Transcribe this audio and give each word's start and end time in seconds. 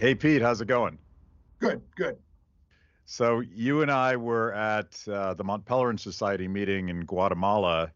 Hey, 0.00 0.14
Pete, 0.14 0.40
how's 0.40 0.62
it 0.62 0.66
going? 0.66 0.96
Good, 1.58 1.82
good. 1.94 2.16
So 3.04 3.40
you 3.40 3.82
and 3.82 3.90
I 3.90 4.16
were 4.16 4.54
at 4.54 4.98
uh, 5.06 5.34
the 5.34 5.44
Mont 5.44 5.66
Pelerin 5.66 6.00
Society 6.00 6.48
meeting 6.48 6.88
in 6.88 7.04
Guatemala, 7.04 7.92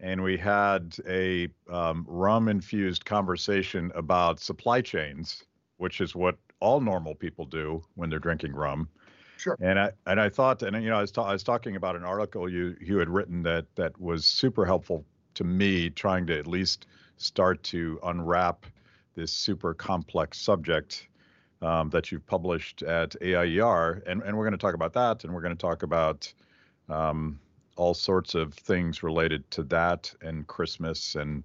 and 0.00 0.22
we 0.22 0.38
had 0.38 0.96
a 1.06 1.48
um, 1.70 2.06
rum-infused 2.08 3.04
conversation 3.04 3.92
about 3.94 4.40
supply 4.40 4.80
chains, 4.80 5.44
which 5.76 6.00
is 6.00 6.14
what 6.14 6.38
all 6.60 6.80
normal 6.80 7.14
people 7.14 7.44
do 7.44 7.82
when 7.96 8.08
they're 8.08 8.18
drinking 8.18 8.54
rum. 8.54 8.88
Sure. 9.36 9.58
And 9.60 9.78
I 9.78 9.90
and 10.06 10.18
I 10.18 10.30
thought, 10.30 10.62
and 10.62 10.82
you 10.82 10.88
know, 10.88 10.96
I 10.96 11.02
was, 11.02 11.12
ta- 11.12 11.28
I 11.28 11.34
was 11.34 11.42
talking 11.42 11.76
about 11.76 11.96
an 11.96 12.04
article 12.04 12.48
you 12.48 12.76
you 12.80 12.96
had 12.96 13.10
written 13.10 13.42
that 13.42 13.66
that 13.74 14.00
was 14.00 14.24
super 14.24 14.64
helpful 14.64 15.04
to 15.34 15.44
me, 15.44 15.90
trying 15.90 16.26
to 16.28 16.38
at 16.38 16.46
least 16.46 16.86
start 17.18 17.62
to 17.64 18.00
unwrap 18.04 18.64
this 19.16 19.30
super 19.30 19.74
complex 19.74 20.40
subject 20.40 21.08
um, 21.62 21.90
that 21.90 22.10
you've 22.10 22.26
published 22.26 22.82
at 22.82 23.14
AIER, 23.22 24.02
and 24.06 24.22
and 24.22 24.36
we're 24.36 24.44
going 24.44 24.52
to 24.52 24.58
talk 24.58 24.74
about 24.74 24.92
that, 24.94 25.24
and 25.24 25.32
we're 25.32 25.42
going 25.42 25.56
to 25.56 25.60
talk 25.60 25.82
about 25.82 26.32
um, 26.88 27.38
all 27.76 27.94
sorts 27.94 28.34
of 28.34 28.54
things 28.54 29.02
related 29.02 29.48
to 29.52 29.62
that 29.64 30.12
and 30.22 30.46
Christmas 30.46 31.14
and 31.14 31.42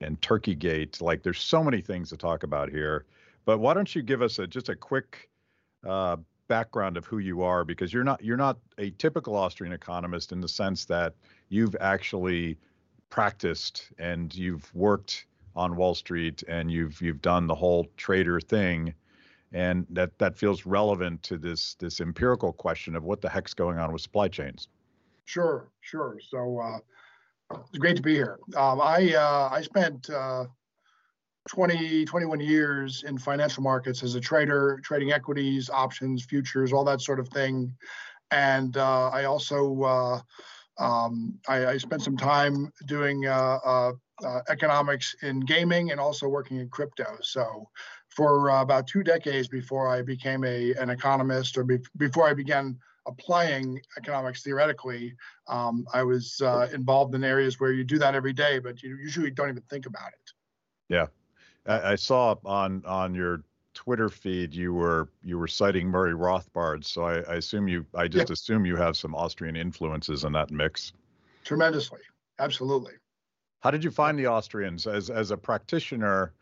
and 0.00 0.20
Turkey 0.20 0.54
Gate. 0.54 1.00
Like, 1.00 1.22
there's 1.22 1.40
so 1.40 1.62
many 1.62 1.80
things 1.80 2.10
to 2.10 2.16
talk 2.16 2.42
about 2.42 2.70
here. 2.70 3.04
But 3.44 3.58
why 3.58 3.74
don't 3.74 3.94
you 3.94 4.02
give 4.02 4.22
us 4.22 4.38
a 4.38 4.46
just 4.46 4.68
a 4.68 4.76
quick 4.76 5.28
uh, 5.86 6.16
background 6.48 6.96
of 6.96 7.06
who 7.06 7.18
you 7.18 7.42
are 7.42 7.64
because 7.64 7.92
you're 7.92 8.04
not 8.04 8.22
you're 8.22 8.36
not 8.36 8.58
a 8.78 8.90
typical 8.90 9.36
Austrian 9.36 9.72
economist 9.72 10.32
in 10.32 10.40
the 10.40 10.48
sense 10.48 10.84
that 10.86 11.14
you've 11.48 11.76
actually 11.80 12.58
practiced 13.10 13.90
and 13.98 14.34
you've 14.34 14.72
worked 14.74 15.26
on 15.54 15.76
Wall 15.76 15.94
Street 15.94 16.42
and 16.48 16.70
you've 16.70 17.00
you've 17.00 17.22
done 17.22 17.46
the 17.46 17.54
whole 17.54 17.86
trader 17.96 18.40
thing 18.40 18.94
and 19.52 19.86
that 19.90 20.18
that 20.18 20.36
feels 20.36 20.66
relevant 20.66 21.22
to 21.24 21.38
this 21.38 21.74
this 21.74 22.00
empirical 22.00 22.52
question 22.52 22.96
of 22.96 23.04
what 23.04 23.20
the 23.20 23.28
heck's 23.28 23.54
going 23.54 23.78
on 23.78 23.92
with 23.92 24.02
supply 24.02 24.28
chains. 24.28 24.68
Sure, 25.24 25.70
sure. 25.80 26.18
So 26.28 26.58
uh, 26.58 27.56
it's 27.68 27.78
great 27.78 27.96
to 27.96 28.02
be 28.02 28.14
here. 28.14 28.38
Um, 28.56 28.80
I 28.80 29.14
uh, 29.14 29.48
I 29.52 29.60
spent 29.62 30.10
uh, 30.10 30.44
20, 31.48 32.04
21 32.04 32.40
years 32.40 33.04
in 33.06 33.18
financial 33.18 33.62
markets 33.62 34.02
as 34.02 34.14
a 34.14 34.20
trader, 34.20 34.80
trading 34.84 35.12
equities, 35.12 35.68
options, 35.70 36.24
futures, 36.24 36.72
all 36.72 36.84
that 36.84 37.00
sort 37.00 37.18
of 37.18 37.28
thing. 37.28 37.72
And 38.30 38.76
uh, 38.76 39.08
I 39.08 39.24
also 39.24 39.82
uh, 39.82 40.20
um, 40.78 41.38
I, 41.48 41.66
I, 41.66 41.76
spent 41.76 42.02
some 42.02 42.16
time 42.16 42.72
doing 42.86 43.26
uh, 43.26 43.58
uh, 43.64 43.92
uh 44.24 44.40
economics 44.48 45.14
in 45.22 45.40
gaming 45.40 45.90
and 45.90 46.00
also 46.00 46.28
working 46.28 46.58
in 46.58 46.68
crypto. 46.70 47.18
So 47.20 47.68
for 48.14 48.50
uh, 48.50 48.62
about 48.62 48.86
two 48.86 49.02
decades 49.02 49.48
before 49.48 49.88
I 49.88 50.02
became 50.02 50.44
a 50.44 50.74
an 50.74 50.90
economist 50.90 51.56
or 51.56 51.64
be, 51.64 51.78
before 51.96 52.28
I 52.28 52.34
began 52.34 52.78
applying 53.06 53.80
economics 53.96 54.42
theoretically, 54.42 55.14
um, 55.48 55.86
I 55.92 56.02
was 56.02 56.40
involved 56.72 57.14
in 57.14 57.24
areas 57.24 57.58
where 57.58 57.72
you 57.72 57.84
do 57.84 57.98
that 57.98 58.14
every 58.14 58.32
day, 58.32 58.58
but 58.58 58.82
you 58.82 58.96
usually 58.96 59.30
don't 59.30 59.48
even 59.48 59.62
think 59.68 59.86
about 59.86 60.08
it. 60.08 60.32
Yeah, 60.88 61.06
I, 61.66 61.92
I 61.92 61.94
saw 61.96 62.36
on 62.44 62.84
on 62.86 63.14
your 63.14 63.42
Twitter 63.74 64.08
feed 64.08 64.54
you 64.54 64.74
were 64.74 65.08
you 65.22 65.38
were 65.38 65.48
citing 65.48 65.88
Murray 65.88 66.12
Rothbard, 66.12 66.84
so 66.84 67.04
I, 67.04 67.20
I 67.22 67.34
assume 67.36 67.68
you 67.68 67.86
I 67.94 68.08
just 68.08 68.28
yeah. 68.28 68.34
assume 68.34 68.66
you 68.66 68.76
have 68.76 68.96
some 68.96 69.14
Austrian 69.14 69.56
influences 69.56 70.24
in 70.24 70.32
that 70.32 70.50
mix. 70.50 70.92
Tremendously, 71.44 72.00
absolutely. 72.38 72.94
How 73.60 73.70
did 73.70 73.82
you 73.82 73.90
find 73.90 74.18
the 74.18 74.26
Austrians 74.26 74.86
as 74.86 75.08
as 75.08 75.30
a 75.30 75.36
practitioner? 75.36 76.34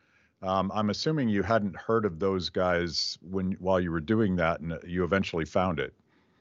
Um, 0.43 0.73
I'm 0.75 0.91
assuming 0.91 1.29
you 1.29 1.43
hadn't 1.43 1.77
heard 1.77 2.05
of 2.05 2.19
those 2.19 2.49
guys 2.49 3.19
when 3.21 3.53
while 3.61 3.79
you 3.79 3.91
were 3.91 4.01
doing 4.01 4.37
that, 4.37 4.61
and 4.61 4.79
you 4.87 5.05
eventually 5.05 5.45
found 5.45 5.79
it. 5.79 5.95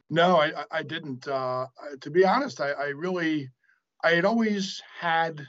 No, 0.10 0.38
I, 0.38 0.66
I 0.72 0.84
didn't. 0.84 1.28
Uh, 1.28 1.68
to 2.02 2.10
be 2.10 2.26
honest, 2.26 2.62
I, 2.62 2.72
I 2.72 2.88
really, 2.88 3.50
I 4.04 4.12
had 4.12 4.26
always 4.26 4.82
had 5.00 5.46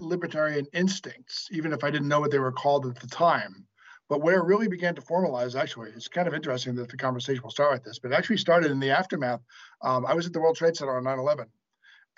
libertarian 0.00 0.66
instincts, 0.72 1.48
even 1.50 1.72
if 1.72 1.82
I 1.84 1.90
didn't 1.90 2.08
know 2.08 2.20
what 2.20 2.30
they 2.30 2.38
were 2.38 2.52
called 2.52 2.86
at 2.86 2.98
the 2.98 3.08
time. 3.08 3.66
But 4.08 4.22
where 4.22 4.38
it 4.38 4.44
really 4.44 4.68
began 4.68 4.94
to 4.94 5.02
formalize, 5.02 5.58
actually, 5.60 5.90
it's 5.90 6.06
kind 6.06 6.28
of 6.28 6.34
interesting 6.34 6.76
that 6.76 6.88
the 6.88 6.96
conversation 6.96 7.42
will 7.42 7.50
start 7.50 7.72
with 7.72 7.82
this, 7.82 7.98
but 7.98 8.12
it 8.12 8.14
actually 8.14 8.36
started 8.36 8.70
in 8.70 8.78
the 8.78 8.90
aftermath. 8.90 9.40
Um, 9.82 10.06
I 10.06 10.14
was 10.14 10.26
at 10.26 10.32
the 10.32 10.40
World 10.40 10.56
Trade 10.56 10.76
Center 10.76 10.96
on 10.96 11.02
9 11.02 11.18
11. 11.18 11.46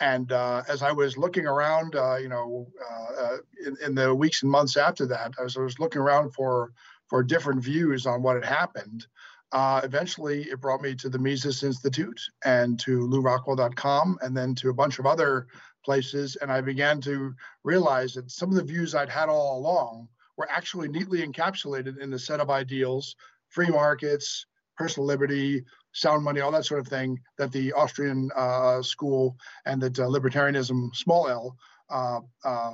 And 0.00 0.30
uh, 0.30 0.62
as 0.68 0.82
I 0.82 0.92
was 0.92 1.16
looking 1.16 1.46
around, 1.46 1.96
uh, 1.96 2.16
you 2.16 2.28
know, 2.28 2.68
uh, 2.90 3.22
uh, 3.22 3.36
in, 3.66 3.76
in, 3.84 3.94
the 3.94 4.14
weeks 4.14 4.42
and 4.42 4.50
months 4.50 4.76
after 4.76 5.06
that, 5.06 5.32
as 5.42 5.56
I 5.56 5.60
was 5.60 5.78
looking 5.78 6.00
around 6.00 6.32
for 6.34 6.72
for 7.08 7.22
different 7.22 7.62
views 7.62 8.06
on 8.06 8.22
what 8.22 8.36
had 8.36 8.44
happened, 8.44 9.06
uh, 9.52 9.80
eventually 9.82 10.42
it 10.42 10.60
brought 10.60 10.82
me 10.82 10.94
to 10.94 11.08
the 11.08 11.18
Mises 11.18 11.62
Institute 11.62 12.20
and 12.44 12.78
to 12.80 13.08
LewRockwell.com, 13.08 14.18
and 14.20 14.36
then 14.36 14.54
to 14.56 14.68
a 14.68 14.74
bunch 14.74 14.98
of 14.98 15.06
other 15.06 15.46
places. 15.84 16.36
And 16.36 16.52
I 16.52 16.60
began 16.60 17.00
to 17.02 17.34
realize 17.64 18.12
that 18.14 18.30
some 18.30 18.50
of 18.50 18.56
the 18.56 18.62
views 18.62 18.94
I'd 18.94 19.08
had 19.08 19.28
all 19.28 19.58
along 19.58 20.08
were 20.36 20.50
actually 20.50 20.88
neatly 20.88 21.26
encapsulated 21.26 21.98
in 21.98 22.10
the 22.10 22.18
set 22.18 22.40
of 22.40 22.50
ideals 22.50 23.16
free 23.48 23.68
markets, 23.68 24.46
personal 24.76 25.06
liberty, 25.06 25.64
sound 25.98 26.24
money, 26.24 26.40
all 26.40 26.52
that 26.52 26.64
sort 26.64 26.80
of 26.80 26.86
thing 26.86 27.18
that 27.38 27.52
the 27.52 27.72
Austrian 27.72 28.30
uh, 28.36 28.82
school 28.82 29.36
and 29.66 29.82
that 29.82 29.98
uh, 29.98 30.04
libertarianism, 30.06 30.94
small 30.94 31.28
l, 31.28 31.56
uh, 31.90 32.20
uh 32.44 32.72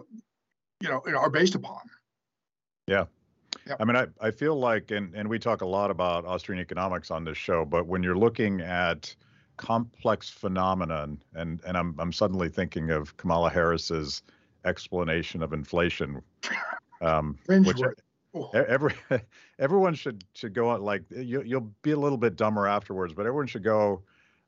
you 0.81 0.89
know, 0.89 1.03
are 1.17 1.31
based 1.31 1.55
upon. 1.55 1.81
Yeah. 2.87 3.05
Yep. 3.67 3.77
I 3.81 3.85
mean, 3.85 3.97
I, 3.97 4.07
I 4.21 4.31
feel 4.31 4.59
like, 4.59 4.91
and, 4.91 5.15
and 5.15 5.29
we 5.29 5.39
talk 5.39 5.63
a 5.63 5.67
lot 5.67 5.91
about 5.91 6.27
Austrian 6.27 6.61
economics 6.61 7.11
on 7.11 7.25
this 7.25 7.39
show, 7.39 7.65
but 7.65 7.87
when 7.87 8.03
you're 8.03 8.19
looking 8.19 8.61
at 8.61 9.15
complex 9.57 10.29
phenomenon, 10.29 11.23
and 11.35 11.61
and 11.65 11.77
I'm 11.77 11.95
I'm 11.99 12.13
suddenly 12.13 12.49
thinking 12.49 12.91
of 12.91 13.17
Kamala 13.17 13.51
Harris's 13.51 14.23
explanation 14.65 15.43
of 15.43 15.53
inflation, 15.53 16.21
um, 17.01 17.39
which 17.47 17.81
every 18.55 18.95
everyone 19.59 19.95
should 19.95 20.25
should 20.35 20.55
go 20.55 20.69
on 20.69 20.83
like 20.83 21.03
you 21.11 21.43
you'll 21.43 21.73
be 21.83 21.93
a 21.93 21.99
little 21.99 22.19
bit 22.19 22.37
dumber 22.37 22.67
afterwards, 22.67 23.15
but 23.15 23.27
everyone 23.27 23.47
should 23.47 23.65
go 23.65 24.03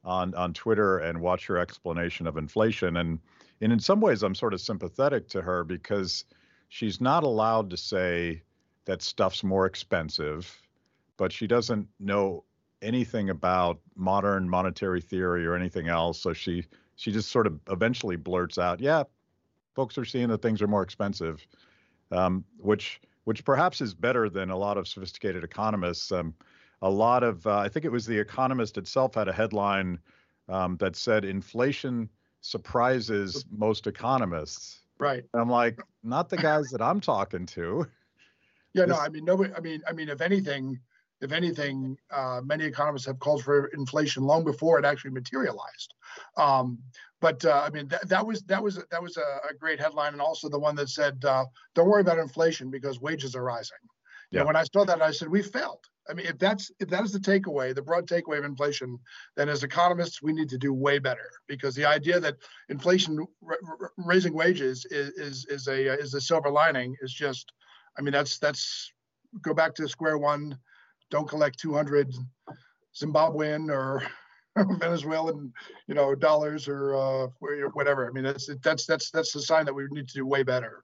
on 0.05 0.35
on 0.35 0.53
Twitter 0.53 0.99
and 0.99 1.21
watch 1.21 1.47
her 1.47 1.59
explanation 1.59 2.27
of 2.27 2.37
inflation, 2.37 2.97
and 2.97 3.19
and 3.61 3.73
in 3.73 3.81
some 3.81 4.01
ways 4.01 4.23
I'm 4.23 4.35
sort 4.35 4.55
of 4.55 4.61
sympathetic 4.61 5.29
to 5.29 5.43
her 5.43 5.65
because 5.65 6.25
she's 6.69 7.01
not 7.01 7.23
allowed 7.23 7.71
to 7.71 7.77
say 7.77 8.43
that 8.85 9.03
stuff's 9.03 9.43
more 9.43 9.67
expensive, 9.67 10.61
but 11.17 11.33
she 11.33 11.47
doesn't 11.47 11.89
know 11.99 12.45
anything 12.83 13.31
about 13.31 13.81
modern 13.97 14.49
monetary 14.49 15.01
theory 15.01 15.47
or 15.47 15.55
anything 15.55 15.89
else. 15.89 16.21
So 16.21 16.33
she 16.33 16.65
she 16.97 17.13
just 17.13 17.31
sort 17.31 17.47
of 17.47 17.59
eventually 17.71 18.17
blurts 18.17 18.59
out, 18.59 18.81
"Yeah, 18.81 19.05
folks 19.75 19.99
are 19.99 20.05
seeing 20.05 20.29
that 20.29 20.43
things 20.43 20.63
are 20.63 20.69
more 20.69 20.83
expensive," 20.83 21.47
um, 22.11 22.45
which 22.59 23.01
which 23.27 23.45
perhaps 23.45 23.81
is 23.81 23.93
better 23.93 24.31
than 24.31 24.51
a 24.51 24.57
lot 24.57 24.79
of 24.79 24.87
sophisticated 24.87 25.43
economists. 25.43 26.13
Um, 26.13 26.33
a 26.81 26.89
lot 26.89 27.25
of 27.25 27.45
uh, 27.45 27.59
I 27.59 27.69
think 27.69 27.85
it 27.85 27.91
was 27.91 28.07
the 28.07 28.17
Economist 28.17 28.79
itself 28.79 29.17
had 29.17 29.27
a 29.27 29.33
headline 29.33 29.99
um, 30.49 30.77
that 30.77 30.95
said 30.95 31.25
inflation 31.25 32.09
surprises 32.41 33.45
most 33.51 33.89
economists. 33.89 34.83
Right. 34.99 35.25
And 35.33 35.43
I'm 35.43 35.51
like, 35.51 35.81
not 36.05 36.29
the 36.29 36.37
guys 36.37 36.71
that 36.71 36.81
I'm 36.81 37.01
talking 37.01 37.47
to. 37.47 37.87
Yeah, 38.75 38.85
this, 38.85 38.95
no, 38.95 39.03
I 39.03 39.09
mean, 39.09 39.25
nobody. 39.25 39.55
I 39.55 39.61
mean, 39.61 39.83
I 39.89 39.93
mean, 39.95 40.11
if 40.11 40.21
anything, 40.21 40.79
if 41.21 41.33
anything, 41.33 41.97
uh, 42.11 42.41
many 42.45 42.65
economists 42.65 43.07
have 43.07 43.19
called 43.19 43.43
for 43.43 43.67
inflation 43.69 44.25
long 44.25 44.45
before 44.45 44.79
it 44.79 44.85
actually 44.85 45.13
materialized. 45.13 45.95
Um, 46.37 46.79
but 47.21 47.45
uh, 47.45 47.63
I 47.65 47.71
mean, 47.71 47.89
that, 47.89 48.09
that 48.09 48.27
was 48.27 48.43
that 48.43 48.63
was 48.63 48.83
that 48.91 49.03
was 49.03 49.17
a, 49.17 49.49
a, 49.51 49.55
great 49.59 49.81
headline, 49.81 50.13
and 50.13 50.21
also 50.21 50.49
the 50.49 50.59
one 50.59 50.77
that 50.77 50.91
said, 50.91 51.25
uh, 51.25 51.47
"Don't 51.75 51.89
worry 51.89 52.03
about 52.03 52.19
inflation 52.19 52.71
because 52.71 53.01
wages 53.01 53.35
are 53.35 53.43
rising." 53.43 53.79
Yeah. 54.31 54.41
And 54.41 54.47
when 54.47 54.57
I 54.57 54.65
saw 54.65 54.85
that, 54.85 55.01
I 55.01 55.11
said, 55.11 55.29
"We 55.29 55.43
failed." 55.43 55.85
I 56.09 56.13
mean, 56.13 56.27
if 56.27 56.39
that's 56.39 56.71
if 56.79 56.89
that 56.91 57.05
is 57.05 57.13
the 57.13 57.19
takeaway, 57.19 57.75
the 57.75 57.83
broad 57.83 58.07
takeaway 58.07 58.39
of 58.39 58.45
inflation, 58.45 58.99
then 59.37 59.49
as 59.49 59.65
economists, 59.65 60.23
we 60.23 60.33
need 60.33 60.49
to 60.51 60.59
do 60.59 60.73
way 60.73 60.99
better 60.99 61.31
because 61.49 61.75
the 61.75 61.87
idea 61.87 62.21
that 62.21 62.37
inflation 62.69 63.27
raising 63.97 64.35
wages 64.35 64.87
is 64.91 65.11
is 65.11 65.47
is 65.47 65.69
a 65.69 65.99
is 65.99 66.15
a 66.15 66.21
silver 66.21 66.51
lining 66.51 66.95
is 67.01 67.13
just, 67.13 67.53
I 67.99 68.03
mean, 68.03 68.13
that's 68.13 68.39
that's 68.39 68.93
go 69.43 69.55
back 69.55 69.75
to 69.75 69.89
square 69.89 70.19
one 70.19 70.59
don't 71.11 71.29
collect 71.29 71.59
200 71.59 72.13
Zimbabwean 72.95 73.71
or 73.71 74.03
Venezuelan, 74.79 75.53
you 75.87 75.95
know, 75.95 76.15
dollars 76.15 76.69
or 76.69 76.95
uh, 76.95 77.27
whatever. 77.73 78.09
I 78.09 78.11
mean, 78.13 78.25
that's 78.25 78.49
that's 78.63 78.87
that's 78.87 79.11
that's 79.11 79.33
the 79.33 79.43
sign 79.43 79.65
that 79.67 79.75
we 79.75 79.87
need 79.91 80.09
to 80.09 80.15
do 80.15 80.27
way 80.27 80.43
better. 80.43 80.83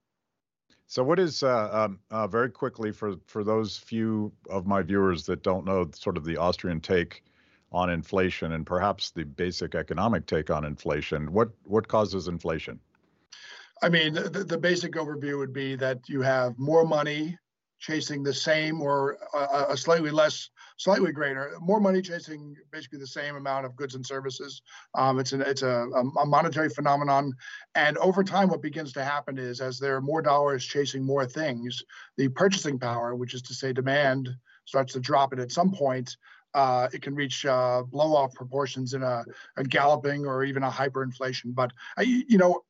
So, 0.86 1.02
what 1.02 1.18
is 1.18 1.42
uh, 1.42 1.70
um, 1.72 2.00
uh, 2.10 2.26
very 2.26 2.50
quickly 2.50 2.92
for 2.92 3.14
for 3.26 3.44
those 3.44 3.78
few 3.78 4.32
of 4.50 4.66
my 4.66 4.82
viewers 4.82 5.24
that 5.26 5.42
don't 5.42 5.64
know 5.64 5.88
sort 5.94 6.16
of 6.16 6.24
the 6.24 6.36
Austrian 6.36 6.80
take 6.80 7.24
on 7.72 7.88
inflation 7.88 8.52
and 8.52 8.66
perhaps 8.66 9.10
the 9.10 9.24
basic 9.24 9.74
economic 9.74 10.26
take 10.26 10.50
on 10.50 10.66
inflation? 10.66 11.32
What 11.32 11.50
what 11.64 11.88
causes 11.88 12.28
inflation? 12.28 12.78
I 13.82 13.88
mean, 13.88 14.14
the, 14.14 14.44
the 14.46 14.58
basic 14.58 14.92
overview 14.92 15.38
would 15.38 15.52
be 15.52 15.74
that 15.76 16.08
you 16.08 16.20
have 16.20 16.56
more 16.58 16.84
money 16.84 17.38
chasing 17.82 18.22
the 18.22 18.32
same 18.32 18.80
or 18.80 19.18
a, 19.34 19.72
a, 19.72 19.76
slightly 19.76 20.12
less, 20.12 20.50
slightly 20.76 21.10
greater, 21.10 21.50
more 21.60 21.80
money 21.80 22.00
chasing 22.00 22.54
basically 22.70 23.00
the 23.00 23.06
same 23.06 23.34
amount 23.34 23.66
of 23.66 23.74
goods 23.74 23.96
and 23.96 24.06
services. 24.06 24.62
Um, 24.94 25.18
it's 25.18 25.32
an, 25.32 25.42
it's 25.42 25.62
a, 25.62 25.88
a, 26.20 26.24
monetary 26.24 26.70
phenomenon, 26.70 27.32
and 27.74 27.98
over 27.98 28.22
time, 28.22 28.48
what 28.48 28.62
begins 28.62 28.92
to 28.92 29.04
happen 29.04 29.36
is 29.36 29.60
as 29.60 29.80
there 29.80 29.96
are 29.96 30.00
more 30.00 30.22
dollars 30.22 30.64
chasing 30.64 31.04
more 31.04 31.26
things, 31.26 31.82
the 32.16 32.28
purchasing 32.28 32.78
power, 32.78 33.16
which 33.16 33.34
is 33.34 33.42
to 33.42 33.54
say 33.54 33.72
demand, 33.72 34.28
starts 34.64 34.92
to 34.92 35.00
drop, 35.00 35.32
and 35.32 35.40
at 35.42 35.52
some 35.52 35.72
point. 35.72 36.16
Uh, 36.54 36.86
it 36.92 37.00
can 37.00 37.14
reach 37.14 37.46
uh, 37.46 37.82
blow 37.82 38.14
off 38.14 38.34
proportions 38.34 38.92
in 38.92 39.02
a, 39.02 39.24
a, 39.56 39.64
galloping 39.64 40.26
or 40.26 40.44
even 40.44 40.62
a 40.62 40.68
hyperinflation. 40.68 41.54
But 41.54 41.72
I, 41.96 42.02
you 42.02 42.36
know, 42.36 42.62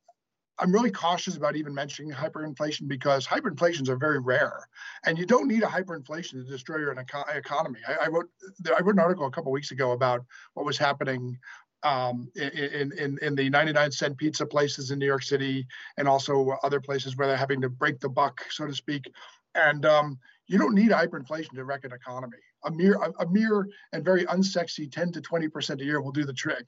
I'm 0.59 0.71
really 0.71 0.91
cautious 0.91 1.35
about 1.35 1.55
even 1.55 1.73
mentioning 1.73 2.11
hyperinflation 2.11 2.87
because 2.87 3.25
hyperinflations 3.25 3.89
are 3.89 3.95
very 3.95 4.19
rare, 4.19 4.67
and 5.05 5.17
you 5.17 5.25
don't 5.25 5.47
need 5.47 5.63
a 5.63 5.67
hyperinflation 5.67 6.31
to 6.31 6.43
destroy 6.43 6.77
your 6.77 6.91
economy. 6.91 7.79
I, 7.87 8.05
I, 8.05 8.07
wrote 8.07 8.29
I 8.67 8.81
wrote 8.81 8.95
an 8.95 8.99
article 8.99 9.25
a 9.25 9.31
couple 9.31 9.51
weeks 9.51 9.71
ago 9.71 9.91
about 9.91 10.23
what 10.53 10.65
was 10.65 10.77
happening 10.77 11.39
um, 11.81 12.29
in, 12.35 12.91
in 12.97 13.17
in 13.21 13.35
the 13.35 13.49
99 13.49 13.91
cent 13.91 14.17
pizza 14.17 14.45
places 14.45 14.91
in 14.91 14.99
New 14.99 15.07
York 15.07 15.23
City, 15.23 15.65
and 15.97 16.07
also 16.07 16.55
other 16.63 16.79
places 16.79 17.17
where 17.17 17.27
they're 17.27 17.37
having 17.37 17.61
to 17.61 17.69
break 17.69 17.99
the 17.99 18.09
buck, 18.09 18.45
so 18.49 18.67
to 18.67 18.73
speak. 18.73 19.11
And 19.55 19.85
um, 19.85 20.19
you 20.47 20.57
don't 20.59 20.75
need 20.75 20.91
hyperinflation 20.91 21.53
to 21.55 21.65
wreck 21.65 21.83
an 21.83 21.93
economy. 21.93 22.37
A 22.65 22.71
mere 22.71 22.93
a, 22.95 23.23
a 23.23 23.29
mere 23.29 23.67
and 23.91 24.05
very 24.05 24.25
unsexy 24.25 24.91
10 24.91 25.13
to 25.13 25.21
20 25.21 25.47
percent 25.47 25.81
a 25.81 25.83
year 25.83 25.99
will 25.99 26.11
do 26.11 26.25
the 26.25 26.33
trick. 26.33 26.67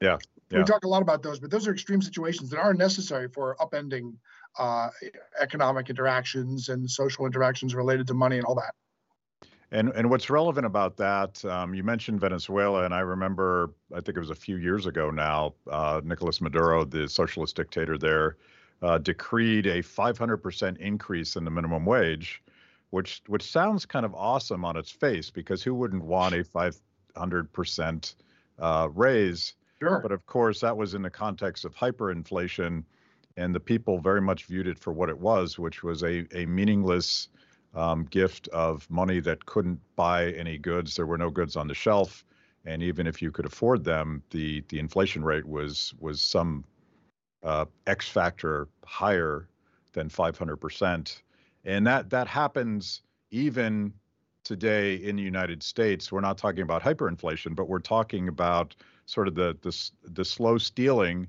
Yeah. 0.00 0.18
Yeah. 0.54 0.60
We 0.60 0.64
talk 0.64 0.84
a 0.84 0.88
lot 0.88 1.02
about 1.02 1.22
those, 1.22 1.40
but 1.40 1.50
those 1.50 1.66
are 1.66 1.72
extreme 1.72 2.00
situations 2.00 2.50
that 2.50 2.58
are 2.58 2.74
necessary 2.74 3.28
for 3.28 3.56
upending 3.60 4.14
uh, 4.58 4.88
economic 5.40 5.90
interactions 5.90 6.68
and 6.68 6.88
social 6.88 7.26
interactions 7.26 7.74
related 7.74 8.06
to 8.06 8.14
money 8.14 8.36
and 8.36 8.44
all 8.46 8.54
that. 8.54 8.74
And 9.72 9.88
and 9.96 10.08
what's 10.08 10.30
relevant 10.30 10.66
about 10.66 10.96
that? 10.98 11.44
Um, 11.44 11.74
you 11.74 11.82
mentioned 11.82 12.20
Venezuela, 12.20 12.84
and 12.84 12.94
I 12.94 13.00
remember 13.00 13.74
I 13.92 13.96
think 13.96 14.16
it 14.16 14.20
was 14.20 14.30
a 14.30 14.34
few 14.34 14.56
years 14.56 14.86
ago 14.86 15.10
now. 15.10 15.54
Uh, 15.68 16.00
Nicolas 16.04 16.40
Maduro, 16.40 16.84
the 16.84 17.08
socialist 17.08 17.56
dictator 17.56 17.98
there, 17.98 18.36
uh, 18.82 18.98
decreed 18.98 19.66
a 19.66 19.82
500% 19.82 20.78
increase 20.78 21.34
in 21.34 21.44
the 21.44 21.50
minimum 21.50 21.84
wage, 21.84 22.42
which 22.90 23.22
which 23.26 23.42
sounds 23.42 23.84
kind 23.84 24.06
of 24.06 24.14
awesome 24.14 24.64
on 24.64 24.76
its 24.76 24.92
face 24.92 25.30
because 25.30 25.62
who 25.64 25.74
wouldn't 25.74 26.04
want 26.04 26.34
a 26.34 26.44
500% 26.44 28.14
uh, 28.60 28.88
raise? 28.94 29.54
Sure. 29.88 30.00
But 30.00 30.12
of 30.12 30.24
course, 30.26 30.60
that 30.60 30.76
was 30.76 30.94
in 30.94 31.02
the 31.02 31.10
context 31.10 31.64
of 31.64 31.74
hyperinflation, 31.74 32.84
and 33.36 33.54
the 33.54 33.60
people 33.60 33.98
very 34.00 34.20
much 34.20 34.44
viewed 34.46 34.66
it 34.66 34.78
for 34.78 34.92
what 34.92 35.08
it 35.08 35.18
was, 35.18 35.58
which 35.58 35.82
was 35.82 36.02
a, 36.02 36.26
a 36.36 36.46
meaningless 36.46 37.28
um, 37.74 38.04
gift 38.04 38.48
of 38.48 38.88
money 38.90 39.20
that 39.20 39.44
couldn't 39.46 39.80
buy 39.96 40.30
any 40.32 40.58
goods. 40.58 40.96
There 40.96 41.06
were 41.06 41.18
no 41.18 41.30
goods 41.30 41.56
on 41.56 41.66
the 41.66 41.74
shelf, 41.74 42.24
and 42.64 42.82
even 42.82 43.06
if 43.06 43.20
you 43.20 43.30
could 43.30 43.46
afford 43.46 43.84
them, 43.84 44.22
the 44.30 44.62
the 44.68 44.78
inflation 44.78 45.24
rate 45.24 45.46
was 45.46 45.92
was 46.00 46.20
some 46.20 46.64
uh, 47.42 47.66
X 47.86 48.08
factor 48.08 48.68
higher 48.84 49.48
than 49.92 50.08
500 50.08 50.56
percent, 50.56 51.22
and 51.64 51.86
that 51.86 52.10
that 52.10 52.28
happens 52.28 53.02
even 53.30 53.92
today 54.44 54.96
in 54.96 55.16
the 55.16 55.22
United 55.22 55.62
States. 55.62 56.12
We're 56.12 56.20
not 56.20 56.38
talking 56.38 56.62
about 56.62 56.82
hyperinflation, 56.82 57.56
but 57.56 57.68
we're 57.68 57.80
talking 57.80 58.28
about 58.28 58.76
sort 59.06 59.28
of 59.28 59.34
the 59.34 59.56
the, 59.62 59.90
the 60.12 60.24
slow 60.24 60.58
stealing 60.58 61.28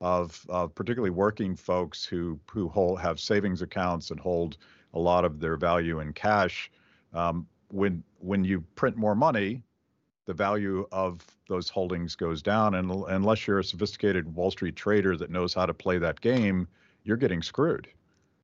of 0.00 0.44
particularly 0.74 1.10
working 1.10 1.54
folks 1.56 2.04
who 2.04 2.38
who 2.50 2.68
hold 2.68 3.00
have 3.00 3.20
savings 3.20 3.62
accounts 3.62 4.10
and 4.10 4.18
hold 4.18 4.56
a 4.94 4.98
lot 4.98 5.24
of 5.24 5.40
their 5.40 5.56
value 5.56 6.00
in 6.00 6.12
cash. 6.12 6.70
Um, 7.12 7.46
when 7.68 8.02
when 8.18 8.44
you 8.44 8.62
print 8.74 8.96
more 8.96 9.14
money, 9.14 9.62
the 10.26 10.34
value 10.34 10.86
of 10.92 11.24
those 11.48 11.68
holdings 11.68 12.16
goes 12.16 12.42
down, 12.42 12.74
and 12.74 12.90
unless 13.08 13.46
you're 13.46 13.58
a 13.58 13.64
sophisticated 13.64 14.34
Wall 14.34 14.50
Street 14.50 14.76
trader 14.76 15.16
that 15.16 15.30
knows 15.30 15.54
how 15.54 15.66
to 15.66 15.74
play 15.74 15.98
that 15.98 16.20
game, 16.20 16.66
you're 17.02 17.16
getting 17.16 17.42
screwed. 17.42 17.88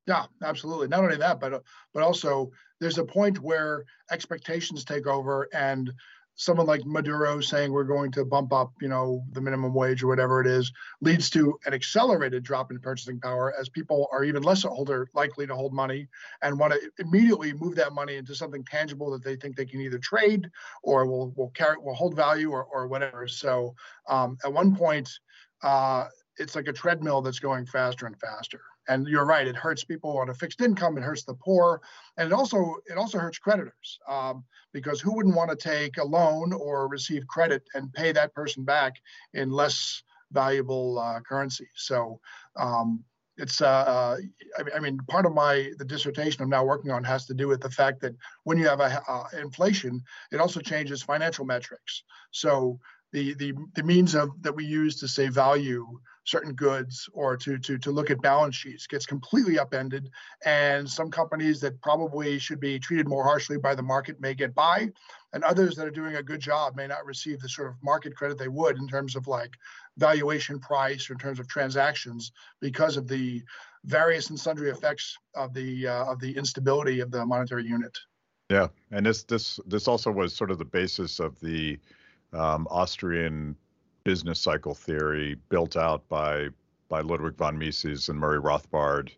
Yeah, 0.07 0.25
absolutely. 0.43 0.87
Not 0.87 1.03
only 1.03 1.17
that, 1.17 1.39
but 1.39 1.63
but 1.93 2.03
also 2.03 2.51
there's 2.79 2.97
a 2.97 3.03
point 3.05 3.39
where 3.39 3.85
expectations 4.11 4.83
take 4.83 5.05
over 5.05 5.47
and 5.53 5.91
someone 6.35 6.65
like 6.65 6.81
Maduro 6.85 7.39
saying 7.39 7.71
we're 7.71 7.83
going 7.83 8.11
to 8.11 8.25
bump 8.25 8.51
up, 8.51 8.71
you 8.81 8.87
know, 8.87 9.23
the 9.33 9.41
minimum 9.41 9.75
wage 9.75 10.01
or 10.01 10.07
whatever 10.07 10.41
it 10.41 10.47
is, 10.47 10.71
leads 11.01 11.29
to 11.29 11.59
an 11.65 11.73
accelerated 11.73 12.41
drop 12.41 12.71
in 12.71 12.79
purchasing 12.79 13.19
power 13.19 13.53
as 13.59 13.69
people 13.69 14.07
are 14.11 14.23
even 14.23 14.41
less 14.41 14.63
holder 14.63 15.07
likely 15.13 15.45
to 15.45 15.53
hold 15.53 15.71
money 15.73 16.07
and 16.41 16.57
want 16.57 16.73
to 16.73 16.79
immediately 16.97 17.53
move 17.53 17.75
that 17.75 17.93
money 17.93 18.15
into 18.15 18.33
something 18.33 18.63
tangible 18.63 19.11
that 19.11 19.23
they 19.23 19.35
think 19.35 19.55
they 19.55 19.65
can 19.65 19.81
either 19.81 19.99
trade 19.99 20.49
or 20.81 21.05
will 21.05 21.31
will 21.35 21.49
carry 21.49 21.77
will 21.77 21.93
hold 21.93 22.15
value 22.15 22.49
or 22.49 22.63
or 22.63 22.87
whatever. 22.87 23.27
So 23.27 23.75
um, 24.09 24.37
at 24.43 24.51
one 24.51 24.75
point, 24.75 25.09
uh, 25.61 26.05
it's 26.37 26.55
like 26.55 26.67
a 26.67 26.73
treadmill 26.73 27.21
that's 27.21 27.39
going 27.39 27.67
faster 27.67 28.07
and 28.07 28.19
faster. 28.19 28.61
And 28.91 29.07
you're 29.07 29.25
right; 29.25 29.47
it 29.47 29.55
hurts 29.55 29.85
people 29.85 30.17
on 30.17 30.29
a 30.29 30.33
fixed 30.33 30.59
income. 30.59 30.97
It 30.97 31.03
hurts 31.03 31.23
the 31.23 31.33
poor, 31.33 31.81
and 32.17 32.27
it 32.27 32.33
also 32.33 32.75
it 32.87 32.97
also 32.97 33.19
hurts 33.19 33.39
creditors 33.39 33.99
um, 34.05 34.43
because 34.73 34.99
who 34.99 35.15
wouldn't 35.15 35.35
want 35.35 35.49
to 35.49 35.55
take 35.55 35.97
a 35.97 36.03
loan 36.03 36.51
or 36.51 36.89
receive 36.89 37.25
credit 37.27 37.63
and 37.73 37.93
pay 37.93 38.11
that 38.11 38.35
person 38.35 38.65
back 38.65 38.95
in 39.33 39.49
less 39.49 40.03
valuable 40.33 40.99
uh, 40.99 41.21
currency? 41.21 41.69
So 41.73 42.19
um, 42.57 43.05
it's 43.37 43.61
uh, 43.61 43.67
uh 43.67 44.17
I, 44.75 44.79
mean 44.79 44.99
part 45.07 45.25
of 45.25 45.33
my 45.33 45.71
the 45.77 45.85
dissertation 45.85 46.43
i'm 46.43 46.49
now 46.49 46.65
working 46.65 46.91
on 46.91 47.03
has 47.05 47.25
to 47.27 47.33
do 47.33 47.47
with 47.47 47.61
the 47.61 47.69
fact 47.69 48.01
that 48.01 48.13
when 48.43 48.57
you 48.57 48.67
have 48.67 48.81
a 48.81 49.01
uh, 49.07 49.23
inflation 49.39 50.03
it 50.31 50.41
also 50.41 50.59
changes 50.59 51.01
financial 51.01 51.45
metrics 51.45 52.03
so 52.31 52.77
the 53.11 53.33
the 53.35 53.53
the 53.75 53.83
means 53.83 54.15
of 54.15 54.29
that 54.41 54.55
we 54.55 54.65
use 54.65 54.99
to 54.99 55.07
say 55.07 55.27
value 55.27 55.85
certain 56.23 56.53
goods 56.53 57.09
or 57.13 57.35
to 57.35 57.57
to 57.57 57.77
to 57.77 57.91
look 57.91 58.11
at 58.11 58.21
balance 58.21 58.55
sheets 58.55 58.85
gets 58.85 59.05
completely 59.05 59.57
upended 59.57 60.09
and 60.45 60.87
some 60.89 61.09
companies 61.09 61.59
that 61.59 61.81
probably 61.81 62.37
should 62.37 62.59
be 62.59 62.79
treated 62.79 63.07
more 63.07 63.23
harshly 63.23 63.57
by 63.57 63.73
the 63.73 63.81
market 63.81 64.19
may 64.21 64.33
get 64.33 64.53
by 64.53 64.87
and 65.33 65.43
others 65.43 65.75
that 65.75 65.87
are 65.87 65.91
doing 65.91 66.15
a 66.15 66.23
good 66.23 66.39
job 66.39 66.75
may 66.75 66.85
not 66.85 67.05
receive 67.05 67.39
the 67.39 67.49
sort 67.49 67.69
of 67.69 67.75
market 67.81 68.15
credit 68.15 68.37
they 68.37 68.47
would 68.47 68.77
in 68.77 68.87
terms 68.87 69.15
of 69.15 69.27
like 69.27 69.51
valuation 69.97 70.59
price 70.59 71.09
or 71.09 71.13
in 71.13 71.19
terms 71.19 71.39
of 71.39 71.47
transactions 71.47 72.31
because 72.59 72.97
of 72.97 73.07
the 73.07 73.41
various 73.85 74.29
and 74.29 74.39
sundry 74.39 74.69
effects 74.69 75.17
of 75.35 75.53
the 75.53 75.87
uh, 75.87 76.05
of 76.05 76.19
the 76.19 76.37
instability 76.37 76.99
of 76.99 77.09
the 77.09 77.25
monetary 77.25 77.65
unit. 77.65 77.97
Yeah 78.49 78.67
and 78.91 79.03
this 79.05 79.23
this 79.23 79.59
this 79.65 79.87
also 79.87 80.11
was 80.11 80.35
sort 80.35 80.51
of 80.51 80.59
the 80.59 80.65
basis 80.65 81.19
of 81.19 81.39
the 81.39 81.79
um, 82.33 82.67
Austrian 82.69 83.55
business 84.03 84.39
cycle 84.39 84.73
theory 84.73 85.35
built 85.49 85.77
out 85.77 86.07
by 86.09 86.49
by 86.89 87.01
Ludwig 87.01 87.35
von 87.35 87.57
Mises 87.57 88.09
and 88.09 88.19
Murray 88.19 88.39
Rothbard 88.39 89.11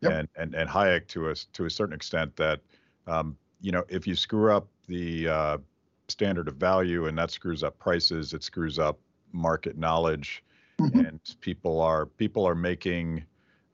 yep. 0.00 0.12
and, 0.12 0.28
and 0.36 0.54
and 0.54 0.68
Hayek 0.68 1.06
to 1.08 1.30
a 1.30 1.34
to 1.34 1.66
a 1.66 1.70
certain 1.70 1.94
extent 1.94 2.34
that 2.36 2.60
um, 3.06 3.36
you 3.60 3.72
know 3.72 3.84
if 3.88 4.06
you 4.06 4.14
screw 4.14 4.52
up 4.52 4.68
the 4.86 5.28
uh, 5.28 5.58
standard 6.08 6.48
of 6.48 6.56
value 6.56 7.06
and 7.06 7.16
that 7.18 7.30
screws 7.30 7.62
up 7.62 7.78
prices, 7.78 8.32
it 8.32 8.42
screws 8.42 8.78
up 8.78 8.98
market 9.32 9.78
knowledge, 9.78 10.42
mm-hmm. 10.80 11.00
and 11.00 11.20
people 11.40 11.80
are 11.80 12.06
people 12.06 12.46
are 12.46 12.54
making 12.54 13.24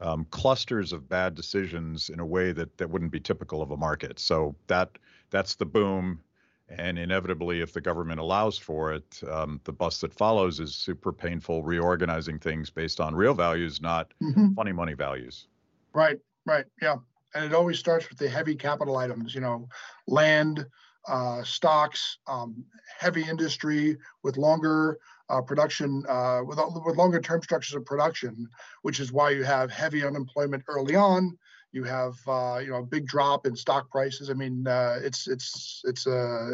um, 0.00 0.26
clusters 0.30 0.92
of 0.92 1.08
bad 1.08 1.34
decisions 1.34 2.10
in 2.10 2.20
a 2.20 2.26
way 2.26 2.52
that 2.52 2.76
that 2.78 2.88
wouldn't 2.88 3.10
be 3.10 3.20
typical 3.20 3.62
of 3.62 3.70
a 3.70 3.76
market. 3.76 4.18
So 4.18 4.54
that 4.66 4.90
that's 5.30 5.54
the 5.54 5.66
boom 5.66 6.20
and 6.68 6.98
inevitably, 6.98 7.60
if 7.60 7.72
the 7.72 7.80
government 7.80 8.18
allows 8.18 8.58
for 8.58 8.92
it, 8.92 9.20
um, 9.30 9.60
the 9.64 9.72
bus 9.72 10.00
that 10.00 10.12
follows 10.12 10.58
is 10.58 10.74
super 10.74 11.12
painful, 11.12 11.62
reorganizing 11.62 12.38
things 12.38 12.70
based 12.70 13.00
on 13.00 13.14
real 13.14 13.34
values, 13.34 13.80
not 13.80 14.12
mm-hmm. 14.22 14.52
funny 14.54 14.72
money 14.72 14.94
values. 14.94 15.46
Right, 15.92 16.18
right, 16.44 16.64
yeah. 16.82 16.96
And 17.34 17.44
it 17.44 17.54
always 17.54 17.78
starts 17.78 18.08
with 18.08 18.18
the 18.18 18.28
heavy 18.28 18.56
capital 18.56 18.96
items, 18.96 19.34
you 19.34 19.40
know, 19.40 19.68
land, 20.08 20.66
uh, 21.06 21.44
stocks, 21.44 22.18
um, 22.26 22.64
heavy 22.98 23.22
industry 23.22 23.96
with 24.24 24.36
longer 24.36 24.98
uh, 25.28 25.40
production, 25.40 26.02
uh, 26.08 26.40
with, 26.44 26.58
with 26.84 26.96
longer 26.96 27.20
term 27.20 27.40
structures 27.42 27.76
of 27.76 27.84
production, 27.84 28.48
which 28.82 28.98
is 28.98 29.12
why 29.12 29.30
you 29.30 29.44
have 29.44 29.70
heavy 29.70 30.04
unemployment 30.04 30.64
early 30.66 30.96
on 30.96 31.38
you 31.76 31.84
have 31.84 32.18
uh, 32.26 32.58
you 32.60 32.70
know 32.70 32.78
a 32.78 32.82
big 32.82 33.06
drop 33.06 33.46
in 33.46 33.54
stock 33.54 33.90
prices. 33.90 34.30
I 34.30 34.32
mean, 34.32 34.66
uh, 34.66 34.98
it's 35.02 35.28
it's 35.28 35.82
it's 35.84 36.06
a 36.06 36.48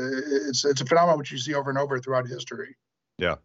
it's 0.49 0.64
it's 0.64 0.81
a 0.81 0.85
phenomenon 0.85 1.19
which 1.19 1.31
you 1.31 1.38
see 1.38 1.55
over 1.55 1.71
and 1.71 1.79
over 1.79 1.99
throughout 2.00 2.26
history. 2.26 2.76
Yeah, 3.17 3.37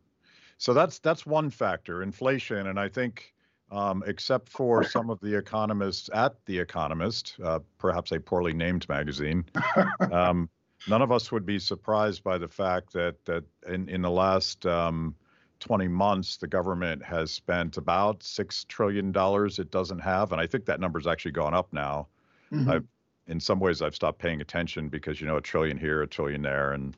so 0.57 0.73
that's 0.73 0.99
that's 0.99 1.25
one 1.25 1.51
factor, 1.51 2.01
inflation, 2.01 2.67
and 2.67 2.79
I 2.79 2.89
think. 2.89 3.33
Um, 3.69 4.01
except 4.07 4.47
for 4.47 4.85
some 4.85 5.09
of 5.09 5.19
the 5.19 5.37
economists 5.37 6.09
at 6.13 6.37
The 6.45 6.57
Economist, 6.57 7.35
uh, 7.43 7.59
perhaps 7.77 8.13
a 8.13 8.19
poorly 8.21 8.53
named 8.53 8.87
magazine, 8.87 9.43
um, 10.09 10.49
none 10.87 11.01
of 11.01 11.11
us 11.11 11.33
would 11.33 11.45
be 11.45 11.59
surprised 11.59 12.23
by 12.23 12.37
the 12.37 12.47
fact 12.47 12.93
that 12.93 13.25
that 13.25 13.43
in 13.67 13.89
in 13.89 14.01
the 14.01 14.09
last 14.09 14.65
um, 14.65 15.15
20 15.59 15.87
months, 15.87 16.37
the 16.37 16.47
government 16.47 17.03
has 17.03 17.31
spent 17.31 17.77
about 17.77 18.19
$6 18.19 18.67
trillion 18.67 19.13
it 19.15 19.71
doesn't 19.71 19.99
have. 19.99 20.31
And 20.31 20.41
I 20.41 20.47
think 20.47 20.65
that 20.65 20.79
number's 20.79 21.07
actually 21.07 21.31
gone 21.31 21.53
up 21.53 21.71
now. 21.73 22.07
Mm-hmm. 22.51 22.85
in 23.29 23.39
some 23.41 23.59
ways 23.59 23.81
I've 23.81 23.95
stopped 23.95 24.19
paying 24.19 24.39
attention 24.39 24.87
because 24.87 25.19
you 25.19 25.27
know 25.27 25.35
a 25.35 25.41
trillion 25.41 25.77
here, 25.77 26.01
a 26.01 26.07
trillion 26.07 26.41
there, 26.41 26.71
and 26.71 26.95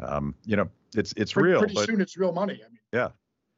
um, 0.00 0.34
you 0.44 0.56
know 0.56 0.68
it's 0.96 1.12
it's 1.16 1.32
pretty, 1.32 1.50
real. 1.50 1.60
Pretty 1.60 1.74
but, 1.74 1.86
soon 1.86 2.00
it's 2.00 2.16
real 2.16 2.32
money. 2.32 2.54
I 2.54 2.68
mean, 2.68 2.80
yeah. 2.92 3.08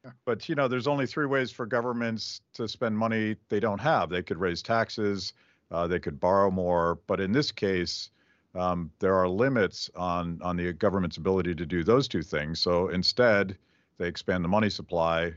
yeah. 0.04 0.10
But 0.26 0.46
you 0.48 0.54
know, 0.54 0.68
there's 0.68 0.86
only 0.86 1.06
three 1.06 1.24
ways 1.24 1.50
for 1.50 1.64
governments 1.64 2.42
to 2.52 2.68
spend 2.68 2.98
money 2.98 3.36
they 3.48 3.60
don't 3.60 3.80
have. 3.80 4.10
They 4.10 4.22
could 4.22 4.38
raise 4.38 4.60
taxes, 4.60 5.32
uh, 5.70 5.86
they 5.86 5.98
could 5.98 6.20
borrow 6.20 6.50
more, 6.50 6.98
but 7.06 7.18
in 7.18 7.32
this 7.32 7.50
case, 7.50 8.10
um, 8.54 8.90
there 8.98 9.14
are 9.14 9.28
limits 9.28 9.90
on 9.96 10.38
on 10.42 10.56
the 10.56 10.72
government's 10.74 11.16
ability 11.16 11.54
to 11.54 11.64
do 11.64 11.82
those 11.82 12.08
two 12.08 12.22
things. 12.22 12.60
So 12.60 12.88
instead, 12.88 13.56
they 13.98 14.08
expand 14.08 14.44
the 14.44 14.48
money 14.48 14.70
supply. 14.70 15.32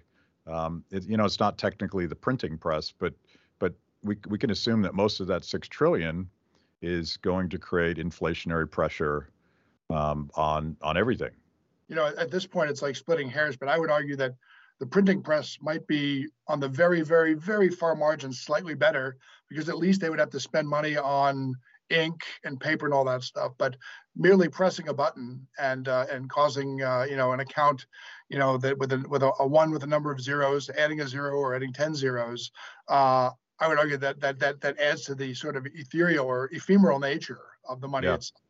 Um, 0.47 0.83
it, 0.91 1.03
you 1.05 1.17
know, 1.17 1.25
it's 1.25 1.39
not 1.39 1.57
technically 1.57 2.05
the 2.05 2.15
printing 2.15 2.57
press, 2.57 2.93
but 2.97 3.13
but 3.59 3.73
we 4.03 4.17
we 4.27 4.37
can 4.37 4.51
assume 4.51 4.81
that 4.83 4.93
most 4.93 5.19
of 5.19 5.27
that 5.27 5.43
six 5.43 5.67
trillion 5.67 6.29
is 6.81 7.17
going 7.17 7.49
to 7.49 7.57
create 7.57 7.97
inflationary 7.97 8.69
pressure 8.69 9.29
um, 9.89 10.29
on 10.35 10.77
on 10.81 10.97
everything. 10.97 11.31
You 11.87 11.95
know, 11.95 12.11
at 12.17 12.31
this 12.31 12.45
point, 12.45 12.69
it's 12.69 12.81
like 12.81 12.95
splitting 12.95 13.29
hairs, 13.29 13.55
but 13.55 13.69
I 13.69 13.77
would 13.77 13.91
argue 13.91 14.15
that 14.15 14.35
the 14.79 14.85
printing 14.85 15.21
press 15.21 15.57
might 15.61 15.85
be 15.87 16.27
on 16.47 16.59
the 16.59 16.67
very, 16.67 17.01
very, 17.01 17.33
very 17.33 17.69
far 17.69 17.95
margin 17.95 18.33
slightly 18.33 18.73
better 18.73 19.17
because 19.49 19.69
at 19.69 19.77
least 19.77 20.01
they 20.01 20.09
would 20.09 20.19
have 20.19 20.31
to 20.31 20.39
spend 20.39 20.67
money 20.67 20.97
on 20.97 21.55
ink 21.89 22.21
and 22.43 22.59
paper 22.59 22.85
and 22.85 22.93
all 22.93 23.05
that 23.05 23.23
stuff. 23.23 23.53
But 23.57 23.75
merely 24.15 24.47
pressing 24.47 24.87
a 24.87 24.93
button 24.93 25.45
and 25.59 25.87
uh, 25.87 26.05
and 26.11 26.29
causing 26.29 26.81
uh, 26.81 27.05
you 27.09 27.15
know 27.15 27.33
an 27.33 27.39
account, 27.39 27.85
you 28.29 28.39
know 28.39 28.57
that 28.57 28.77
with 28.77 28.91
a 28.93 29.05
with 29.09 29.23
a, 29.23 29.31
a, 29.39 29.47
one 29.47 29.71
with 29.71 29.83
a 29.83 29.87
number 29.87 30.11
of 30.11 30.21
zeros, 30.21 30.69
adding 30.69 31.01
a 31.01 31.07
zero 31.07 31.37
or 31.37 31.55
adding 31.55 31.73
ten 31.73 31.95
zeros, 31.95 32.51
uh, 32.87 33.29
I 33.59 33.67
would 33.67 33.77
argue 33.77 33.97
that 33.97 34.19
that 34.21 34.39
that 34.39 34.61
that 34.61 34.79
adds 34.79 35.03
to 35.05 35.15
the 35.15 35.33
sort 35.33 35.55
of 35.55 35.65
ethereal 35.65 36.25
or 36.25 36.49
ephemeral 36.51 36.99
nature 36.99 37.41
of 37.67 37.81
the 37.81 37.87
money 37.87 38.07
yeah. 38.07 38.15
itself. 38.15 38.41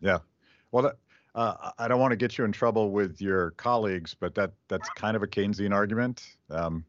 Yeah. 0.00 0.18
Well, 0.70 0.92
uh, 1.34 1.70
I 1.78 1.88
don't 1.88 2.00
want 2.00 2.12
to 2.12 2.16
get 2.16 2.38
you 2.38 2.44
in 2.44 2.52
trouble 2.52 2.90
with 2.90 3.20
your 3.20 3.52
colleagues, 3.52 4.14
but 4.18 4.34
that 4.34 4.52
that's 4.68 4.88
kind 4.90 5.16
of 5.16 5.22
a 5.22 5.26
Keynesian 5.26 5.72
argument. 5.72 6.36
Um, 6.50 6.84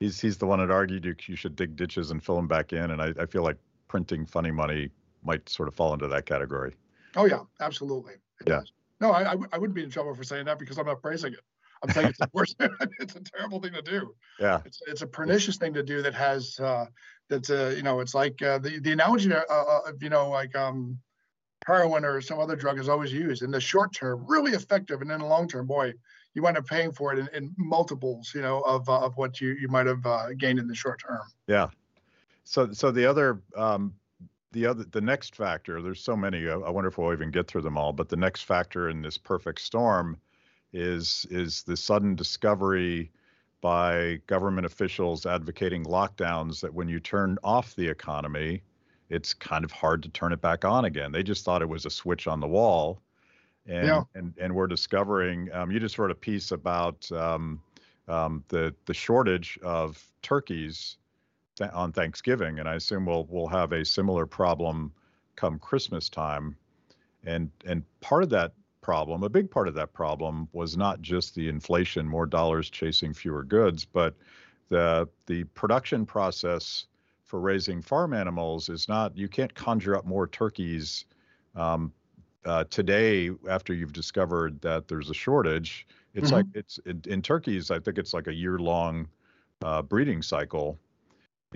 he's 0.00 0.20
he's 0.20 0.38
the 0.38 0.46
one 0.46 0.58
that 0.58 0.70
argued 0.70 1.04
you, 1.04 1.14
you 1.26 1.36
should 1.36 1.56
dig 1.56 1.76
ditches 1.76 2.10
and 2.10 2.22
fill 2.22 2.36
them 2.36 2.48
back 2.48 2.72
in, 2.72 2.90
and 2.90 3.00
I, 3.00 3.12
I 3.20 3.26
feel 3.26 3.42
like 3.42 3.56
printing 3.88 4.26
funny 4.26 4.50
money 4.50 4.90
might 5.26 5.48
sort 5.48 5.68
of 5.68 5.74
fall 5.74 5.92
into 5.92 6.08
that 6.08 6.26
category. 6.26 6.74
Oh 7.16 7.24
yeah, 7.24 7.40
absolutely. 7.60 8.14
It 8.40 8.48
yeah. 8.48 8.60
Does. 8.60 8.72
No, 9.00 9.10
I, 9.10 9.32
I, 9.32 9.36
I 9.52 9.58
wouldn't 9.58 9.74
be 9.74 9.82
in 9.82 9.90
trouble 9.90 10.14
for 10.14 10.24
saying 10.24 10.46
that 10.46 10.58
because 10.58 10.78
I'm 10.78 10.86
not 10.86 11.02
praising 11.02 11.32
it. 11.34 11.40
I'm 11.82 11.90
saying 11.90 12.08
it's 12.08 12.18
the 12.18 12.30
worst. 12.32 12.56
it's 13.00 13.16
a 13.16 13.20
terrible 13.20 13.60
thing 13.60 13.72
to 13.72 13.82
do. 13.82 14.14
Yeah. 14.40 14.60
It's, 14.64 14.80
it's 14.86 15.02
a 15.02 15.06
pernicious 15.06 15.56
thing 15.56 15.74
to 15.74 15.82
do 15.82 16.02
that 16.02 16.14
has 16.14 16.58
uh, 16.60 16.86
that's 17.28 17.50
uh, 17.50 17.74
you 17.76 17.82
know 17.82 18.00
it's 18.00 18.14
like 18.14 18.40
uh, 18.42 18.58
the 18.58 18.78
the 18.80 18.92
analogy 18.92 19.32
uh, 19.32 19.42
uh, 19.50 19.80
of 19.86 20.02
you 20.02 20.08
know 20.08 20.30
like 20.30 20.54
um 20.56 20.98
heroin 21.66 22.04
or 22.04 22.20
some 22.20 22.38
other 22.38 22.56
drug 22.56 22.78
is 22.78 22.88
always 22.88 23.12
used 23.12 23.42
in 23.42 23.50
the 23.50 23.60
short 23.60 23.92
term, 23.92 24.24
really 24.26 24.52
effective, 24.52 25.00
and 25.02 25.10
in 25.10 25.18
the 25.20 25.26
long 25.26 25.48
term, 25.48 25.66
boy, 25.66 25.92
you 26.34 26.42
wind 26.42 26.56
up 26.56 26.66
paying 26.66 26.92
for 26.92 27.12
it 27.12 27.18
in, 27.18 27.28
in 27.34 27.54
multiples, 27.56 28.32
you 28.34 28.42
know, 28.42 28.60
of 28.60 28.88
uh, 28.88 29.00
of 29.00 29.16
what 29.16 29.40
you 29.40 29.56
you 29.60 29.68
might 29.68 29.86
have 29.86 30.04
uh, 30.06 30.32
gained 30.36 30.58
in 30.58 30.68
the 30.68 30.74
short 30.74 31.00
term. 31.00 31.20
Yeah. 31.46 31.68
So 32.44 32.72
so 32.72 32.90
the 32.90 33.06
other 33.06 33.42
um, 33.56 33.94
the 34.56 34.66
other 34.66 34.84
the 34.90 35.02
next 35.02 35.36
factor, 35.36 35.82
there's 35.82 36.02
so 36.02 36.16
many. 36.16 36.48
I 36.48 36.70
wonder 36.70 36.88
if 36.88 36.96
we'll 36.96 37.12
even 37.12 37.30
get 37.30 37.46
through 37.46 37.60
them 37.60 37.76
all. 37.76 37.92
But 37.92 38.08
the 38.08 38.16
next 38.16 38.42
factor 38.44 38.88
in 38.88 39.02
this 39.02 39.18
perfect 39.18 39.60
storm 39.60 40.16
is 40.72 41.26
is 41.30 41.62
the 41.62 41.76
sudden 41.76 42.16
discovery 42.16 43.12
by 43.60 44.18
government 44.26 44.64
officials 44.64 45.26
advocating 45.26 45.84
lockdowns 45.84 46.60
that 46.62 46.72
when 46.72 46.88
you 46.88 47.00
turn 47.00 47.36
off 47.44 47.76
the 47.76 47.86
economy, 47.86 48.62
it's 49.10 49.34
kind 49.34 49.62
of 49.62 49.70
hard 49.72 50.02
to 50.04 50.08
turn 50.08 50.32
it 50.32 50.40
back 50.40 50.64
on 50.64 50.86
again. 50.86 51.12
They 51.12 51.22
just 51.22 51.44
thought 51.44 51.60
it 51.60 51.68
was 51.68 51.84
a 51.84 51.90
switch 51.90 52.26
on 52.26 52.40
the 52.40 52.48
wall. 52.48 53.02
And, 53.66 53.86
yeah. 53.86 54.02
and, 54.14 54.32
and 54.40 54.54
we're 54.54 54.68
discovering, 54.68 55.52
um, 55.52 55.72
you 55.72 55.80
just 55.80 55.98
wrote 55.98 56.12
a 56.12 56.14
piece 56.14 56.52
about 56.52 57.10
um, 57.10 57.60
um, 58.06 58.44
the, 58.48 58.72
the 58.84 58.94
shortage 58.94 59.58
of 59.62 60.02
turkeys 60.22 60.98
th- 61.56 61.70
on 61.72 61.92
Thanksgiving. 61.92 62.58
And 62.58 62.68
I 62.68 62.74
assume 62.74 63.06
we'll, 63.06 63.26
we'll 63.28 63.48
have 63.48 63.72
a 63.72 63.84
similar 63.84 64.26
problem 64.26 64.92
come 65.34 65.58
Christmas 65.58 66.08
time. 66.08 66.56
And, 67.24 67.50
and 67.64 67.82
part 68.00 68.22
of 68.22 68.30
that 68.30 68.52
problem, 68.80 69.22
a 69.22 69.28
big 69.28 69.50
part 69.50 69.68
of 69.68 69.74
that 69.74 69.92
problem 69.92 70.48
was 70.52 70.76
not 70.76 71.02
just 71.02 71.34
the 71.34 71.48
inflation, 71.48 72.06
more 72.06 72.26
dollars 72.26 72.70
chasing 72.70 73.12
fewer 73.12 73.42
goods, 73.42 73.84
but 73.84 74.14
the, 74.68 75.08
the 75.26 75.44
production 75.44 76.06
process 76.06 76.86
for 77.26 77.40
raising 77.40 77.82
farm 77.82 78.14
animals 78.14 78.68
is 78.68 78.88
not 78.88 79.16
you 79.16 79.28
can't 79.28 79.52
conjure 79.54 79.96
up 79.96 80.06
more 80.06 80.28
turkeys 80.28 81.04
um, 81.56 81.92
uh, 82.44 82.64
today 82.70 83.30
after 83.50 83.74
you've 83.74 83.92
discovered 83.92 84.60
that 84.60 84.86
there's 84.86 85.10
a 85.10 85.14
shortage. 85.14 85.86
It's 86.14 86.28
mm-hmm. 86.28 86.36
like 86.36 86.46
it's 86.54 86.78
in, 86.86 87.02
in, 87.06 87.22
turkeys. 87.22 87.70
I 87.70 87.80
think 87.80 87.98
it's 87.98 88.14
like 88.14 88.28
a 88.28 88.32
year 88.32 88.58
long 88.58 89.08
uh, 89.62 89.82
breeding 89.82 90.22
cycle. 90.22 90.78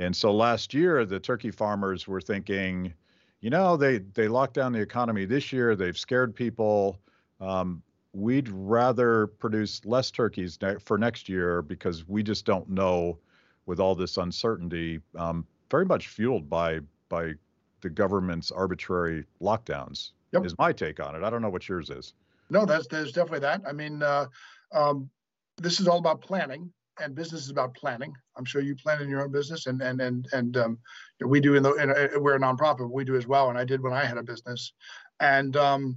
And 0.00 0.16
so 0.16 0.32
last 0.32 0.72
year, 0.72 1.04
the 1.04 1.20
turkey 1.20 1.50
farmers 1.50 2.08
were 2.08 2.22
thinking, 2.22 2.94
you 3.42 3.50
know, 3.50 3.76
they 3.76 3.98
they 3.98 4.28
locked 4.28 4.54
down 4.54 4.72
the 4.72 4.80
economy 4.80 5.26
this 5.26 5.52
year. 5.52 5.76
They've 5.76 5.96
scared 5.96 6.34
people. 6.34 6.98
Um, 7.38 7.82
we'd 8.14 8.48
rather 8.48 9.26
produce 9.26 9.84
less 9.84 10.10
turkeys 10.10 10.58
ne- 10.62 10.78
for 10.78 10.96
next 10.96 11.28
year 11.28 11.60
because 11.60 12.08
we 12.08 12.22
just 12.22 12.46
don't 12.46 12.68
know 12.68 13.18
with 13.66 13.78
all 13.78 13.94
this 13.94 14.16
uncertainty 14.16 15.00
um, 15.16 15.46
very 15.70 15.84
much 15.84 16.08
fueled 16.08 16.48
by 16.48 16.80
by 17.10 17.34
the 17.82 17.90
government's 17.90 18.50
arbitrary 18.50 19.26
lockdowns. 19.42 20.12
Yep. 20.32 20.46
Is 20.46 20.56
my 20.58 20.72
take 20.72 20.98
on 20.98 21.14
it. 21.14 21.22
I 21.22 21.28
don't 21.28 21.42
know 21.42 21.50
what 21.50 21.68
yours 21.68 21.90
is. 21.90 22.14
No, 22.48 22.64
that's 22.64 22.86
there's 22.86 23.12
definitely 23.12 23.40
that. 23.40 23.60
I 23.66 23.72
mean, 23.72 24.02
uh, 24.02 24.26
um, 24.72 25.10
this 25.58 25.78
is 25.78 25.86
all 25.86 25.98
about 25.98 26.22
planning, 26.22 26.72
and 27.00 27.14
business 27.14 27.42
is 27.42 27.50
about 27.50 27.74
planning. 27.74 28.14
I'm 28.36 28.44
sure 28.44 28.62
you 28.62 28.76
plan 28.76 29.02
in 29.02 29.08
your 29.08 29.22
own 29.22 29.32
business, 29.32 29.66
and 29.66 29.80
and 29.82 30.00
and 30.00 30.28
and 30.32 30.56
um, 30.56 30.78
we 31.20 31.40
do 31.40 31.54
in 31.54 31.62
the 31.62 31.74
in 31.74 31.90
a, 31.90 32.20
we're 32.20 32.36
a 32.36 32.40
nonprofit. 32.40 32.78
But 32.78 32.92
we 32.92 33.04
do 33.04 33.16
as 33.16 33.26
well, 33.26 33.48
and 33.50 33.58
I 33.58 33.64
did 33.64 33.82
when 33.82 33.92
I 33.92 34.04
had 34.04 34.18
a 34.18 34.22
business, 34.22 34.72
and 35.20 35.56
um, 35.56 35.96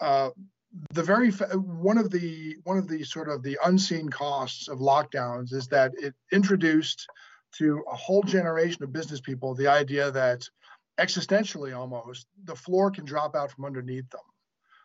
uh, 0.00 0.30
the 0.92 1.02
very 1.02 1.30
one 1.30 1.98
of 1.98 2.10
the 2.10 2.56
one 2.64 2.78
of 2.78 2.88
the 2.88 3.04
sort 3.04 3.28
of 3.28 3.42
the 3.42 3.58
unseen 3.64 4.08
costs 4.08 4.68
of 4.68 4.78
lockdowns 4.78 5.52
is 5.52 5.68
that 5.68 5.92
it 5.98 6.14
introduced 6.32 7.06
to 7.58 7.84
a 7.90 7.94
whole 7.94 8.22
generation 8.22 8.82
of 8.82 8.92
business 8.92 9.20
people 9.20 9.54
the 9.54 9.68
idea 9.68 10.10
that 10.10 10.48
existentially 10.98 11.76
almost 11.76 12.26
the 12.44 12.54
floor 12.54 12.90
can 12.90 13.04
drop 13.04 13.34
out 13.34 13.50
from 13.50 13.64
underneath 13.64 14.08
them. 14.10 14.20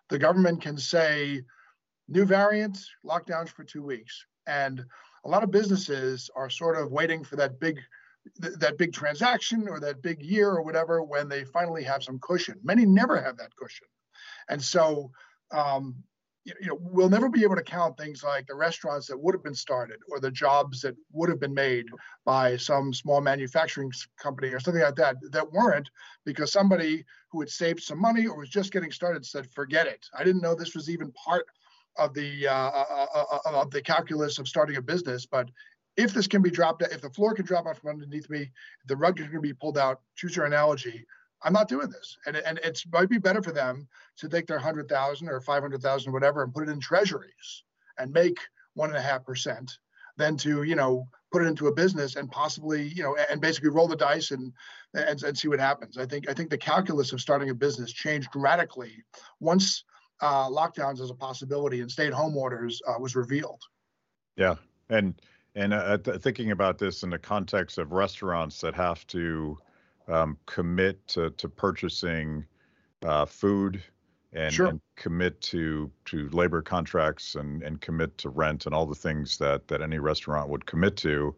The 0.10 0.20
government 0.20 0.62
can 0.62 0.78
say, 0.78 1.44
new 2.08 2.26
variant, 2.26 2.80
lockdowns 3.06 3.50
for 3.50 3.64
two 3.64 3.84
weeks. 3.84 4.26
And 4.48 4.84
a 5.26 5.30
lot 5.30 5.44
of 5.44 5.52
businesses 5.52 6.30
are 6.36 6.50
sort 6.50 6.78
of 6.78 6.92
waiting 6.92 7.24
for 7.24 7.36
that 7.38 7.60
big 7.60 7.80
that 8.38 8.78
big 8.78 8.94
transaction 8.94 9.68
or 9.68 9.80
that 9.80 10.02
big 10.02 10.22
year 10.22 10.52
or 10.52 10.62
whatever 10.62 11.02
when 11.02 11.30
they 11.30 11.46
finally 11.46 11.84
have 11.84 12.04
some 12.04 12.20
cushion. 12.20 12.60
Many 12.64 12.86
never 12.86 13.20
have 13.20 13.38
that 13.38 13.56
cushion. 13.56 13.88
And 14.50 14.62
so 14.62 15.12
um, 15.52 16.04
you 16.60 16.68
know, 16.68 16.78
we'll 16.80 17.10
never 17.10 17.30
be 17.30 17.44
able 17.44 17.56
to 17.56 17.64
count 17.64 17.98
things 17.98 18.24
like 18.24 18.48
the 18.48 18.56
restaurants 18.56 19.08
that 19.08 19.20
would 19.20 19.36
have 19.36 19.44
been 19.44 19.56
started 19.56 19.98
or 20.10 20.20
the 20.20 20.32
jobs 20.32 20.82
that 20.82 20.96
would 21.12 21.30
have 21.30 21.40
been 21.40 21.54
made 21.54 21.86
by 22.26 22.58
some 22.58 22.94
small 22.94 23.22
manufacturing 23.22 23.92
company 24.22 24.50
or 24.50 24.60
something 24.60 24.82
like 24.82 24.96
that 24.96 25.16
that 25.32 25.52
weren't 25.52 25.90
because 26.26 26.52
somebody 26.52 27.06
who 27.32 27.40
had 27.40 27.50
saved 27.50 27.82
some 27.82 28.00
money 28.00 28.26
or 28.26 28.38
was 28.38 28.50
just 28.50 28.72
getting 28.72 28.92
started 28.92 29.26
said, 29.26 29.52
"Forget 29.52 29.88
it. 29.88 30.06
I 30.18 30.24
didn't 30.24 30.42
know 30.42 30.56
this 30.56 30.76
was 30.76 30.90
even 30.90 31.12
part 31.12 31.46
of 32.00 32.13
the 32.13 32.48
uh, 32.48 32.53
uh, 32.53 33.06
uh, 33.13 33.38
uh 33.46 33.62
of 33.62 33.72
the 33.72 33.82
calculus 33.82 34.39
of 34.39 34.48
starting 34.48 34.77
a 34.77 34.82
business, 34.82 35.25
but." 35.25 35.50
If 35.98 36.13
this 36.13 36.27
can 36.27 36.41
be 36.41 36.50
dropped, 36.50 36.82
if 36.82 37.01
the 37.01 37.10
floor 37.10 37.34
can 37.34 37.44
drop 37.44 37.68
out 37.68 37.75
from 37.75 37.89
underneath 37.89 38.29
me, 38.29 38.51
the 38.86 38.96
rug 38.96 39.18
can 39.18 39.41
be 39.41 39.51
pulled 39.51 39.77
out. 39.77 40.00
Choose 40.15 40.34
your 40.34 40.46
analogy. 40.46 41.06
I'm 41.44 41.53
not 41.53 41.68
doing 41.68 41.89
this. 41.89 42.18
And, 42.25 42.36
and 42.38 42.58
it 42.60 42.82
might 42.91 43.10
be 43.10 43.18
better 43.18 43.41
for 43.41 43.51
them 43.51 43.88
to 44.18 44.29
take 44.29 44.48
their 44.48 44.58
100,000 44.58 45.29
or 45.29 45.41
500,000 45.41 46.10
or 46.10 46.13
whatever 46.13 46.44
and 46.44 46.53
put 46.53 46.68
it 46.68 46.72
in 46.72 46.79
treasuries 46.79 47.63
and 47.98 48.12
make 48.12 48.38
one 48.74 48.89
and 48.89 48.98
a 48.98 49.01
half 49.01 49.25
percent 49.25 49.77
than 50.18 50.38
to, 50.38 50.63
you 50.63 50.75
know, 50.75 51.08
put 51.32 51.44
it 51.44 51.48
into 51.48 51.68
a 51.68 51.74
business 51.74 52.15
and 52.15 52.29
possibly, 52.32 52.88
you 52.88 53.03
know, 53.03 53.15
and 53.29 53.39
basically 53.39 53.70
roll 53.70 53.88
the 53.88 53.96
dice 53.96 54.32
and, 54.32 54.51
and, 54.94 55.22
and 55.24 55.38
see 55.38 55.48
what 55.48 55.60
happens. 55.60 55.98
I 55.98 56.06
think, 56.06 56.29
I 56.29 56.34
think 56.34 56.50
the 56.50 56.58
calculus 56.58 57.13
of 57.13 57.22
starting 57.22 57.50
a 57.50 57.53
business 57.53 57.91
changed 57.91 58.29
radically 58.36 59.03
once 59.39 59.84
uh, 60.22 60.48
lockdowns 60.50 61.02
as 61.02 61.10
a 61.10 61.14
possibility 61.14 61.82
and 61.82 61.92
stay 61.92 62.08
at 62.08 62.14
home 62.14 62.36
orders 62.36 62.82
uh, 62.88 62.96
was 63.00 63.16
revealed. 63.16 63.62
Yeah. 64.36 64.56
And, 64.90 65.22
and 65.56 65.74
uh, 65.74 65.98
th- 65.98 66.22
thinking 66.22 66.52
about 66.52 66.78
this 66.78 67.04
in 67.04 67.10
the 67.10 67.20
context 67.20 67.78
of 67.78 67.92
restaurants 67.92 68.62
that 68.62 68.74
have 68.76 69.06
to 69.08 69.58
um, 70.08 70.38
commit 70.46 71.06
to, 71.10 71.30
to 71.32 71.48
purchasing 71.48 72.46
uh, 73.04 73.26
food 73.26 73.82
and, 74.34 74.54
sure. 74.54 74.68
and, 74.68 74.82
commit 74.96 75.40
to 75.42 75.90
to 76.06 76.30
labor 76.30 76.62
contracts 76.62 77.36
and, 77.36 77.64
and 77.64 77.80
commit 77.82 78.18
to 78.18 78.30
rent 78.30 78.66
and 78.66 78.76
all 78.76 78.86
the 78.86 78.96
things 78.96 79.38
that 79.38 79.68
that 79.68 79.82
any 79.82 79.98
restaurant 79.98 80.50
would 80.50 80.66
commit 80.66 80.98
to. 80.98 81.34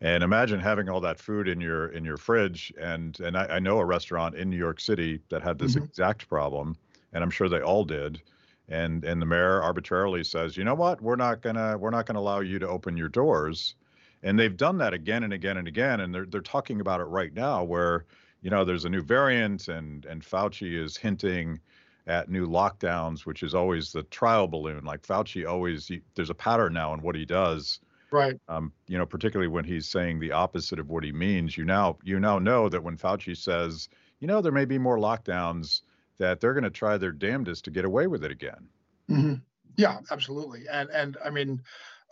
And 0.00 0.22
imagine 0.22 0.60
having 0.60 0.88
all 0.88 1.00
that 1.00 1.18
food 1.18 1.48
in 1.48 1.60
your 1.60 1.88
in 1.88 2.04
your 2.04 2.16
fridge. 2.16 2.72
And 2.78 3.18
and 3.20 3.36
I, 3.36 3.46
I 3.56 3.58
know 3.58 3.78
a 3.78 3.84
restaurant 3.84 4.36
in 4.36 4.50
New 4.50 4.56
York 4.56 4.78
City 4.78 5.20
that 5.30 5.42
had 5.42 5.58
this 5.58 5.74
mm-hmm. 5.74 5.84
exact 5.84 6.28
problem, 6.28 6.76
and 7.12 7.22
I'm 7.22 7.30
sure 7.30 7.48
they 7.48 7.60
all 7.60 7.84
did. 7.84 8.22
And 8.68 9.04
and 9.04 9.20
the 9.20 9.26
mayor 9.26 9.62
arbitrarily 9.62 10.24
says, 10.24 10.56
you 10.56 10.64
know 10.64 10.74
what, 10.74 11.00
we're 11.00 11.16
not 11.16 11.40
gonna 11.40 11.78
we're 11.78 11.90
not 11.90 12.06
gonna 12.06 12.20
allow 12.20 12.40
you 12.40 12.58
to 12.58 12.68
open 12.68 12.96
your 12.96 13.08
doors. 13.08 13.74
And 14.22 14.38
they've 14.38 14.56
done 14.56 14.78
that 14.78 14.92
again 14.94 15.22
and 15.22 15.32
again 15.32 15.56
and 15.56 15.68
again. 15.68 16.00
And 16.00 16.14
they're 16.14 16.26
they're 16.26 16.40
talking 16.40 16.80
about 16.80 17.00
it 17.00 17.04
right 17.04 17.32
now, 17.32 17.64
where 17.64 18.04
you 18.42 18.50
know 18.50 18.64
there's 18.64 18.84
a 18.84 18.90
new 18.90 19.02
variant, 19.02 19.68
and 19.68 20.04
and 20.04 20.22
Fauci 20.22 20.74
is 20.74 20.96
hinting 20.96 21.60
at 22.06 22.30
new 22.30 22.46
lockdowns, 22.46 23.26
which 23.26 23.42
is 23.42 23.54
always 23.54 23.92
the 23.92 24.02
trial 24.04 24.48
balloon. 24.48 24.84
Like 24.84 25.02
Fauci 25.02 25.48
always, 25.48 25.90
there's 26.14 26.30
a 26.30 26.34
pattern 26.34 26.72
now 26.72 26.94
in 26.94 27.02
what 27.02 27.14
he 27.14 27.24
does 27.24 27.80
Right. 28.10 28.40
Um, 28.48 28.72
you 28.86 28.96
know, 28.96 29.06
particularly 29.06 29.48
when 29.48 29.64
he's 29.64 29.86
saying 29.86 30.18
the 30.18 30.32
opposite 30.32 30.78
of 30.78 30.88
what 30.88 31.04
he 31.04 31.12
means, 31.12 31.56
you 31.56 31.64
now 31.64 31.98
you 32.02 32.18
now 32.18 32.38
know 32.38 32.68
that 32.68 32.82
when 32.82 32.96
Fauci 32.96 33.36
says, 33.36 33.88
you 34.20 34.26
know, 34.26 34.40
there 34.40 34.52
may 34.52 34.64
be 34.64 34.78
more 34.78 34.98
lockdowns, 34.98 35.82
that 36.18 36.40
they're 36.40 36.54
going 36.54 36.64
to 36.64 36.70
try 36.70 36.96
their 36.96 37.12
damnedest 37.12 37.64
to 37.64 37.70
get 37.70 37.84
away 37.84 38.06
with 38.06 38.24
it 38.24 38.30
again. 38.30 38.68
Mm-hmm. 39.10 39.34
Yeah, 39.76 39.98
absolutely. 40.10 40.64
And 40.70 40.90
and 40.90 41.16
I 41.24 41.30
mean, 41.30 41.62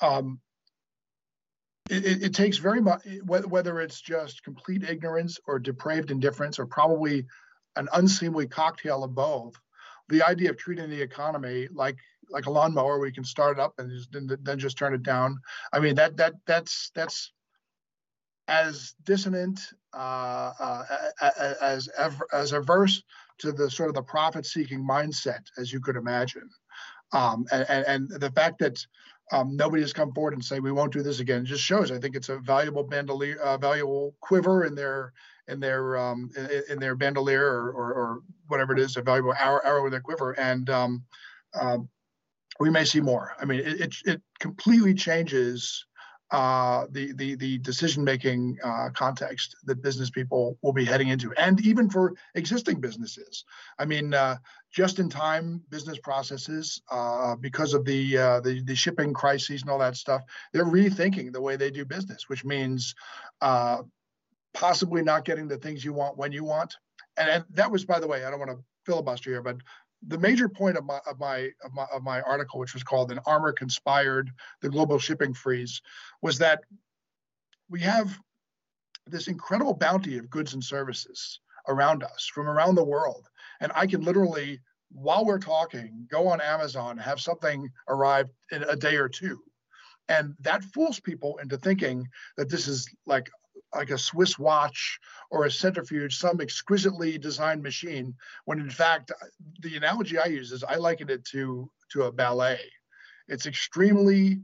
um, 0.00 0.40
it, 1.90 2.22
it, 2.22 2.34
takes 2.34 2.58
very 2.58 2.80
much 2.80 3.02
whether 3.24 3.80
it's 3.80 4.00
just 4.00 4.42
complete 4.42 4.82
ignorance 4.84 5.38
or 5.46 5.58
depraved 5.58 6.10
indifference 6.10 6.58
or 6.58 6.66
probably 6.66 7.26
an 7.76 7.88
unseemly 7.92 8.46
cocktail 8.46 9.04
of 9.04 9.14
both. 9.14 9.54
The 10.08 10.22
idea 10.22 10.50
of 10.50 10.56
treating 10.56 10.90
the 10.90 11.00
economy 11.00 11.68
like 11.72 11.98
like 12.30 12.46
a 12.46 12.50
lawnmower 12.50 12.98
where 12.98 13.06
you 13.06 13.14
can 13.14 13.24
start 13.24 13.58
it 13.58 13.60
up 13.60 13.74
and 13.78 13.90
just, 13.90 14.10
then 14.12 14.58
just 14.58 14.78
turn 14.78 14.94
it 14.94 15.02
down. 15.02 15.38
I 15.72 15.80
mean 15.80 15.96
that 15.96 16.16
that 16.16 16.34
that's 16.46 16.90
that's 16.94 17.32
as 18.48 18.94
dissonant 19.04 19.60
uh, 19.92 20.52
uh, 20.58 20.84
as 21.60 21.88
as 22.32 22.52
averse 22.52 23.02
to 23.38 23.52
the 23.52 23.70
sort 23.70 23.88
of 23.88 23.94
the 23.94 24.02
profit-seeking 24.02 24.80
mindset 24.80 25.44
as 25.58 25.72
you 25.72 25.80
could 25.80 25.96
imagine, 25.96 26.48
um, 27.12 27.46
and, 27.52 27.86
and 27.86 28.10
the 28.10 28.30
fact 28.30 28.58
that 28.58 28.84
um, 29.32 29.56
nobody 29.56 29.82
has 29.82 29.92
come 29.92 30.12
forward 30.12 30.34
and 30.34 30.44
say 30.44 30.60
we 30.60 30.72
won't 30.72 30.92
do 30.92 31.02
this 31.02 31.20
again 31.20 31.44
just 31.44 31.62
shows. 31.62 31.90
I 31.90 31.98
think 31.98 32.14
it's 32.14 32.28
a 32.28 32.38
valuable 32.38 32.84
bandolier, 32.84 33.38
uh, 33.38 33.58
valuable 33.58 34.14
quiver 34.20 34.64
in 34.64 34.74
their 34.74 35.12
in 35.48 35.60
their 35.60 35.96
um, 35.96 36.30
in, 36.36 36.62
in, 36.70 36.78
their 36.78 36.94
bandolier 36.94 37.44
or, 37.44 37.70
or, 37.70 37.94
or, 37.94 38.20
whatever 38.48 38.72
it 38.72 38.80
is, 38.80 38.96
a 38.96 39.02
valuable 39.02 39.34
arrow, 39.34 39.60
arrow 39.64 39.84
in 39.84 39.90
their 39.90 40.00
quiver, 40.00 40.32
and 40.32 40.70
uh, 40.70 41.78
we 42.60 42.70
may 42.70 42.84
see 42.84 43.00
more. 43.00 43.34
I 43.40 43.44
mean, 43.44 43.60
it, 43.60 43.80
it, 43.80 43.94
it 44.04 44.22
completely 44.40 44.94
changes 44.94 45.84
uh, 46.30 46.86
the 46.90 47.12
the 47.12 47.36
the 47.36 47.58
decision 47.58 48.02
making 48.02 48.58
uh, 48.64 48.88
context 48.92 49.56
that 49.64 49.80
business 49.82 50.10
people 50.10 50.58
will 50.62 50.72
be 50.72 50.84
heading 50.84 51.08
into, 51.08 51.32
and 51.34 51.60
even 51.64 51.88
for 51.88 52.14
existing 52.34 52.80
businesses. 52.80 53.44
I 53.78 53.84
mean, 53.84 54.12
uh, 54.12 54.36
just 54.72 54.98
in 54.98 55.08
time 55.08 55.62
business 55.70 55.98
processes 55.98 56.82
uh, 56.90 57.36
because 57.36 57.74
of 57.74 57.84
the, 57.84 58.18
uh, 58.18 58.40
the 58.40 58.60
the 58.62 58.74
shipping 58.74 59.14
crises 59.14 59.62
and 59.62 59.70
all 59.70 59.78
that 59.78 59.96
stuff. 59.96 60.22
They're 60.52 60.64
rethinking 60.64 61.32
the 61.32 61.40
way 61.40 61.56
they 61.56 61.70
do 61.70 61.84
business, 61.84 62.28
which 62.28 62.44
means 62.44 62.94
uh, 63.40 63.82
possibly 64.52 65.02
not 65.02 65.24
getting 65.24 65.46
the 65.46 65.58
things 65.58 65.84
you 65.84 65.92
want 65.92 66.18
when 66.18 66.32
you 66.32 66.44
want. 66.44 66.74
And, 67.16 67.28
and 67.28 67.44
that 67.50 67.70
was, 67.70 67.84
by 67.84 68.00
the 68.00 68.06
way, 68.06 68.24
I 68.24 68.30
don't 68.30 68.40
want 68.40 68.50
to 68.50 68.64
filibuster 68.84 69.30
here, 69.30 69.42
but 69.42 69.56
the 70.06 70.18
major 70.18 70.48
point 70.48 70.76
of 70.76 70.84
my, 70.84 71.00
of 71.08 71.18
my 71.18 71.50
of 71.64 71.72
my 71.72 71.86
of 71.92 72.02
my 72.02 72.20
article, 72.22 72.60
which 72.60 72.74
was 72.74 72.82
called 72.82 73.10
"An 73.10 73.20
Armor 73.26 73.52
Conspired: 73.52 74.30
The 74.60 74.70
Global 74.70 74.98
Shipping 74.98 75.34
Freeze," 75.34 75.80
was 76.22 76.38
that 76.38 76.62
we 77.68 77.80
have 77.80 78.18
this 79.06 79.28
incredible 79.28 79.74
bounty 79.74 80.18
of 80.18 80.30
goods 80.30 80.54
and 80.54 80.62
services 80.62 81.40
around 81.68 82.02
us 82.02 82.30
from 82.32 82.48
around 82.48 82.74
the 82.74 82.84
world, 82.84 83.28
and 83.60 83.72
I 83.74 83.86
can 83.86 84.02
literally, 84.02 84.60
while 84.90 85.24
we're 85.24 85.38
talking, 85.38 86.06
go 86.10 86.28
on 86.28 86.40
Amazon, 86.40 86.98
have 86.98 87.20
something 87.20 87.68
arrive 87.88 88.28
in 88.52 88.62
a 88.64 88.76
day 88.76 88.96
or 88.96 89.08
two, 89.08 89.42
and 90.08 90.34
that 90.40 90.62
fools 90.64 91.00
people 91.00 91.38
into 91.38 91.56
thinking 91.58 92.08
that 92.36 92.48
this 92.48 92.68
is 92.68 92.88
like 93.06 93.30
like 93.74 93.90
a 93.90 93.98
Swiss 93.98 94.38
watch 94.38 94.98
or 95.30 95.44
a 95.44 95.50
centrifuge, 95.50 96.16
some 96.16 96.40
exquisitely 96.40 97.18
designed 97.18 97.62
machine, 97.62 98.14
when 98.44 98.60
in 98.60 98.70
fact, 98.70 99.12
the 99.60 99.76
analogy 99.76 100.18
I 100.18 100.26
use 100.26 100.52
is 100.52 100.64
I 100.64 100.76
liken 100.76 101.10
it 101.10 101.24
to, 101.26 101.70
to 101.92 102.04
a 102.04 102.12
ballet. 102.12 102.60
It's 103.28 103.46
extremely, 103.46 104.40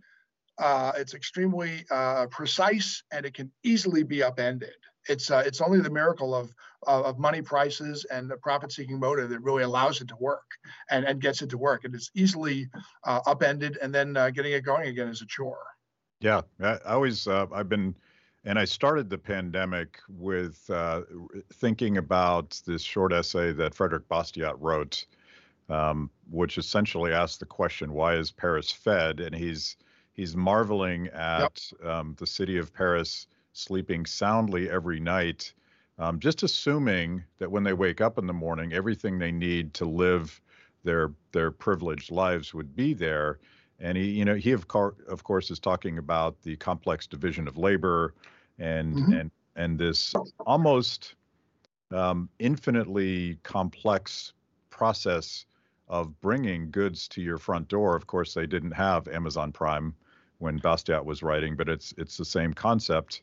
uh, 0.59 0.93
it's 0.97 1.15
extremely 1.15 1.85
uh, 1.91 2.27
precise 2.27 3.03
and 3.13 3.25
it 3.25 3.35
can 3.35 3.51
easily 3.63 4.03
be 4.03 4.23
upended. 4.23 4.75
It's, 5.09 5.31
uh, 5.31 5.43
it's 5.45 5.61
only 5.61 5.81
the 5.81 5.91
miracle 5.91 6.35
of, 6.35 6.53
of 6.87 7.19
money 7.19 7.43
prices 7.43 8.05
and 8.11 8.31
the 8.31 8.37
profit-seeking 8.37 9.01
motive 9.01 9.31
that 9.31 9.41
really 9.41 9.63
allows 9.63 10.01
it 10.01 10.09
to 10.09 10.17
work 10.21 10.49
and, 10.91 11.05
and 11.05 11.21
gets 11.21 11.43
it 11.43 11.51
to 11.51 11.59
work. 11.59 11.85
And 11.85 11.95
it's 11.95 12.11
easily 12.15 12.69
uh, 13.05 13.21
upended 13.27 13.79
and 13.83 13.95
then 13.95 14.17
uh, 14.17 14.31
getting 14.31 14.53
it 14.53 14.65
going 14.65 14.89
again 14.89 15.09
is 15.09 15.23
a 15.23 15.27
chore. 15.27 15.65
Yeah, 16.21 16.43
I 16.61 16.79
always, 16.87 17.27
uh, 17.27 17.47
I've 17.53 17.69
been 17.69 17.97
and 18.45 18.59
I 18.59 18.65
started 18.65 19.09
the 19.09 19.19
pandemic 19.19 20.01
with 20.09 20.69
uh, 20.69 21.03
thinking 21.55 21.97
about 21.97 22.61
this 22.67 22.83
short 22.83 23.13
essay 23.13 23.53
that 23.53 23.75
Frederick 23.75 24.09
Bastiat 24.09 24.57
wrote, 24.59 25.07
um, 25.69 26.11
which 26.31 26.59
essentially 26.59 27.13
asked 27.13 27.41
the 27.41 27.47
question, 27.47 27.93
"Why 27.93 28.15
is 28.15 28.31
Paris 28.31 28.71
fed?" 28.71 29.21
And 29.21 29.35
he's 29.35 29.77
he's 30.13 30.37
marveling 30.37 31.09
at 31.09 31.71
yep. 31.81 31.91
um, 31.91 32.17
the 32.19 32.27
city 32.27 32.59
of 32.59 32.75
Paris 32.75 33.27
sleeping 33.53 34.07
soundly 34.07 34.69
every 34.69 34.99
night, 34.99 35.53
um, 35.99 36.19
just 36.19 36.43
assuming 36.43 37.23
that 37.39 37.51
when 37.51 37.63
they 37.63 37.73
wake 37.75 38.01
up 38.01 38.19
in 38.19 38.27
the 38.27 38.33
morning, 38.33 38.73
everything 38.73 39.19
they 39.19 39.33
need 39.33 39.73
to 39.75 39.85
live 39.85 40.41
their 40.83 41.13
their 41.31 41.53
privileged 41.53 42.11
lives 42.11 42.53
would 42.53 42.75
be 42.75 42.93
there. 42.93 43.39
And 43.83 43.99
he, 43.99 44.05
you 44.05 44.25
know, 44.25 44.37
he 44.37 44.53
of, 44.53 44.69
car- 44.69 44.95
of 45.09 45.25
course 45.25 45.51
is 45.51 45.59
talking 45.59 45.99
about 45.99 46.41
the 46.43 46.57
complex 46.57 47.07
division 47.07 47.49
of 47.49 47.59
labor, 47.59 48.15
and 48.59 48.95
mm-hmm. 48.95 49.13
and 49.13 49.31
and 49.57 49.79
this 49.79 50.15
almost 50.47 51.15
um, 51.91 52.29
infinitely 52.39 53.39
complex 53.43 54.33
process 54.71 55.47
of 55.89 56.19
bringing 56.21 56.71
goods 56.71 57.09
to 57.09 57.21
your 57.21 57.39
front 57.39 57.69
door. 57.69 57.97
Of 57.97 58.07
course, 58.07 58.35
they 58.35 58.47
didn't 58.47 58.71
have 58.71 59.09
Amazon 59.09 59.53
Prime 59.53 59.95
when 60.39 60.59
Bastiat 60.59 61.05
was 61.05 61.23
writing, 61.23 61.57
but 61.57 61.69
it's 61.69 61.93
it's 61.99 62.17
the 62.17 62.25
same 62.25 62.55
concept. 62.55 63.23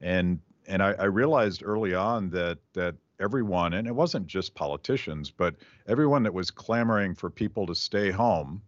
And 0.00 0.40
and 0.66 0.82
I, 0.82 0.92
I 0.92 1.04
realized 1.04 1.62
early 1.64 1.94
on 1.94 2.30
that 2.30 2.58
that 2.72 2.96
everyone, 3.20 3.74
and 3.74 3.86
it 3.86 3.94
wasn't 3.94 4.26
just 4.26 4.54
politicians, 4.54 5.30
but 5.30 5.54
everyone 5.86 6.24
that 6.24 6.34
was 6.34 6.50
clamoring 6.50 7.14
for 7.14 7.30
people 7.30 7.66
to 7.66 7.74
stay 7.74 8.10
home 8.10 8.60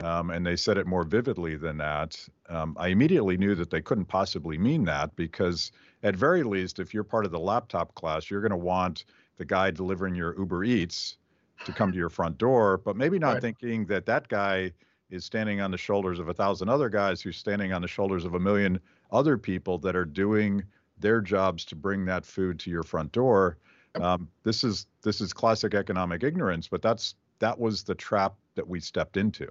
um, 0.00 0.30
and 0.30 0.44
they 0.44 0.56
said 0.56 0.76
it 0.76 0.86
more 0.86 1.04
vividly 1.04 1.56
than 1.56 1.78
that. 1.78 2.28
Um, 2.48 2.76
I 2.78 2.88
immediately 2.88 3.36
knew 3.36 3.54
that 3.54 3.70
they 3.70 3.80
couldn't 3.80 4.06
possibly 4.06 4.58
mean 4.58 4.84
that 4.84 5.14
because, 5.16 5.72
at 6.02 6.14
very 6.14 6.42
least, 6.42 6.78
if 6.78 6.92
you're 6.92 7.04
part 7.04 7.24
of 7.24 7.32
the 7.32 7.38
laptop 7.38 7.94
class, 7.94 8.30
you're 8.30 8.42
going 8.42 8.50
to 8.50 8.56
want 8.56 9.04
the 9.36 9.44
guy 9.44 9.70
delivering 9.70 10.14
your 10.14 10.36
Uber 10.38 10.64
Eats 10.64 11.16
to 11.64 11.72
come 11.72 11.90
to 11.90 11.98
your 11.98 12.10
front 12.10 12.36
door, 12.36 12.78
but 12.78 12.96
maybe 12.96 13.18
not 13.18 13.34
right. 13.34 13.42
thinking 13.42 13.86
that 13.86 14.04
that 14.06 14.28
guy 14.28 14.70
is 15.10 15.24
standing 15.24 15.60
on 15.60 15.70
the 15.70 15.78
shoulders 15.78 16.18
of 16.18 16.28
a 16.28 16.34
thousand 16.34 16.68
other 16.68 16.90
guys 16.90 17.22
who's 17.22 17.36
standing 17.36 17.72
on 17.72 17.80
the 17.80 17.88
shoulders 17.88 18.24
of 18.24 18.34
a 18.34 18.40
million 18.40 18.78
other 19.10 19.38
people 19.38 19.78
that 19.78 19.96
are 19.96 20.04
doing 20.04 20.62
their 20.98 21.20
jobs 21.20 21.64
to 21.64 21.76
bring 21.76 22.04
that 22.04 22.26
food 22.26 22.58
to 22.58 22.70
your 22.70 22.82
front 22.82 23.12
door. 23.12 23.56
Um, 23.94 24.28
this 24.42 24.62
is 24.62 24.86
this 25.02 25.22
is 25.22 25.32
classic 25.32 25.74
economic 25.74 26.22
ignorance, 26.22 26.68
but 26.68 26.82
that's 26.82 27.14
that 27.38 27.58
was 27.58 27.82
the 27.82 27.94
trap 27.94 28.34
that 28.54 28.68
we 28.68 28.78
stepped 28.80 29.16
into. 29.16 29.48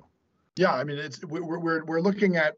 Yeah, 0.58 0.74
I 0.74 0.84
mean, 0.86 0.98
it's 0.98 1.24
we're 1.26 1.60
we're 1.60 1.84
we're 1.84 2.02
looking 2.02 2.38
at 2.38 2.56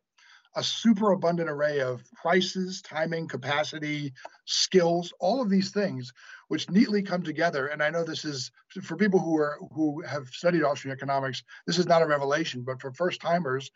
a 0.55 0.63
super 0.63 1.11
abundant 1.11 1.49
array 1.49 1.81
of 1.81 2.03
prices, 2.13 2.81
timing, 2.81 3.27
capacity, 3.27 4.13
skills, 4.45 5.13
all 5.19 5.41
of 5.41 5.49
these 5.49 5.71
things, 5.71 6.13
which 6.47 6.69
neatly 6.69 7.01
come 7.01 7.23
together. 7.23 7.67
And 7.67 7.81
I 7.81 7.89
know 7.89 8.03
this 8.03 8.23
is 8.23 8.51
for 8.83 8.95
people 8.95 9.19
who 9.19 9.37
are 9.37 9.57
who 9.73 10.01
have 10.01 10.27
studied 10.27 10.63
Austrian 10.63 10.95
economics. 10.95 11.43
This 11.65 11.79
is 11.79 11.87
not 11.87 12.03
a 12.03 12.07
revelation, 12.07 12.63
but 12.63 12.81
for 12.81 12.91
first 12.91 13.19
timers, 13.19 13.71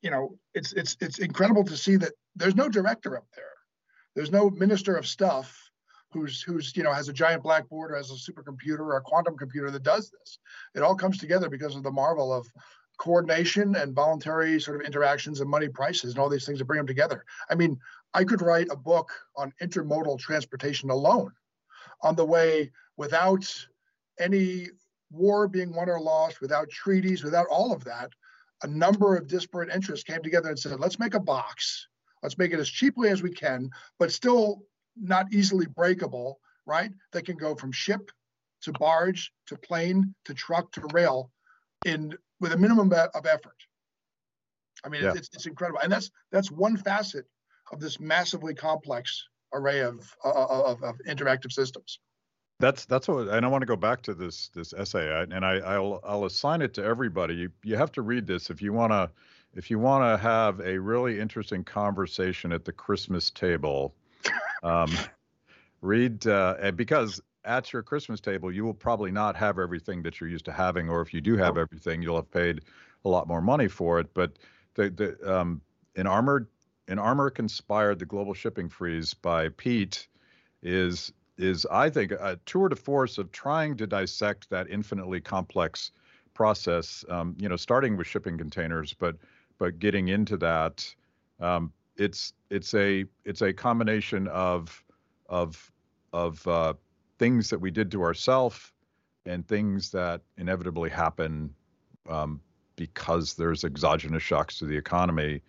you 0.00 0.10
know, 0.10 0.38
it's 0.54 0.72
it's 0.72 0.96
it's 1.00 1.18
incredible 1.18 1.64
to 1.64 1.76
see 1.76 1.96
that 1.96 2.12
there's 2.36 2.56
no 2.56 2.70
director 2.70 3.16
up 3.16 3.26
there. 3.36 3.44
There's 4.14 4.32
no 4.32 4.48
minister 4.48 4.96
of 4.96 5.06
stuff 5.06 5.58
who's 6.12 6.42
who's 6.42 6.74
you 6.76 6.82
know 6.82 6.92
has 6.92 7.08
a 7.08 7.12
giant 7.12 7.42
blackboard 7.42 7.92
or 7.92 7.96
has 7.96 8.10
a 8.10 8.14
supercomputer 8.14 8.80
or 8.80 8.96
a 8.96 9.02
quantum 9.02 9.36
computer 9.36 9.70
that 9.70 9.82
does 9.82 10.10
this. 10.10 10.38
It 10.74 10.82
all 10.82 10.94
comes 10.94 11.18
together 11.18 11.50
because 11.50 11.76
of 11.76 11.82
the 11.82 11.90
marvel 11.90 12.32
of 12.32 12.46
coordination 12.98 13.74
and 13.76 13.94
voluntary 13.94 14.60
sort 14.60 14.80
of 14.80 14.86
interactions 14.86 15.40
and 15.40 15.50
money 15.50 15.68
prices 15.68 16.12
and 16.12 16.18
all 16.18 16.28
these 16.28 16.46
things 16.46 16.58
to 16.58 16.64
bring 16.64 16.78
them 16.78 16.86
together. 16.86 17.24
I 17.50 17.54
mean, 17.54 17.78
I 18.14 18.24
could 18.24 18.42
write 18.42 18.68
a 18.70 18.76
book 18.76 19.10
on 19.36 19.52
intermodal 19.62 20.18
transportation 20.18 20.90
alone 20.90 21.32
on 22.02 22.14
the 22.14 22.24
way 22.24 22.70
without 22.96 23.44
any 24.18 24.68
war 25.10 25.48
being 25.48 25.74
won 25.74 25.88
or 25.88 26.00
lost, 26.00 26.40
without 26.40 26.70
treaties, 26.70 27.24
without 27.24 27.46
all 27.48 27.72
of 27.72 27.84
that. 27.84 28.10
A 28.62 28.66
number 28.66 29.16
of 29.16 29.26
disparate 29.26 29.72
interests 29.74 30.04
came 30.04 30.22
together 30.22 30.48
and 30.48 30.58
said, 30.58 30.78
let's 30.78 30.98
make 30.98 31.14
a 31.14 31.20
box 31.20 31.88
Let's 32.22 32.38
make 32.38 32.52
it 32.52 32.60
as 32.60 32.68
cheaply 32.68 33.08
as 33.08 33.22
we 33.22 33.30
can, 33.30 33.70
but 33.98 34.12
still 34.12 34.62
not 34.96 35.32
easily 35.32 35.66
breakable, 35.66 36.40
right? 36.66 36.92
That 37.12 37.26
can 37.26 37.36
go 37.36 37.54
from 37.54 37.72
ship 37.72 38.10
to 38.62 38.72
barge 38.72 39.32
to 39.46 39.56
plane 39.56 40.14
to 40.24 40.34
truck 40.34 40.70
to 40.72 40.86
rail 40.92 41.32
in 41.84 42.16
with 42.42 42.52
a 42.52 42.56
minimum 42.58 42.92
of 42.92 43.26
effort. 43.26 43.56
I 44.84 44.88
mean, 44.88 45.04
yeah. 45.04 45.14
it's, 45.14 45.30
it's 45.32 45.46
incredible, 45.46 45.80
and 45.80 45.90
that's 45.90 46.10
that's 46.32 46.50
one 46.50 46.76
facet 46.76 47.24
of 47.72 47.80
this 47.80 48.00
massively 48.00 48.52
complex 48.52 49.24
array 49.54 49.80
of 49.80 50.14
of, 50.24 50.82
of 50.82 50.98
interactive 51.08 51.52
systems. 51.52 52.00
That's 52.58 52.84
that's 52.84 53.08
what, 53.08 53.28
and 53.28 53.46
I 53.46 53.48
want 53.48 53.62
to 53.62 53.66
go 53.66 53.76
back 53.76 54.02
to 54.02 54.14
this 54.14 54.50
this 54.54 54.74
essay, 54.74 55.24
and 55.30 55.44
I 55.44 55.58
I'll 55.58 56.00
I'll 56.04 56.24
assign 56.24 56.62
it 56.62 56.74
to 56.74 56.84
everybody. 56.84 57.34
You 57.34 57.50
you 57.62 57.76
have 57.76 57.92
to 57.92 58.02
read 58.02 58.26
this 58.26 58.50
if 58.50 58.60
you 58.60 58.72
want 58.72 58.92
to 58.92 59.08
if 59.54 59.70
you 59.70 59.78
want 59.78 60.02
to 60.02 60.20
have 60.20 60.60
a 60.60 60.76
really 60.78 61.20
interesting 61.20 61.62
conversation 61.62 62.52
at 62.52 62.64
the 62.64 62.72
Christmas 62.72 63.30
table. 63.30 63.94
Um, 64.64 64.96
read 65.80 66.24
uh, 66.28 66.70
because 66.76 67.20
at 67.44 67.72
your 67.72 67.82
Christmas 67.82 68.20
table, 68.20 68.52
you 68.52 68.64
will 68.64 68.74
probably 68.74 69.10
not 69.10 69.36
have 69.36 69.58
everything 69.58 70.02
that 70.02 70.20
you're 70.20 70.30
used 70.30 70.44
to 70.46 70.52
having, 70.52 70.88
or 70.88 71.00
if 71.00 71.12
you 71.12 71.20
do 71.20 71.36
have 71.36 71.56
everything, 71.58 72.02
you'll 72.02 72.16
have 72.16 72.30
paid 72.30 72.62
a 73.04 73.08
lot 73.08 73.26
more 73.26 73.40
money 73.40 73.68
for 73.68 73.98
it. 73.98 74.12
But 74.14 74.38
the 74.74 74.90
the 74.90 75.38
um, 75.38 75.60
an 75.96 76.06
armored 76.06 76.46
an 76.88 76.98
armor 76.98 77.30
conspired 77.30 77.98
the 77.98 78.06
global 78.06 78.34
shipping 78.34 78.68
freeze 78.68 79.14
by 79.14 79.48
Pete 79.50 80.08
is 80.62 81.12
is 81.38 81.66
I 81.66 81.90
think 81.90 82.12
a 82.12 82.38
tour 82.46 82.68
de 82.68 82.76
force 82.76 83.18
of 83.18 83.32
trying 83.32 83.76
to 83.78 83.86
dissect 83.86 84.50
that 84.50 84.68
infinitely 84.70 85.20
complex 85.20 85.90
process. 86.34 87.04
Um, 87.08 87.34
you 87.38 87.48
know, 87.48 87.56
starting 87.56 87.96
with 87.96 88.06
shipping 88.06 88.38
containers, 88.38 88.94
but 88.94 89.16
but 89.58 89.78
getting 89.78 90.08
into 90.08 90.36
that, 90.38 90.94
um, 91.40 91.72
it's 91.96 92.32
it's 92.50 92.74
a 92.74 93.04
it's 93.24 93.42
a 93.42 93.52
combination 93.52 94.28
of 94.28 94.84
of 95.28 95.70
of 96.12 96.46
uh, 96.46 96.74
things 97.22 97.48
that 97.48 97.60
we 97.60 97.70
did 97.70 97.88
to 97.88 98.02
ourselves 98.02 98.72
and 99.26 99.46
things 99.46 99.92
that 99.92 100.22
inevitably 100.38 100.90
happen 100.90 101.54
um, 102.10 102.40
because 102.74 103.34
there's 103.34 103.62
exogenous 103.62 104.24
shocks 104.24 104.58
to 104.58 104.64
the 104.64 104.76
economy. 104.76 105.40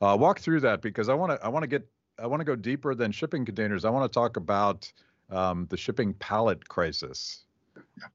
Uh, 0.00 0.16
walk 0.18 0.40
through 0.40 0.58
that 0.58 0.82
because 0.82 1.08
I 1.08 1.14
want 1.14 1.30
to 1.30 1.46
I 1.46 1.46
want 1.46 1.62
to 1.62 1.68
get 1.68 1.86
I 2.18 2.26
want 2.26 2.40
to 2.40 2.44
go 2.44 2.56
deeper 2.56 2.96
than 2.96 3.12
shipping 3.12 3.44
containers. 3.44 3.84
I 3.84 3.90
want 3.90 4.10
to 4.10 4.12
talk 4.12 4.38
about 4.38 4.92
um, 5.30 5.68
the 5.70 5.76
shipping 5.76 6.14
pallet 6.14 6.68
crisis. 6.68 7.44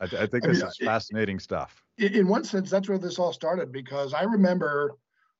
I, 0.01 0.07
th- 0.07 0.21
I 0.21 0.27
think 0.27 0.43
I 0.43 0.47
this 0.49 0.59
mean, 0.59 0.67
is 0.67 0.77
fascinating 0.83 1.39
stuff. 1.39 1.85
In 1.97 2.27
one 2.27 2.43
sense, 2.43 2.69
that's 2.69 2.89
where 2.89 2.97
this 2.97 3.17
all 3.17 3.31
started 3.31 3.71
because 3.71 4.13
I 4.13 4.23
remember 4.23 4.97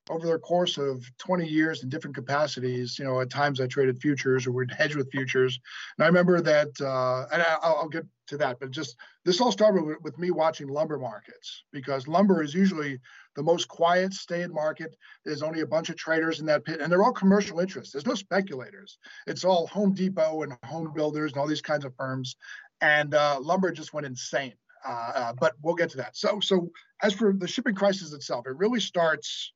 over 0.09 0.27
the 0.27 0.37
course 0.37 0.77
of 0.77 1.03
20 1.17 1.47
years 1.47 1.81
in 1.81 1.89
different 1.89 2.15
capacities, 2.15 2.99
you 2.99 3.05
know, 3.05 3.21
at 3.21 3.29
times 3.29 3.59
I 3.59 3.65
traded 3.65 3.99
futures 3.99 4.45
or 4.45 4.51
would 4.51 4.71
hedge 4.71 4.95
with 4.95 5.11
futures. 5.11 5.59
And 5.97 6.03
I 6.03 6.07
remember 6.07 6.41
that, 6.41 6.69
uh, 6.79 7.25
and 7.31 7.41
I, 7.41 7.81
will 7.81 7.89
get 7.89 8.05
to 8.27 8.37
that, 8.37 8.59
but 8.59 8.71
just 8.71 8.97
this 9.23 9.41
all 9.41 9.51
started 9.51 9.83
with, 9.83 9.97
with, 10.01 10.17
me 10.19 10.31
watching 10.31 10.67
lumber 10.67 10.99
markets 10.99 11.63
because 11.71 12.07
lumber 12.07 12.43
is 12.43 12.53
usually 12.53 12.99
the 13.35 13.43
most 13.43 13.67
quiet, 13.67 14.13
stay 14.13 14.45
market. 14.47 14.95
There's 15.23 15.41
only 15.41 15.61
a 15.61 15.67
bunch 15.67 15.89
of 15.89 15.95
traders 15.95 16.39
in 16.39 16.45
that 16.47 16.65
pit, 16.65 16.81
and 16.81 16.91
they're 16.91 17.03
all 17.03 17.11
commercial 17.11 17.59
interests. 17.59 17.91
There's 17.91 18.05
no 18.05 18.15
speculators. 18.15 18.99
It's 19.25 19.43
all 19.43 19.67
Home 19.67 19.93
Depot 19.93 20.43
and 20.43 20.57
home 20.63 20.91
builders 20.95 21.31
and 21.31 21.39
all 21.39 21.47
these 21.47 21.61
kinds 21.61 21.85
of 21.85 21.95
firms. 21.95 22.35
And 22.81 23.13
uh, 23.13 23.39
lumber 23.41 23.71
just 23.71 23.93
went 23.93 24.05
insane. 24.05 24.53
Uh, 24.87 25.11
uh 25.15 25.33
but 25.33 25.53
we'll 25.63 25.75
get 25.75 25.89
to 25.91 25.97
that. 25.97 26.15
So, 26.15 26.39
so 26.39 26.69
as 27.01 27.13
for 27.13 27.33
the 27.33 27.47
shipping 27.47 27.73
crisis 27.73 28.13
itself, 28.13 28.45
it 28.45 28.55
really 28.55 28.79
starts 28.79 29.53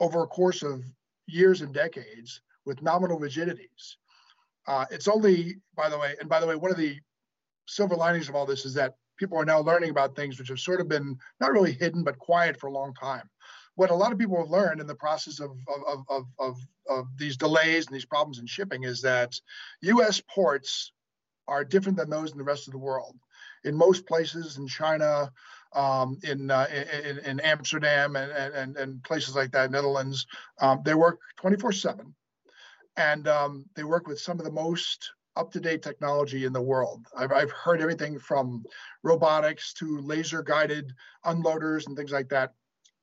over 0.00 0.22
a 0.22 0.26
course 0.26 0.62
of 0.62 0.84
years 1.26 1.60
and 1.62 1.74
decades 1.74 2.40
with 2.64 2.82
nominal 2.82 3.18
rigidities. 3.18 3.96
Uh, 4.66 4.84
it's 4.90 5.08
only, 5.08 5.56
by 5.76 5.88
the 5.88 5.98
way, 5.98 6.14
and 6.20 6.28
by 6.28 6.40
the 6.40 6.46
way, 6.46 6.56
one 6.56 6.70
of 6.70 6.76
the 6.76 6.98
silver 7.66 7.96
linings 7.96 8.28
of 8.28 8.34
all 8.34 8.46
this 8.46 8.64
is 8.64 8.74
that 8.74 8.94
people 9.16 9.38
are 9.38 9.44
now 9.44 9.60
learning 9.60 9.90
about 9.90 10.14
things 10.14 10.38
which 10.38 10.48
have 10.48 10.60
sort 10.60 10.80
of 10.80 10.88
been 10.88 11.16
not 11.40 11.52
really 11.52 11.72
hidden 11.72 12.02
but 12.02 12.18
quiet 12.18 12.58
for 12.58 12.66
a 12.66 12.72
long 12.72 12.92
time. 12.94 13.28
What 13.74 13.90
a 13.90 13.94
lot 13.94 14.12
of 14.12 14.18
people 14.18 14.38
have 14.38 14.50
learned 14.50 14.80
in 14.80 14.86
the 14.86 14.94
process 14.94 15.40
of, 15.40 15.50
of, 15.86 16.04
of, 16.08 16.24
of, 16.38 16.56
of 16.88 17.06
these 17.16 17.36
delays 17.36 17.86
and 17.86 17.94
these 17.94 18.04
problems 18.06 18.38
in 18.38 18.46
shipping 18.46 18.84
is 18.84 19.02
that 19.02 19.38
US 19.82 20.20
ports 20.34 20.92
are 21.48 21.64
different 21.64 21.98
than 21.98 22.10
those 22.10 22.32
in 22.32 22.38
the 22.38 22.44
rest 22.44 22.68
of 22.68 22.72
the 22.72 22.78
world. 22.78 23.16
In 23.64 23.74
most 23.74 24.06
places 24.06 24.56
in 24.56 24.66
China, 24.66 25.30
um, 25.76 26.18
in, 26.24 26.50
uh, 26.50 26.66
in, 27.04 27.18
in 27.18 27.40
Amsterdam 27.40 28.16
and, 28.16 28.32
and 28.32 28.76
and 28.76 29.02
places 29.04 29.36
like 29.36 29.52
that, 29.52 29.70
Netherlands. 29.70 30.26
Um, 30.60 30.80
they 30.84 30.94
work 30.94 31.20
24/7, 31.40 32.12
and 32.96 33.28
um, 33.28 33.66
they 33.76 33.84
work 33.84 34.08
with 34.08 34.18
some 34.18 34.38
of 34.38 34.44
the 34.44 34.52
most 34.52 35.12
up-to-date 35.36 35.82
technology 35.82 36.46
in 36.46 36.52
the 36.54 36.62
world. 36.62 37.06
I've, 37.14 37.30
I've 37.30 37.50
heard 37.50 37.82
everything 37.82 38.18
from 38.18 38.64
robotics 39.02 39.74
to 39.74 40.00
laser-guided 40.00 40.94
unloaders 41.26 41.86
and 41.86 41.94
things 41.94 42.10
like 42.10 42.30
that. 42.30 42.54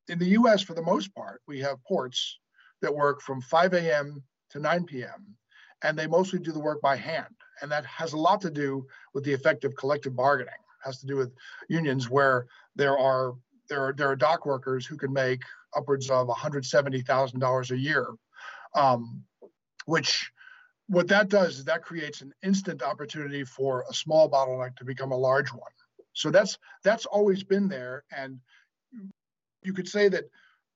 In 0.07 0.17
the 0.17 0.29
U.S., 0.29 0.63
for 0.63 0.73
the 0.73 0.81
most 0.81 1.13
part, 1.13 1.43
we 1.47 1.59
have 1.59 1.83
ports 1.83 2.39
that 2.81 2.93
work 2.93 3.21
from 3.21 3.39
5 3.39 3.73
a.m. 3.75 4.23
to 4.49 4.59
9 4.59 4.83
p.m. 4.85 5.35
and 5.83 5.97
they 5.97 6.07
mostly 6.07 6.39
do 6.39 6.51
the 6.51 6.59
work 6.59 6.81
by 6.81 6.95
hand, 6.95 7.35
and 7.61 7.71
that 7.71 7.85
has 7.85 8.13
a 8.13 8.17
lot 8.17 8.41
to 8.41 8.49
do 8.49 8.87
with 9.13 9.23
the 9.23 9.33
effect 9.33 9.63
of 9.63 9.75
collective 9.75 10.15
bargaining 10.15 10.62
has 10.83 10.99
to 10.99 11.07
do 11.07 11.15
with 11.15 11.33
unions 11.69 12.09
where 12.09 12.47
there 12.75 12.97
are 12.97 13.33
there 13.69 13.87
are 13.87 13.93
there 13.93 14.09
are 14.09 14.15
dock 14.15 14.45
workers 14.45 14.85
who 14.85 14.97
can 14.97 15.13
make 15.13 15.41
upwards 15.75 16.09
of 16.09 16.27
$170,000 16.27 17.71
a 17.71 17.77
year, 17.77 18.07
um, 18.75 19.23
which 19.85 20.31
what 20.87 21.07
that 21.07 21.29
does 21.29 21.59
is 21.59 21.65
that 21.65 21.83
creates 21.83 22.21
an 22.21 22.33
instant 22.43 22.83
opportunity 22.83 23.43
for 23.43 23.85
a 23.89 23.93
small 23.93 24.29
bottleneck 24.29 24.75
to 24.75 24.85
become 24.85 25.11
a 25.11 25.17
large 25.17 25.51
one. 25.51 25.71
So 26.13 26.29
that's 26.29 26.57
that's 26.83 27.05
always 27.05 27.43
been 27.43 27.67
there, 27.67 28.03
and 28.15 28.39
you 29.63 29.73
could 29.73 29.87
say 29.87 30.09
that 30.09 30.25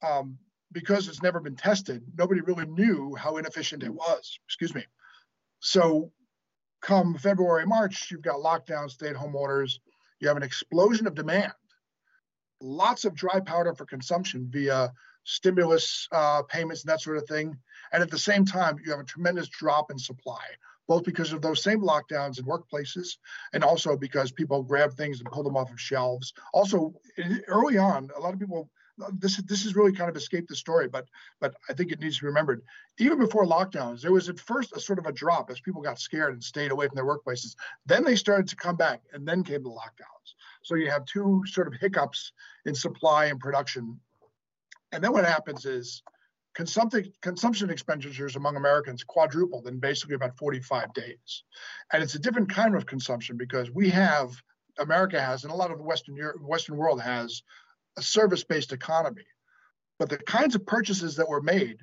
um, 0.02 0.38
because 0.72 1.08
it's 1.08 1.22
never 1.22 1.40
been 1.40 1.56
tested, 1.56 2.04
nobody 2.18 2.42
really 2.42 2.66
knew 2.66 3.16
how 3.16 3.38
inefficient 3.38 3.84
it 3.84 3.94
was. 3.94 4.40
Excuse 4.46 4.74
me. 4.74 4.86
So 5.60 6.12
come 6.82 7.16
February, 7.16 7.66
March, 7.66 8.10
you've 8.12 8.22
got 8.22 8.38
lockdowns, 8.38 8.92
stay-at-home 8.92 9.36
orders. 9.36 9.80
You 10.20 10.28
have 10.28 10.38
an 10.38 10.44
explosion 10.44 11.08
of 11.08 11.16
demand 11.16 11.54
lots 12.62 13.06
of 13.06 13.14
dry 13.14 13.40
powder 13.40 13.74
for 13.74 13.86
consumption 13.86 14.48
via 14.50 14.92
stimulus 15.24 16.08
uh, 16.12 16.42
payments 16.44 16.84
and 16.84 16.92
that 16.92 17.02
sort 17.02 17.18
of 17.18 17.28
thing. 17.28 17.58
And 17.92 18.02
at 18.02 18.10
the 18.10 18.18
same 18.18 18.46
time, 18.46 18.78
you 18.84 18.92
have 18.92 19.00
a 19.00 19.06
tremendous 19.06 19.48
drop 19.50 19.92
in 19.92 20.00
supply, 20.00 20.42
both 20.88 21.04
because 21.04 21.34
of 21.34 21.42
those 21.42 21.64
same 21.64 21.82
lockdowns 21.82 22.40
in 22.40 22.46
workplaces 22.46 23.18
and 23.54 23.64
also 23.64 23.98
because 23.98 24.32
people 24.32 24.64
grab 24.64 24.94
things 24.94 25.20
and 25.20 25.30
pull 25.32 25.44
them 25.44 25.58
off 25.58 25.72
of 25.72 25.80
shelves. 25.80 26.34
Also, 26.54 26.94
early 27.48 27.78
on, 27.78 28.10
a 28.16 28.20
lot 28.20 28.34
of 28.34 28.40
people. 28.40 28.70
This 29.20 29.38
this 29.38 29.64
has 29.64 29.76
really 29.76 29.94
kind 29.94 30.10
of 30.10 30.16
escaped 30.16 30.50
the 30.50 30.56
story, 30.56 30.88
but 30.88 31.06
but 31.40 31.56
I 31.70 31.74
think 31.74 31.92
it 31.92 32.00
needs 32.00 32.18
to 32.18 32.22
be 32.22 32.28
remembered. 32.28 32.64
Even 32.98 33.20
before 33.20 33.46
lockdowns, 33.46 34.02
there 34.02 34.12
was 34.12 34.28
at 34.28 34.40
first 34.40 34.76
a 34.76 34.80
sort 34.80 35.00
of 35.00 35.06
a 35.06 35.12
drop 35.12 35.52
as 35.52 35.60
people 35.60 35.82
got 35.82 36.00
scared 36.00 36.34
and 36.34 36.44
stayed 36.44 36.72
away 36.72 36.88
from 36.88 36.96
their 36.96 37.06
workplaces. 37.06 37.56
Then 37.86 38.04
they 38.04 38.16
started 38.16 38.48
to 38.48 38.56
come 38.56 38.76
back, 38.76 39.02
and 39.14 39.28
then 39.28 39.44
came 39.44 39.64
the 39.64 39.70
lockdowns. 39.70 40.34
So 40.64 40.76
you 40.76 40.90
have 40.90 41.06
two 41.06 41.44
sort 41.46 41.68
of 41.68 41.76
hiccups 41.80 42.32
in 42.66 42.76
supply 42.76 43.26
and 43.26 43.40
production. 43.40 44.00
And 44.92 45.04
then 45.04 45.14
what 45.14 45.26
happens 45.26 45.66
is 45.66 46.02
consumption, 46.56 47.14
consumption 47.22 47.70
expenditures 47.70 48.36
among 48.36 48.56
Americans 48.56 49.04
quadrupled 49.04 49.68
in 49.68 49.80
basically 49.80 50.16
about 50.16 50.38
45 50.38 50.94
days. 50.94 51.44
And 51.94 52.02
it's 52.02 52.16
a 52.16 52.20
different 52.20 52.50
kind 52.50 52.76
of 52.76 52.86
consumption 52.86 53.38
because 53.38 53.70
we 53.70 53.90
have, 53.92 54.32
America 54.80 55.22
has, 55.22 55.44
and 55.44 55.54
a 55.54 55.56
lot 55.56 55.72
of 55.72 55.78
the 55.78 55.84
Western, 55.84 56.16
Europe, 56.16 56.42
Western 56.42 56.76
world 56.76 57.00
has, 57.02 57.44
a 57.98 58.02
service 58.02 58.44
based 58.44 58.74
economy. 58.74 59.26
But 60.00 60.10
the 60.10 60.18
kinds 60.18 60.56
of 60.56 60.66
purchases 60.66 61.16
that 61.16 61.28
were 61.28 61.42
made 61.42 61.80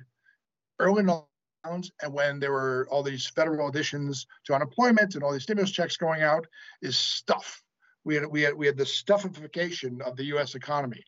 early 0.79 1.01
in 1.01 1.07
the 1.07 1.23
rounds 1.65 1.91
and 2.01 2.13
when 2.13 2.39
there 2.39 2.51
were 2.51 2.87
all 2.89 3.03
these 3.03 3.27
federal 3.27 3.67
additions 3.67 4.25
to 4.45 4.53
unemployment 4.53 5.15
and 5.15 5.23
all 5.23 5.33
these 5.33 5.43
stimulus 5.43 5.71
checks 5.71 5.97
going 5.97 6.21
out 6.21 6.45
is 6.81 6.97
stuff 6.97 7.61
we 8.05 8.15
had 8.15 8.25
we 8.27 8.41
had 8.43 8.53
we 8.53 8.67
had 8.67 8.77
the 8.77 8.85
stuffification 8.85 10.01
of 10.01 10.15
the 10.15 10.25
U.S. 10.25 10.55
economy, 10.55 11.03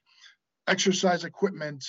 exercise 0.67 1.23
equipment, 1.23 1.85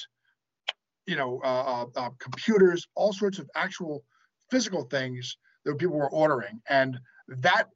you 1.07 1.17
know, 1.17 1.41
uh, 1.43 1.87
uh, 1.97 2.01
uh, 2.01 2.11
computers, 2.19 2.87
all 2.95 3.13
sorts 3.13 3.39
of 3.39 3.51
actual 3.57 4.05
physical 4.51 4.85
things 4.85 5.39
that 5.65 5.79
people 5.79 5.97
were 5.97 6.11
ordering, 6.11 6.61
and 6.69 7.01
that 7.27 7.69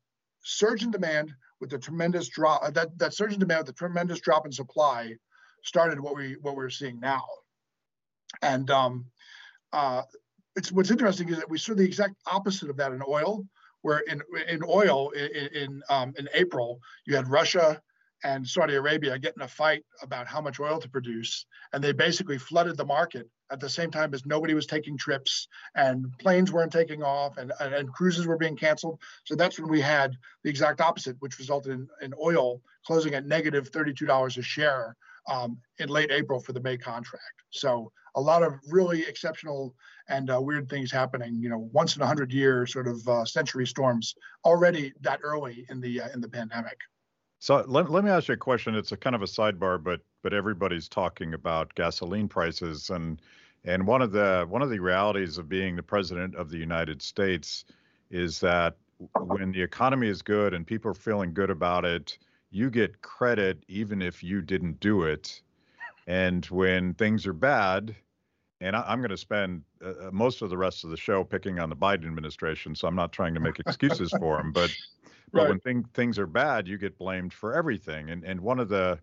surge 0.45 0.83
in 0.83 0.91
demand 0.91 1.33
with 1.61 1.71
the 1.71 1.79
tremendous 1.79 2.29
drop 2.29 2.75
that 2.75 2.97
that 2.99 3.15
surge 3.15 3.33
in 3.33 3.41
demand 3.41 3.61
with 3.61 3.69
the 3.69 3.73
tremendous 3.73 4.21
drop 4.21 4.45
in 4.45 4.53
supply 4.53 5.15
started 5.63 6.01
what 6.01 6.15
we 6.15 6.37
what 6.41 6.57
we're 6.57 6.71
seeing 6.71 7.01
now, 7.01 7.25
and 8.41 8.71
um, 8.71 9.07
uh, 9.73 10.03
it's 10.57 10.73
what's 10.73 10.91
interesting 10.91 11.29
is 11.29 11.39
that 11.39 11.51
we 11.51 11.59
saw 11.59 11.75
the 11.75 11.85
exact 11.85 12.15
opposite 12.27 12.71
of 12.71 12.77
that 12.77 12.93
in 12.93 13.03
oil 13.07 13.45
where 13.83 14.01
in 14.01 14.23
in 14.49 14.63
oil 14.67 15.11
in 15.11 15.47
in, 15.55 15.83
um, 15.91 16.15
in 16.19 16.29
April 16.35 16.81
you 17.07 17.17
had 17.17 17.29
Russia 17.29 17.81
and 18.25 18.47
Saudi 18.47 18.75
Arabia 18.75 19.19
getting 19.19 19.43
a 19.43 19.49
fight 19.49 19.85
about 20.01 20.29
how 20.29 20.41
much 20.41 20.61
oil 20.61 20.79
to 20.79 20.89
produce, 20.89 21.47
and 21.73 21.83
they 21.83 21.93
basically 21.93 22.39
flooded 22.39 22.77
the 22.77 22.85
market 22.85 23.29
at 23.51 23.61
the 23.61 23.69
same 23.69 23.91
time 23.91 24.15
as 24.15 24.25
nobody 24.25 24.55
was 24.55 24.67
taking 24.67 24.97
trips 24.97 25.47
and 25.75 26.07
planes 26.19 26.51
weren't 26.51 26.73
taking 26.73 27.03
off 27.03 27.37
and, 27.37 27.53
and, 27.61 27.75
and 27.75 27.93
cruises 27.93 28.27
were 28.27 28.39
being 28.39 28.57
canceled. 28.57 28.99
So 29.25 29.35
that's 29.35 29.61
when 29.61 29.71
we 29.71 29.81
had 29.81 30.17
the 30.43 30.51
exact 30.51 30.81
opposite, 30.81 31.17
which 31.19 31.39
resulted 31.39 31.73
in, 31.73 31.89
in 32.01 32.15
oil 32.21 32.63
closing 32.87 33.15
at 33.15 33.27
negative 33.27 33.71
$32 33.71 34.39
a 34.39 34.43
share 34.43 34.97
um, 35.31 35.59
in 35.79 35.89
late 35.89 36.11
April 36.11 36.41
for 36.41 36.53
the 36.53 36.61
May 36.61 36.77
contract. 36.77 37.43
So 37.51 37.93
a 38.15 38.21
lot 38.21 38.43
of 38.43 38.55
really 38.71 39.03
exceptional 39.03 39.75
and 40.09 40.31
uh, 40.31 40.41
weird 40.41 40.69
things 40.69 40.91
happening. 40.91 41.41
You 41.41 41.49
know, 41.49 41.71
once 41.73 41.97
in 41.97 42.03
a 42.03 42.07
hundred 42.07 42.33
year 42.33 42.67
sort 42.67 42.89
of 42.89 43.07
uh, 43.09 43.25
century 43.25 43.67
storms 43.67 44.15
already 44.45 44.93
that 45.01 45.21
early 45.23 45.67
in 45.71 45.81
the 45.81 46.03
uh, 46.03 46.09
in 46.15 46.21
the 46.21 46.29
pandemic. 46.29 46.79
So 47.41 47.65
let, 47.67 47.91
let 47.91 48.05
me 48.05 48.11
ask 48.11 48.29
you 48.29 48.35
a 48.35 48.37
question. 48.37 48.77
It's 48.77 48.93
a 48.93 48.97
kind 48.97 49.17
of 49.17 49.23
a 49.23 49.27
sidebar, 49.27 49.83
but 49.83 50.01
but 50.23 50.33
everybody's 50.33 50.89
talking 50.89 51.35
about 51.35 51.75
gasoline 51.75 52.29
prices 52.29 52.91
and 52.91 53.21
and 53.65 53.87
one 53.87 54.03
of 54.03 54.13
the 54.13 54.47
one 54.49 54.63
of 54.63 54.71
the 54.71 54.79
realities 54.79 55.39
of 55.39 55.49
being 55.49 55.77
the 55.77 55.83
president 55.83 56.35
of 56.35 56.51
the 56.51 56.59
United 56.59 57.01
States 57.01 57.65
is 58.11 58.41
that 58.41 58.77
when 59.19 59.53
the 59.53 59.63
economy 59.63 60.09
is 60.09 60.23
good 60.23 60.55
and 60.55 60.67
people 60.67 60.91
are 60.91 60.95
feeling 60.95 61.33
good 61.33 61.51
about 61.51 61.85
it, 61.85 62.19
you 62.53 62.71
get 62.71 63.03
credit 63.03 63.65
even 63.67 64.03
if 64.03 64.23
you 64.23 64.43
didn't 64.43 64.79
do 64.79 65.03
it. 65.03 65.41
And 66.07 66.45
when 66.47 66.95
things 66.95 67.27
are 67.27 67.33
bad, 67.33 67.97
and 68.61 68.77
I, 68.77 68.93
am 68.93 69.01
going 69.01 69.11
to 69.11 69.17
spend 69.17 69.63
uh, 69.85 69.89
uh, 69.89 70.11
most 70.13 70.43
of 70.43 70.51
the 70.51 70.57
rest 70.57 70.85
of 70.85 70.91
the 70.91 70.97
show 70.97 71.25
picking 71.25 71.59
on 71.59 71.71
the 71.71 71.77
Biden 71.77 72.07
administration, 72.07 72.75
so 72.75 72.87
I'm 72.87 72.95
not 72.95 73.11
trying 73.11 73.35
to 73.35 73.41
make 73.41 73.59
excuses 73.59 74.13
for 74.19 74.39
him, 74.39 74.53
but 74.53 74.71
but 75.33 75.41
right. 75.41 75.49
when 75.49 75.61
thing, 75.61 75.85
things 75.95 76.19
are 76.19 76.27
bad, 76.27 76.69
you 76.69 76.77
get 76.77 76.99
blamed 76.99 77.33
for 77.33 77.55
everything. 77.55 78.11
And 78.11 78.23
and 78.25 78.41
one 78.41 78.61
of 78.61 78.69
the 78.69 78.99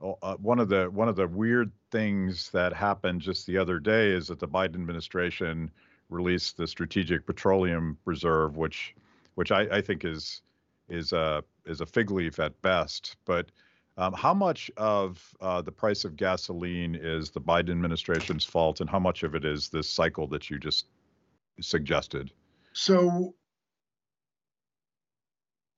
uh, 0.00 0.36
one 0.36 0.58
of 0.58 0.68
the 0.68 0.86
one 0.90 1.08
of 1.08 1.16
the 1.16 1.26
weird 1.26 1.70
things 1.90 2.50
that 2.50 2.72
happened 2.72 3.20
just 3.20 3.46
the 3.46 3.56
other 3.56 3.78
day 3.78 4.10
is 4.10 4.26
that 4.28 4.40
the 4.40 4.48
Biden 4.48 4.74
administration 4.74 5.70
released 6.10 6.56
the 6.56 6.66
Strategic 6.66 7.26
Petroleum 7.26 7.96
Reserve, 8.04 8.56
which 8.56 8.94
which 9.36 9.52
I, 9.52 9.62
I 9.62 9.80
think 9.80 10.04
is 10.04 10.42
is 10.88 11.12
a 11.12 11.42
is 11.66 11.80
a 11.80 11.86
fig 11.86 12.10
leaf 12.10 12.38
at 12.38 12.60
best. 12.62 13.16
But 13.24 13.50
um, 13.96 14.12
how 14.12 14.32
much 14.32 14.70
of 14.76 15.34
uh, 15.40 15.60
the 15.60 15.72
price 15.72 16.04
of 16.04 16.16
gasoline 16.16 16.94
is 16.94 17.30
the 17.30 17.40
Biden 17.40 17.70
administration's 17.70 18.44
fault, 18.44 18.80
and 18.80 18.88
how 18.88 18.98
much 18.98 19.22
of 19.22 19.34
it 19.34 19.44
is 19.44 19.68
this 19.68 19.90
cycle 19.90 20.26
that 20.28 20.48
you 20.48 20.58
just 20.58 20.86
suggested? 21.60 22.30
So 22.72 23.34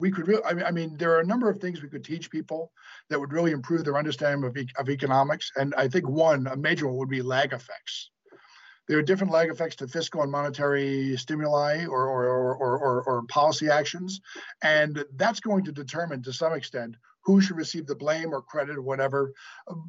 we 0.01 0.11
could 0.11 0.27
really, 0.27 0.45
I 0.45 0.55
mean, 0.55 0.65
I 0.65 0.71
mean, 0.71 0.97
there 0.97 1.13
are 1.13 1.21
a 1.21 1.27
number 1.27 1.49
of 1.49 1.59
things 1.61 1.83
we 1.83 1.89
could 1.89 2.05
teach 2.05 2.31
people 2.31 2.73
that 3.09 3.21
would 3.21 3.33
really 3.33 3.53
improve 3.53 3.85
their 3.85 3.99
understanding 3.99 4.49
of, 4.49 4.57
e- 4.57 4.69
of 4.79 4.89
economics. 4.89 5.53
And 5.57 5.75
I 5.77 5.89
think 5.89 6.09
one, 6.09 6.47
a 6.47 6.57
major 6.57 6.87
one, 6.87 6.97
would 6.97 7.11
be 7.11 7.23
lag 7.23 7.53
effects. 7.53 8.11
There 8.91 8.99
are 8.99 9.03
different 9.03 9.33
lag 9.33 9.51
effects 9.51 9.77
to 9.77 9.87
fiscal 9.87 10.23
and 10.23 10.33
monetary 10.33 11.17
stimuli 11.17 11.87
or, 11.87 12.09
or, 12.09 12.27
or, 12.27 12.77
or, 12.77 13.03
or 13.05 13.23
policy 13.27 13.69
actions. 13.69 14.21
And 14.63 15.05
that's 15.15 15.39
going 15.39 15.63
to 15.67 15.71
determine 15.71 16.25
to 16.25 16.33
some 16.33 16.55
extent 16.55 16.97
who 17.21 17.41
should 17.41 17.57
receive 17.57 17.87
the 17.87 17.95
blame 17.95 18.35
or 18.35 18.43
credit 18.43 18.77
or 18.77 18.83
whatever. 18.83 19.33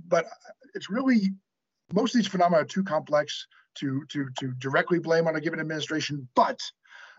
But 0.08 0.28
it's 0.76 0.92
really, 0.92 1.32
most 1.92 2.14
of 2.14 2.20
these 2.20 2.28
phenomena 2.28 2.62
are 2.62 2.66
too 2.66 2.84
complex 2.84 3.48
to, 3.80 4.06
to, 4.10 4.28
to 4.38 4.52
directly 4.60 5.00
blame 5.00 5.26
on 5.28 5.36
a 5.36 5.42
given 5.42 5.60
administration. 5.60 6.28
But 6.36 6.62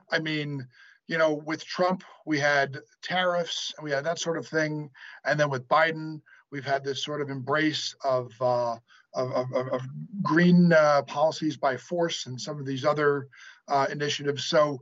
I 0.09 0.21
mean, 0.21 0.65
you 1.09 1.19
know, 1.19 1.35
with 1.35 1.65
Trump, 1.65 2.05
we 2.25 2.39
had 2.39 2.79
tariffs 3.03 3.75
and 3.77 3.85
we 3.85 3.91
had 3.91 4.05
that 4.05 4.21
sort 4.21 4.39
of 4.39 4.47
thing. 4.47 4.89
And 5.25 5.41
then 5.41 5.51
with 5.51 5.67
Biden, 5.67 6.21
we've 6.53 6.65
had 6.65 6.85
this 6.85 7.03
sort 7.03 7.21
of 7.21 7.29
embrace 7.29 7.97
of, 8.05 8.31
uh, 8.41 8.77
of, 9.15 9.53
of, 9.53 9.69
of, 9.69 9.83
green 10.23 10.73
uh, 10.73 11.03
policies 11.03 11.57
by 11.57 11.77
force 11.77 12.27
and 12.27 12.41
some 12.41 12.59
of 12.59 12.67
these 12.67 12.85
other 12.85 13.29
uh, 13.69 13.87
initiatives. 13.91 14.45
So 14.45 14.81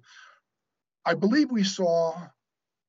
I 1.04 1.14
believe 1.14 1.50
we 1.50 1.64
saw 1.64 2.14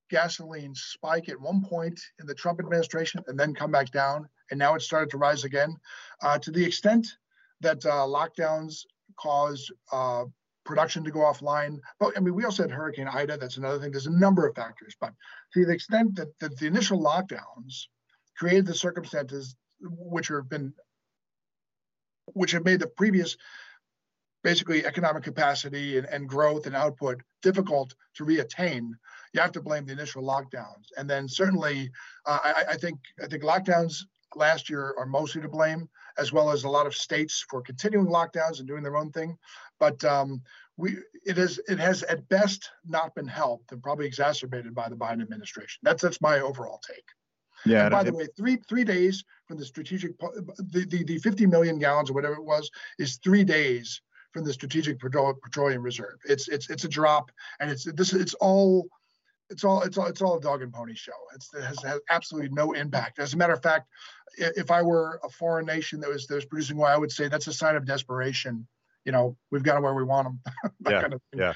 gasoline 0.09 0.75
spike 0.75 1.29
at 1.29 1.39
one 1.39 1.63
point 1.63 1.99
in 2.19 2.27
the 2.27 2.35
Trump 2.35 2.59
administration 2.59 3.23
and 3.27 3.39
then 3.39 3.55
come 3.55 3.71
back 3.71 3.89
down. 3.91 4.27
And 4.51 4.59
now 4.59 4.75
it 4.75 4.81
started 4.81 5.09
to 5.11 5.17
rise 5.17 5.45
again 5.45 5.77
uh, 6.21 6.37
to 6.39 6.51
the 6.51 6.63
extent 6.63 7.07
that 7.61 7.85
uh, 7.85 8.05
lockdowns 8.05 8.85
caused 9.17 9.71
uh, 9.91 10.25
production 10.65 11.03
to 11.05 11.11
go 11.11 11.19
offline. 11.19 11.79
But 11.99 12.17
I 12.17 12.19
mean, 12.19 12.35
we 12.35 12.43
also 12.43 12.63
had 12.63 12.71
Hurricane 12.71 13.07
Ida. 13.07 13.37
That's 13.37 13.57
another 13.57 13.79
thing. 13.79 13.91
There's 13.91 14.07
a 14.07 14.11
number 14.11 14.45
of 14.45 14.55
factors. 14.55 14.95
But 14.99 15.13
to 15.53 15.65
the 15.65 15.73
extent 15.73 16.15
that, 16.15 16.27
that 16.39 16.57
the 16.57 16.67
initial 16.67 16.99
lockdowns 17.01 17.85
created 18.37 18.65
the 18.65 18.75
circumstances 18.75 19.55
which 19.81 20.27
have 20.27 20.49
been 20.49 20.73
which 22.33 22.51
have 22.51 22.65
made 22.65 22.79
the 22.79 22.87
previous 22.87 23.37
basically 24.43 24.85
economic 24.85 25.23
capacity 25.23 25.97
and, 25.97 26.07
and 26.07 26.27
growth 26.27 26.65
and 26.65 26.75
output 26.75 27.21
difficult 27.41 27.93
to 28.15 28.25
reattain, 28.25 28.89
you 29.33 29.41
have 29.41 29.51
to 29.51 29.61
blame 29.61 29.85
the 29.85 29.93
initial 29.93 30.23
lockdowns. 30.23 30.87
And 30.97 31.09
then 31.09 31.27
certainly, 31.27 31.91
uh, 32.25 32.39
I, 32.43 32.63
I, 32.69 32.75
think 32.75 32.99
I 33.23 33.27
think 33.27 33.43
lockdowns 33.43 34.03
last 34.35 34.69
year 34.69 34.95
are 34.97 35.05
mostly 35.05 35.41
to 35.41 35.49
blame, 35.49 35.89
as 36.17 36.33
well 36.33 36.51
as 36.51 36.63
a 36.63 36.69
lot 36.69 36.87
of 36.87 36.95
states 36.95 37.45
for 37.49 37.61
continuing 37.61 38.07
lockdowns 38.07 38.59
and 38.59 38.67
doing 38.67 38.83
their 38.83 38.97
own 38.97 39.11
thing. 39.11 39.37
But 39.79 40.03
um, 40.03 40.41
we 40.77 40.97
it 41.25 41.37
is 41.37 41.59
it 41.67 41.79
has 41.79 42.03
at 42.03 42.27
best 42.29 42.69
not 42.85 43.13
been 43.15 43.27
helped 43.27 43.71
and 43.71 43.83
probably 43.83 44.05
exacerbated 44.05 44.73
by 44.73 44.89
the 44.89 44.95
Biden 44.95 45.21
administration. 45.21 45.79
That's 45.83 46.01
that's 46.01 46.21
my 46.21 46.39
overall 46.39 46.81
take. 46.87 47.05
Yeah. 47.65 47.83
And 47.83 47.91
by 47.91 48.03
the 48.03 48.13
way, 48.13 48.27
three 48.37 48.57
three 48.67 48.83
days 48.83 49.23
from 49.47 49.57
the 49.57 49.65
strategic 49.65 50.17
the, 50.19 50.85
the 50.89 51.03
the 51.03 51.17
50 51.17 51.45
million 51.45 51.79
gallons 51.79 52.09
or 52.09 52.13
whatever 52.13 52.35
it 52.35 52.43
was 52.43 52.69
is 52.99 53.17
three 53.17 53.43
days 53.43 54.01
from 54.31 54.43
the 54.45 54.53
strategic 54.53 54.99
petroleum 54.99 55.83
reserve. 55.83 56.17
It's 56.25 56.47
it's 56.47 56.69
it's 56.69 56.85
a 56.85 56.89
drop, 56.89 57.31
and 57.59 57.69
it's 57.69 57.85
this 57.93 58.13
it's 58.13 58.33
all 58.35 58.87
it's 59.49 59.63
all 59.63 59.81
it's 59.81 59.97
all 59.97 60.05
it's 60.07 60.21
all 60.21 60.37
a 60.37 60.41
dog 60.41 60.61
and 60.61 60.73
pony 60.73 60.95
show. 60.95 61.11
It's, 61.35 61.53
it 61.53 61.63
has, 61.63 61.81
has 61.83 61.99
absolutely 62.09 62.49
no 62.51 62.71
impact. 62.71 63.19
As 63.19 63.33
a 63.33 63.37
matter 63.37 63.53
of 63.53 63.61
fact, 63.61 63.87
if 64.37 64.71
I 64.71 64.81
were 64.81 65.19
a 65.23 65.29
foreign 65.29 65.65
nation 65.65 65.99
that 66.01 66.09
was 66.09 66.25
that 66.27 66.35
was 66.35 66.45
producing 66.45 66.79
oil, 66.79 66.85
I 66.85 66.97
would 66.97 67.11
say 67.11 67.27
that's 67.27 67.47
a 67.47 67.53
sign 67.53 67.75
of 67.75 67.85
desperation. 67.85 68.67
You 69.05 69.11
know, 69.11 69.35
we've 69.51 69.63
got 69.63 69.75
them 69.75 69.83
where 69.83 69.93
we 69.93 70.03
want 70.03 70.27
them. 70.27 70.71
yeah, 70.89 71.01
kind 71.01 71.13
of 71.13 71.21
yeah. 71.35 71.53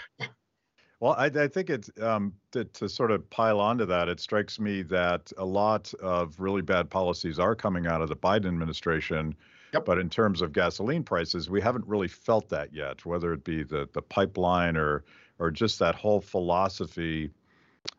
Well, 1.00 1.14
I, 1.14 1.26
I 1.26 1.48
think 1.48 1.70
it's 1.70 1.90
um, 2.02 2.34
to, 2.52 2.64
to, 2.66 2.88
sort 2.88 3.12
of 3.12 3.30
pile 3.30 3.60
onto 3.60 3.86
that. 3.86 4.08
It 4.08 4.20
strikes 4.20 4.60
me 4.60 4.82
that 4.84 5.32
a 5.38 5.46
lot 5.46 5.94
of 5.96 6.40
really 6.40 6.62
bad 6.62 6.90
policies 6.90 7.38
are 7.38 7.54
coming 7.56 7.86
out 7.86 8.02
of 8.02 8.10
the 8.10 8.16
Biden 8.16 8.48
administration. 8.48 9.36
Yep. 9.74 9.86
But 9.86 10.00
in 10.00 10.10
terms 10.10 10.42
of 10.42 10.54
gasoline 10.54 11.04
prices, 11.04 11.50
we 11.50 11.60
haven't 11.60 11.86
really 11.86 12.08
felt 12.08 12.48
that 12.50 12.74
yet. 12.74 13.06
Whether 13.06 13.34
it 13.34 13.44
be 13.44 13.64
the 13.64 13.90
the 13.92 14.02
pipeline 14.02 14.78
or 14.78 15.04
or 15.38 15.52
just 15.52 15.80
that 15.80 15.96
whole 15.96 16.22
philosophy 16.22 17.30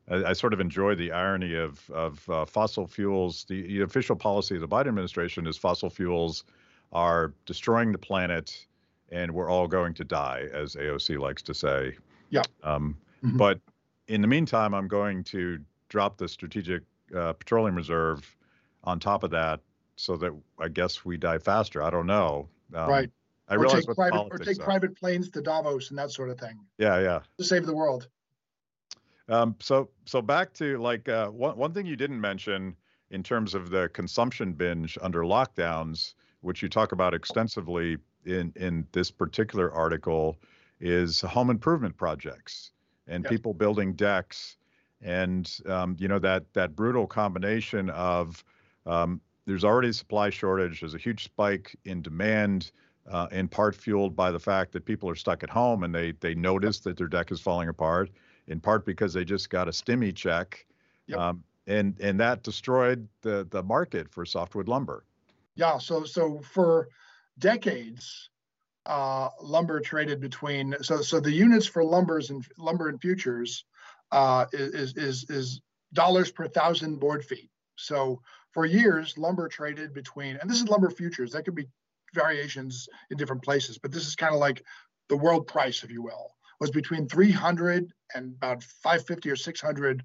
I, 0.08 0.24
I 0.24 0.32
sort 0.32 0.52
of 0.52 0.60
enjoy 0.60 0.94
the 0.94 1.12
irony 1.12 1.54
of 1.54 1.88
of 1.90 2.28
uh, 2.28 2.44
fossil 2.44 2.86
fuels. 2.86 3.44
The, 3.44 3.62
the, 3.62 3.82
official 3.82 4.16
policy 4.16 4.56
of 4.56 4.60
the 4.60 4.68
Biden 4.68 4.88
administration 4.88 5.46
is 5.46 5.56
fossil 5.56 5.90
fuels 5.90 6.44
are 6.92 7.34
destroying 7.44 7.92
the 7.92 7.98
planet, 7.98 8.66
and 9.10 9.32
we're 9.32 9.50
all 9.50 9.66
going 9.66 9.94
to 9.94 10.04
die, 10.04 10.48
as 10.52 10.74
AOC 10.76 11.18
likes 11.18 11.42
to 11.42 11.54
say. 11.54 11.96
Yeah. 12.30 12.42
Um, 12.62 12.96
mm-hmm. 13.24 13.36
But 13.36 13.60
in 14.08 14.20
the 14.20 14.28
meantime, 14.28 14.74
I'm 14.74 14.88
going 14.88 15.24
to 15.24 15.58
drop 15.88 16.16
the 16.16 16.28
strategic 16.28 16.82
uh, 17.14 17.32
petroleum 17.34 17.74
reserve 17.74 18.36
on 18.84 19.00
top 19.00 19.22
of 19.22 19.30
that, 19.30 19.60
so 19.96 20.16
that 20.16 20.32
I 20.58 20.68
guess 20.68 21.04
we 21.04 21.16
die 21.16 21.38
faster. 21.38 21.82
I 21.82 21.90
don't 21.90 22.06
know. 22.06 22.48
Um, 22.74 22.88
right. 22.88 23.10
I 23.48 23.54
or 23.54 23.60
realize 23.60 23.86
take 23.86 23.94
private, 23.94 24.28
or 24.30 24.38
take 24.38 24.60
are. 24.60 24.64
private 24.64 24.98
planes 24.98 25.30
to 25.30 25.40
Davos 25.40 25.90
and 25.90 25.98
that 25.98 26.10
sort 26.10 26.30
of 26.30 26.38
thing. 26.38 26.58
Yeah, 26.78 27.00
yeah. 27.00 27.20
To 27.38 27.44
save 27.44 27.66
the 27.66 27.74
world. 27.74 28.08
Um, 29.28 29.56
so 29.60 29.90
so 30.04 30.22
back 30.22 30.52
to 30.54 30.78
like 30.78 31.08
uh, 31.08 31.28
one 31.28 31.56
one 31.56 31.72
thing 31.72 31.86
you 31.86 31.96
didn't 31.96 32.20
mention 32.20 32.76
in 33.10 33.22
terms 33.22 33.54
of 33.54 33.70
the 33.70 33.88
consumption 33.90 34.52
binge 34.52 34.98
under 35.00 35.22
lockdowns, 35.22 36.14
which 36.40 36.62
you 36.62 36.68
talk 36.68 36.92
about 36.92 37.14
extensively 37.14 37.98
in 38.24 38.52
in 38.56 38.86
this 38.92 39.10
particular 39.10 39.72
article, 39.72 40.38
is 40.80 41.20
home 41.20 41.50
improvement 41.50 41.96
projects 41.96 42.72
and 43.06 43.24
people 43.24 43.54
building 43.54 43.94
decks, 43.94 44.56
and 45.00 45.58
um, 45.66 45.96
you 45.98 46.08
know 46.08 46.18
that 46.18 46.44
that 46.54 46.74
brutal 46.74 47.06
combination 47.06 47.90
of 47.90 48.42
um, 48.84 49.20
there's 49.46 49.64
already 49.64 49.88
a 49.88 49.92
supply 49.92 50.30
shortage, 50.30 50.80
there's 50.80 50.94
a 50.94 50.98
huge 50.98 51.24
spike 51.24 51.76
in 51.84 52.02
demand. 52.02 52.72
Uh, 53.08 53.28
in 53.30 53.46
part 53.46 53.76
fueled 53.76 54.16
by 54.16 54.32
the 54.32 54.38
fact 54.40 54.72
that 54.72 54.84
people 54.84 55.08
are 55.08 55.14
stuck 55.14 55.44
at 55.44 55.48
home 55.48 55.84
and 55.84 55.94
they 55.94 56.10
they 56.18 56.34
notice 56.34 56.80
that 56.80 56.96
their 56.96 57.06
deck 57.06 57.30
is 57.30 57.40
falling 57.40 57.68
apart 57.68 58.10
in 58.48 58.60
part 58.60 58.84
because 58.84 59.12
they 59.12 59.24
just 59.24 59.50
got 59.50 59.68
a 59.68 59.70
stimmy 59.70 60.14
check. 60.14 60.66
Yep. 61.06 61.18
Um, 61.18 61.44
and 61.66 61.98
and 62.00 62.18
that 62.20 62.42
destroyed 62.42 63.06
the 63.22 63.46
the 63.50 63.62
market 63.62 64.08
for 64.08 64.24
softwood 64.24 64.68
lumber. 64.68 65.04
Yeah, 65.56 65.78
so 65.78 66.04
so 66.04 66.40
for 66.40 66.88
decades, 67.38 68.30
uh, 68.86 69.28
lumber 69.42 69.80
traded 69.80 70.20
between 70.20 70.74
so 70.80 71.02
so 71.02 71.20
the 71.20 71.32
units 71.32 71.66
for 71.66 71.82
lumbers 71.82 72.30
and 72.30 72.46
lumber 72.56 72.88
and 72.88 73.00
futures 73.00 73.64
uh, 74.12 74.46
is 74.52 74.96
is 74.96 75.28
is 75.28 75.60
dollars 75.92 76.30
per 76.30 76.46
thousand 76.46 76.98
board 76.98 77.24
feet. 77.24 77.50
So 77.76 78.22
for 78.52 78.64
years, 78.64 79.18
lumber 79.18 79.48
traded 79.48 79.92
between, 79.92 80.36
and 80.36 80.48
this 80.48 80.60
is 80.60 80.68
lumber 80.68 80.90
futures. 80.90 81.32
That 81.32 81.44
could 81.44 81.54
be 81.54 81.66
variations 82.14 82.88
in 83.10 83.18
different 83.18 83.42
places, 83.42 83.76
but 83.76 83.92
this 83.92 84.06
is 84.06 84.16
kind 84.16 84.32
of 84.32 84.40
like 84.40 84.62
the 85.08 85.16
world 85.16 85.46
price, 85.46 85.82
if 85.82 85.90
you 85.90 86.02
will, 86.02 86.34
was 86.60 86.70
between 86.70 87.08
300 87.08 87.92
and 88.14 88.34
about 88.36 88.62
550 88.62 89.30
or 89.30 89.36
600 89.36 90.02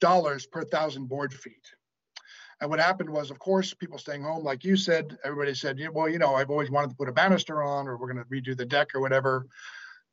dollars 0.00 0.46
per 0.46 0.62
thousand 0.64 1.06
board 1.08 1.32
feet. 1.32 1.66
And 2.60 2.70
what 2.70 2.80
happened 2.80 3.10
was, 3.10 3.30
of 3.30 3.38
course, 3.38 3.72
people 3.72 3.98
staying 3.98 4.22
home, 4.22 4.42
like 4.42 4.64
you 4.64 4.76
said, 4.76 5.16
everybody 5.24 5.54
said, 5.54 5.78
well, 5.92 6.08
you 6.08 6.18
know, 6.18 6.34
I've 6.34 6.50
always 6.50 6.70
wanted 6.70 6.90
to 6.90 6.96
put 6.96 7.08
a 7.08 7.12
banister 7.12 7.62
on, 7.62 7.86
or 7.86 7.96
we're 7.96 8.12
going 8.12 8.24
to 8.24 8.30
redo 8.30 8.56
the 8.56 8.66
deck 8.66 8.94
or 8.94 9.00
whatever. 9.00 9.46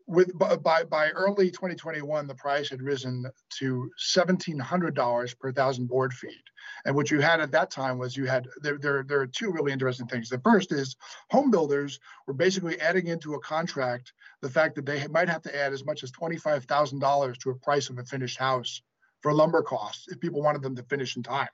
With 0.08 0.38
by 0.38 0.84
by 0.84 1.10
early 1.10 1.50
2021 1.50 2.28
the 2.28 2.36
price 2.36 2.70
had 2.70 2.84
risen 2.84 3.26
to 3.58 3.90
$1700 4.16 5.40
per 5.40 5.52
thousand 5.52 5.88
board 5.88 6.14
feet. 6.14 6.44
And 6.86 6.96
what 6.96 7.10
you 7.10 7.22
had 7.22 7.42
at 7.42 7.50
that 7.54 7.72
time 7.72 7.98
was 7.98 8.16
you 8.16 8.26
had 8.26 8.48
there, 8.62 8.78
there 8.78 9.02
there 9.02 9.22
are 9.22 9.26
two 9.26 9.52
really 9.52 9.72
interesting 9.72 10.06
things. 10.06 10.30
The 10.30 10.40
first 10.42 10.72
is 10.72 10.96
home 11.32 11.50
builders 11.50 12.00
were 12.28 12.36
basically 12.36 12.80
adding 12.80 13.08
into 13.08 13.34
a 13.34 13.40
contract 13.40 14.14
the 14.44 14.50
fact 14.50 14.76
that 14.76 14.86
they 14.86 15.08
might 15.08 15.28
have 15.28 15.42
to 15.42 15.56
add 15.56 15.74
as 15.74 15.84
much 15.84 16.04
as 16.04 16.12
$25000 16.12 17.38
to 17.40 17.50
a 17.50 17.56
price 17.56 17.90
of 17.90 17.98
a 17.98 18.04
finished 18.04 18.38
house 18.38 18.84
for 19.22 19.34
lumber 19.34 19.64
costs 19.64 20.08
if 20.10 20.20
people 20.20 20.44
wanted 20.44 20.62
them 20.62 20.76
to 20.76 20.84
finish 20.84 21.18
in 21.18 21.24
time 21.24 21.50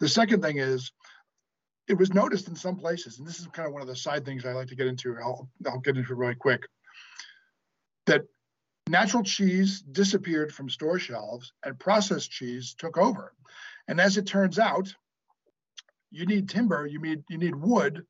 the 0.00 0.08
second 0.08 0.42
thing 0.42 0.58
is 0.58 0.90
it 1.88 1.98
was 1.98 2.12
noticed 2.14 2.48
in 2.48 2.56
some 2.56 2.76
places 2.76 3.18
and 3.18 3.26
this 3.26 3.38
is 3.38 3.46
kind 3.48 3.66
of 3.66 3.72
one 3.72 3.82
of 3.82 3.88
the 3.88 3.96
side 3.96 4.24
things 4.24 4.44
i 4.44 4.52
like 4.52 4.68
to 4.68 4.76
get 4.76 4.86
into 4.86 5.16
i'll, 5.18 5.48
I'll 5.66 5.80
get 5.80 5.96
into 5.96 6.12
it 6.12 6.16
really 6.16 6.34
quick 6.34 6.62
that 8.06 8.24
natural 8.90 9.22
cheese 9.22 9.82
disappeared 9.82 10.52
from 10.52 10.68
store 10.68 10.98
shelves 10.98 11.52
and 11.64 11.78
processed 11.78 12.30
cheese 12.30 12.74
took 12.76 12.98
over. 12.98 13.32
And 13.86 14.00
as 14.00 14.16
it 14.16 14.26
turns 14.26 14.58
out, 14.58 14.92
you 16.10 16.26
need 16.26 16.48
timber, 16.48 16.86
you 16.86 17.00
need 17.00 17.22
you 17.30 17.38
need 17.38 17.54
wood 17.54 18.04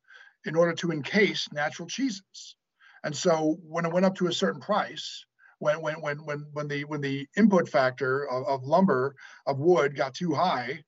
in 0.47 0.57
order 0.57 0.73
to 0.73 0.91
encase 0.91 1.49
natural 1.53 1.87
cheeses. 1.87 2.57
And 3.05 3.15
so 3.15 3.59
when 3.63 3.85
it 3.85 3.93
went 3.93 4.07
up 4.07 4.15
to 4.17 4.27
a 4.27 4.33
certain 4.33 4.61
price, 4.61 5.27
when 5.59 5.83
when 5.83 6.01
when 6.01 6.19
when 6.25 6.47
when 6.53 6.69
the 6.69 6.85
when 6.85 7.03
the 7.03 7.29
input 7.37 7.69
factor 7.69 8.27
of, 8.27 8.47
of 8.47 8.65
lumber 8.65 9.15
of 9.47 9.59
wood 9.59 9.95
got 9.95 10.15
too 10.15 10.33
high, 10.33 10.83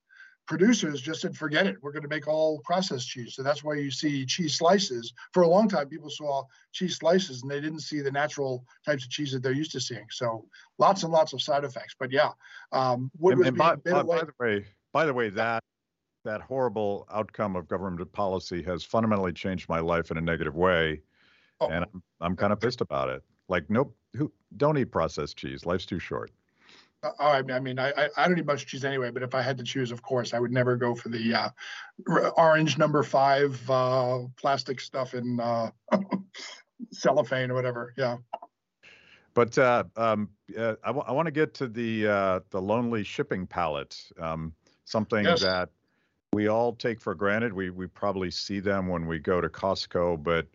producers 0.46 1.00
just 1.00 1.20
said, 1.20 1.36
forget 1.36 1.66
it. 1.66 1.76
We're 1.82 1.92
going 1.92 2.02
to 2.02 2.08
make 2.08 2.28
all 2.28 2.60
processed 2.64 3.08
cheese. 3.08 3.34
So 3.34 3.42
that's 3.42 3.62
why 3.62 3.74
you 3.74 3.90
see 3.90 4.26
cheese 4.26 4.54
slices. 4.54 5.12
For 5.32 5.42
a 5.42 5.48
long 5.48 5.68
time, 5.68 5.88
people 5.88 6.10
saw 6.10 6.44
cheese 6.72 6.96
slices 6.96 7.42
and 7.42 7.50
they 7.50 7.60
didn't 7.60 7.80
see 7.80 8.00
the 8.00 8.10
natural 8.10 8.64
types 8.84 9.04
of 9.04 9.10
cheese 9.10 9.32
that 9.32 9.42
they're 9.42 9.52
used 9.52 9.72
to 9.72 9.80
seeing. 9.80 10.06
So 10.10 10.46
lots 10.78 11.04
and 11.04 11.12
lots 11.12 11.32
of 11.32 11.42
side 11.42 11.64
effects. 11.64 11.94
But 11.98 12.10
yeah, 12.10 12.30
um, 12.72 13.10
wood 13.18 13.38
and, 13.38 13.46
and 13.46 13.56
by, 13.56 13.76
by, 13.76 14.02
by, 14.02 14.20
the 14.24 14.32
way, 14.40 14.66
by 14.92 15.06
the 15.06 15.14
way, 15.14 15.28
that 15.30 15.62
that 16.24 16.40
horrible 16.40 17.06
outcome 17.12 17.56
of 17.56 17.68
government 17.68 18.12
policy 18.12 18.62
has 18.62 18.84
fundamentally 18.84 19.32
changed 19.32 19.68
my 19.68 19.80
life 19.80 20.10
in 20.10 20.16
a 20.16 20.20
negative 20.20 20.54
way, 20.54 21.00
oh. 21.60 21.68
and 21.68 21.84
I'm, 21.84 22.02
I'm 22.20 22.36
kind 22.36 22.52
of 22.52 22.60
pissed 22.60 22.80
about 22.80 23.08
it. 23.08 23.22
Like, 23.48 23.68
nope, 23.68 23.96
who 24.14 24.32
don't 24.56 24.78
eat 24.78 24.86
processed 24.86 25.36
cheese. 25.36 25.66
Life's 25.66 25.86
too 25.86 25.98
short. 25.98 26.30
Oh, 27.04 27.12
I 27.18 27.42
mean, 27.58 27.80
I, 27.80 28.08
I 28.16 28.28
don't 28.28 28.38
eat 28.38 28.46
much 28.46 28.66
cheese 28.66 28.84
anyway, 28.84 29.10
but 29.10 29.24
if 29.24 29.34
I 29.34 29.42
had 29.42 29.58
to 29.58 29.64
choose, 29.64 29.90
of 29.90 30.02
course, 30.02 30.32
I 30.32 30.38
would 30.38 30.52
never 30.52 30.76
go 30.76 30.94
for 30.94 31.08
the 31.08 31.34
uh, 31.34 31.48
orange 32.36 32.78
number 32.78 33.02
five 33.02 33.58
uh, 33.68 34.20
plastic 34.36 34.80
stuff 34.80 35.14
in 35.14 35.40
uh, 35.40 35.70
cellophane 36.92 37.50
or 37.50 37.54
whatever. 37.54 37.92
Yeah. 37.96 38.18
But 39.34 39.58
uh, 39.58 39.84
um, 39.96 40.28
uh, 40.56 40.74
I, 40.84 40.88
w- 40.88 41.04
I 41.06 41.10
want 41.12 41.26
to 41.26 41.32
get 41.32 41.54
to 41.54 41.66
the 41.66 42.06
uh, 42.06 42.40
the 42.50 42.60
lonely 42.60 43.02
shipping 43.02 43.46
pallet, 43.46 44.00
um, 44.20 44.52
something 44.84 45.24
yes. 45.24 45.40
that 45.40 45.70
we 46.32 46.48
all 46.48 46.72
take 46.74 47.00
for 47.00 47.14
granted. 47.14 47.52
We 47.52 47.70
we 47.70 47.86
probably 47.86 48.30
see 48.30 48.60
them 48.60 48.86
when 48.88 49.06
we 49.06 49.18
go 49.18 49.40
to 49.40 49.48
Costco, 49.48 50.22
but 50.22 50.46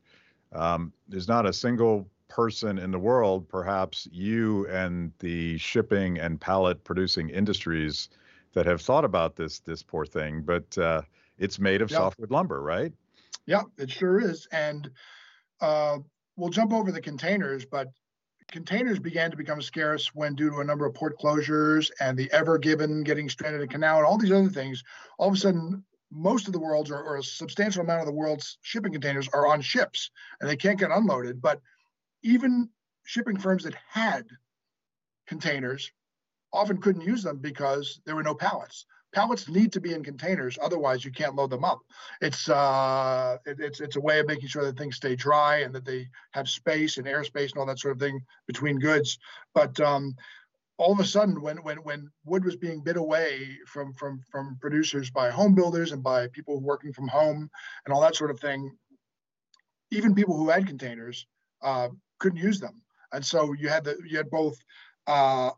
um, 0.53 0.93
there's 1.09 1.27
not 1.27 1.45
a 1.45 1.51
single 1.51 2.07
person 2.27 2.77
in 2.77 2.91
the 2.91 2.99
world, 2.99 3.47
perhaps 3.47 4.07
you 4.11 4.67
and 4.67 5.11
the 5.19 5.57
shipping 5.57 6.19
and 6.19 6.39
pallet 6.39 6.83
producing 6.83 7.29
industries 7.29 8.09
that 8.53 8.65
have 8.65 8.81
thought 8.81 9.05
about 9.05 9.35
this 9.35 9.59
this 9.59 9.83
poor 9.83 10.05
thing, 10.05 10.41
but 10.41 10.77
uh, 10.77 11.01
it's 11.37 11.59
made 11.59 11.81
of 11.81 11.91
softwood 11.91 12.31
lumber, 12.31 12.61
right? 12.61 12.93
Yeah, 13.45 13.63
it 13.77 13.89
sure 13.89 14.19
is. 14.19 14.47
And 14.51 14.89
uh, 15.61 15.99
we'll 16.35 16.49
jump 16.49 16.73
over 16.73 16.91
the 16.91 17.01
containers, 17.01 17.65
but 17.65 17.91
containers 18.49 18.99
began 18.99 19.31
to 19.31 19.37
become 19.37 19.61
scarce 19.61 20.13
when, 20.13 20.35
due 20.35 20.49
to 20.49 20.59
a 20.59 20.63
number 20.63 20.85
of 20.85 20.93
port 20.93 21.19
closures 21.19 21.91
and 21.99 22.17
the 22.17 22.31
Ever 22.31 22.57
Given 22.57 23.03
getting 23.03 23.29
stranded 23.29 23.61
in 23.61 23.67
canal 23.67 23.97
and 23.97 24.05
all 24.05 24.17
these 24.17 24.31
other 24.31 24.49
things, 24.49 24.83
all 25.17 25.27
of 25.29 25.33
a 25.33 25.37
sudden 25.37 25.83
most 26.11 26.47
of 26.47 26.53
the 26.53 26.59
world's 26.59 26.89
or, 26.89 27.01
or, 27.01 27.17
a 27.17 27.23
substantial 27.23 27.81
amount 27.81 27.99
of 27.99 28.05
the 28.05 28.13
world's 28.13 28.57
shipping 28.61 28.93
containers 28.93 29.27
are 29.33 29.45
on 29.45 29.59
ships 29.61 30.09
and 30.39 30.49
they 30.49 30.55
can't 30.55 30.79
get 30.79 30.91
unloaded. 30.91 31.41
But 31.41 31.61
even 32.23 32.69
shipping 33.03 33.37
firms 33.37 33.63
that 33.63 33.75
had 33.89 34.25
containers 35.27 35.91
often 36.53 36.77
couldn't 36.77 37.01
use 37.01 37.23
them 37.23 37.37
because 37.37 38.01
there 38.05 38.15
were 38.15 38.23
no 38.23 38.35
pallets. 38.35 38.85
Pallets 39.13 39.47
need 39.47 39.71
to 39.73 39.79
be 39.79 39.93
in 39.93 40.03
containers, 40.03 40.57
otherwise 40.61 41.03
you 41.03 41.11
can't 41.11 41.35
load 41.35 41.49
them 41.49 41.63
up. 41.63 41.79
It's 42.21 42.49
uh, 42.49 43.37
it, 43.45 43.59
it's 43.59 43.79
it's 43.79 43.95
a 43.95 44.01
way 44.01 44.19
of 44.19 44.27
making 44.27 44.49
sure 44.49 44.65
that 44.65 44.77
things 44.77 44.97
stay 44.97 45.15
dry 45.15 45.59
and 45.59 45.73
that 45.73 45.85
they 45.85 46.07
have 46.31 46.49
space 46.49 46.97
and 46.97 47.07
airspace 47.07 47.51
and 47.51 47.57
all 47.57 47.65
that 47.65 47.79
sort 47.79 47.93
of 47.93 47.99
thing 47.99 48.19
between 48.47 48.79
goods. 48.79 49.17
But 49.53 49.79
um, 49.79 50.13
all 50.77 50.91
of 50.91 50.99
a 50.99 51.05
sudden, 51.05 51.41
when 51.41 51.57
when 51.57 51.77
when 51.77 52.11
wood 52.25 52.43
was 52.43 52.57
being 52.57 52.81
bid 52.83 52.97
away 52.97 53.57
from 53.65 53.93
from 53.93 54.21
from 54.29 54.57
producers 54.59 55.09
by 55.09 55.29
home 55.29 55.55
builders 55.55 55.93
and 55.93 56.03
by 56.03 56.27
people 56.27 56.59
working 56.59 56.91
from 56.91 57.07
home 57.07 57.49
and 57.85 57.93
all 57.93 58.01
that 58.01 58.15
sort 58.15 58.29
of 58.29 58.39
thing, 58.39 58.77
even 59.91 60.15
people 60.15 60.35
who 60.35 60.49
had 60.49 60.67
containers 60.67 61.25
uh, 61.61 61.89
couldn't 62.19 62.39
use 62.39 62.59
them. 62.59 62.81
And 63.11 63.25
so 63.25 63.53
you 63.53 63.69
had 63.69 63.83
the 63.83 63.97
you 64.05 64.17
had 64.17 64.29
both 64.29 64.57
uh, 65.07 65.51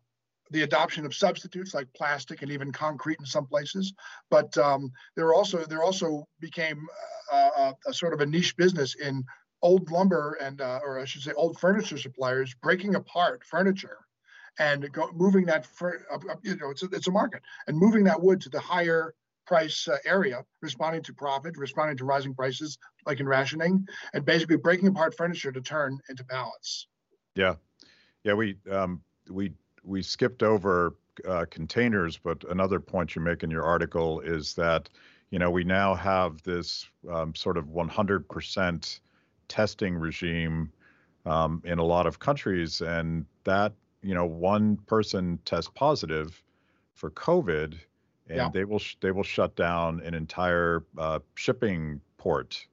the 0.51 0.63
adoption 0.63 1.05
of 1.05 1.13
substitutes 1.13 1.73
like 1.73 1.87
plastic 1.93 2.41
and 2.41 2.51
even 2.51 2.71
concrete 2.71 3.19
in 3.19 3.25
some 3.25 3.45
places, 3.45 3.93
but 4.29 4.55
um, 4.57 4.91
there 5.15 5.33
also 5.33 5.65
there 5.65 5.83
also 5.83 6.27
became 6.39 6.87
a, 7.31 7.35
uh, 7.35 7.39
a, 7.39 7.61
uh, 7.61 7.73
a, 7.87 7.93
sort 7.93 8.13
of 8.13 8.21
a 8.21 8.25
niche 8.25 8.55
business 8.57 8.95
in 8.95 9.23
old 9.61 9.91
lumber 9.91 10.37
and 10.41 10.61
uh, 10.61 10.79
or 10.83 10.99
I 10.99 11.05
should 11.05 11.21
say 11.21 11.33
old 11.33 11.59
furniture 11.59 11.97
suppliers 11.97 12.55
breaking 12.61 12.95
apart 12.95 13.43
furniture 13.43 13.97
and 14.57 14.91
go, 14.91 15.09
moving 15.13 15.45
that 15.45 15.65
for 15.65 16.05
you 16.43 16.55
know 16.57 16.69
it's 16.69 16.83
a, 16.83 16.87
it's 16.91 17.07
a 17.07 17.11
market 17.11 17.41
and 17.67 17.77
moving 17.77 18.03
that 18.05 18.21
wood 18.21 18.41
to 18.41 18.49
the 18.49 18.59
higher 18.59 19.13
price 19.49 19.87
uh, 19.87 19.97
area, 20.05 20.45
responding 20.61 21.01
to 21.01 21.11
profit, 21.11 21.57
responding 21.57 21.97
to 21.97 22.05
rising 22.05 22.35
prices, 22.35 22.77
like 23.07 23.19
in 23.19 23.27
rationing, 23.27 23.83
and 24.13 24.23
basically 24.23 24.57
breaking 24.57 24.87
apart 24.87 25.17
furniture 25.17 25.51
to 25.51 25.59
turn 25.59 25.97
into 26.07 26.23
pallets. 26.23 26.87
Yeah, 27.33 27.55
yeah, 28.23 28.33
we 28.33 28.57
um, 28.71 29.01
we 29.27 29.51
we 29.83 30.03
skipped 30.03 30.43
over 30.43 30.95
uh, 31.27 31.45
containers, 31.49 32.15
but 32.15 32.43
another 32.51 32.79
point 32.79 33.15
you 33.15 33.23
make 33.23 33.41
in 33.41 33.49
your 33.49 33.63
article 33.63 34.19
is 34.19 34.53
that 34.53 34.87
you 35.31 35.39
know 35.39 35.49
we 35.49 35.63
now 35.63 35.95
have 35.95 36.43
this 36.43 36.87
um, 37.11 37.33
sort 37.33 37.57
of 37.57 37.65
100% 37.65 38.99
testing 39.47 39.95
regime 39.95 40.71
um, 41.25 41.59
in 41.65 41.79
a 41.79 41.83
lot 41.83 42.05
of 42.05 42.19
countries, 42.19 42.81
and 42.81 43.25
that 43.45 43.73
you 44.03 44.13
know 44.13 44.27
one 44.27 44.77
person 44.85 45.39
tests 45.43 45.71
positive 45.73 46.43
for 46.93 47.09
COVID 47.09 47.79
and 48.29 48.37
yeah. 48.37 48.49
they 48.53 48.63
will 48.63 48.79
sh- 48.79 48.95
they 49.01 49.11
will 49.11 49.23
shut 49.23 49.55
down 49.55 50.01
an 50.01 50.13
entire 50.13 50.83
uh, 50.97 51.19
shipping 51.35 51.99
port, 52.17 52.65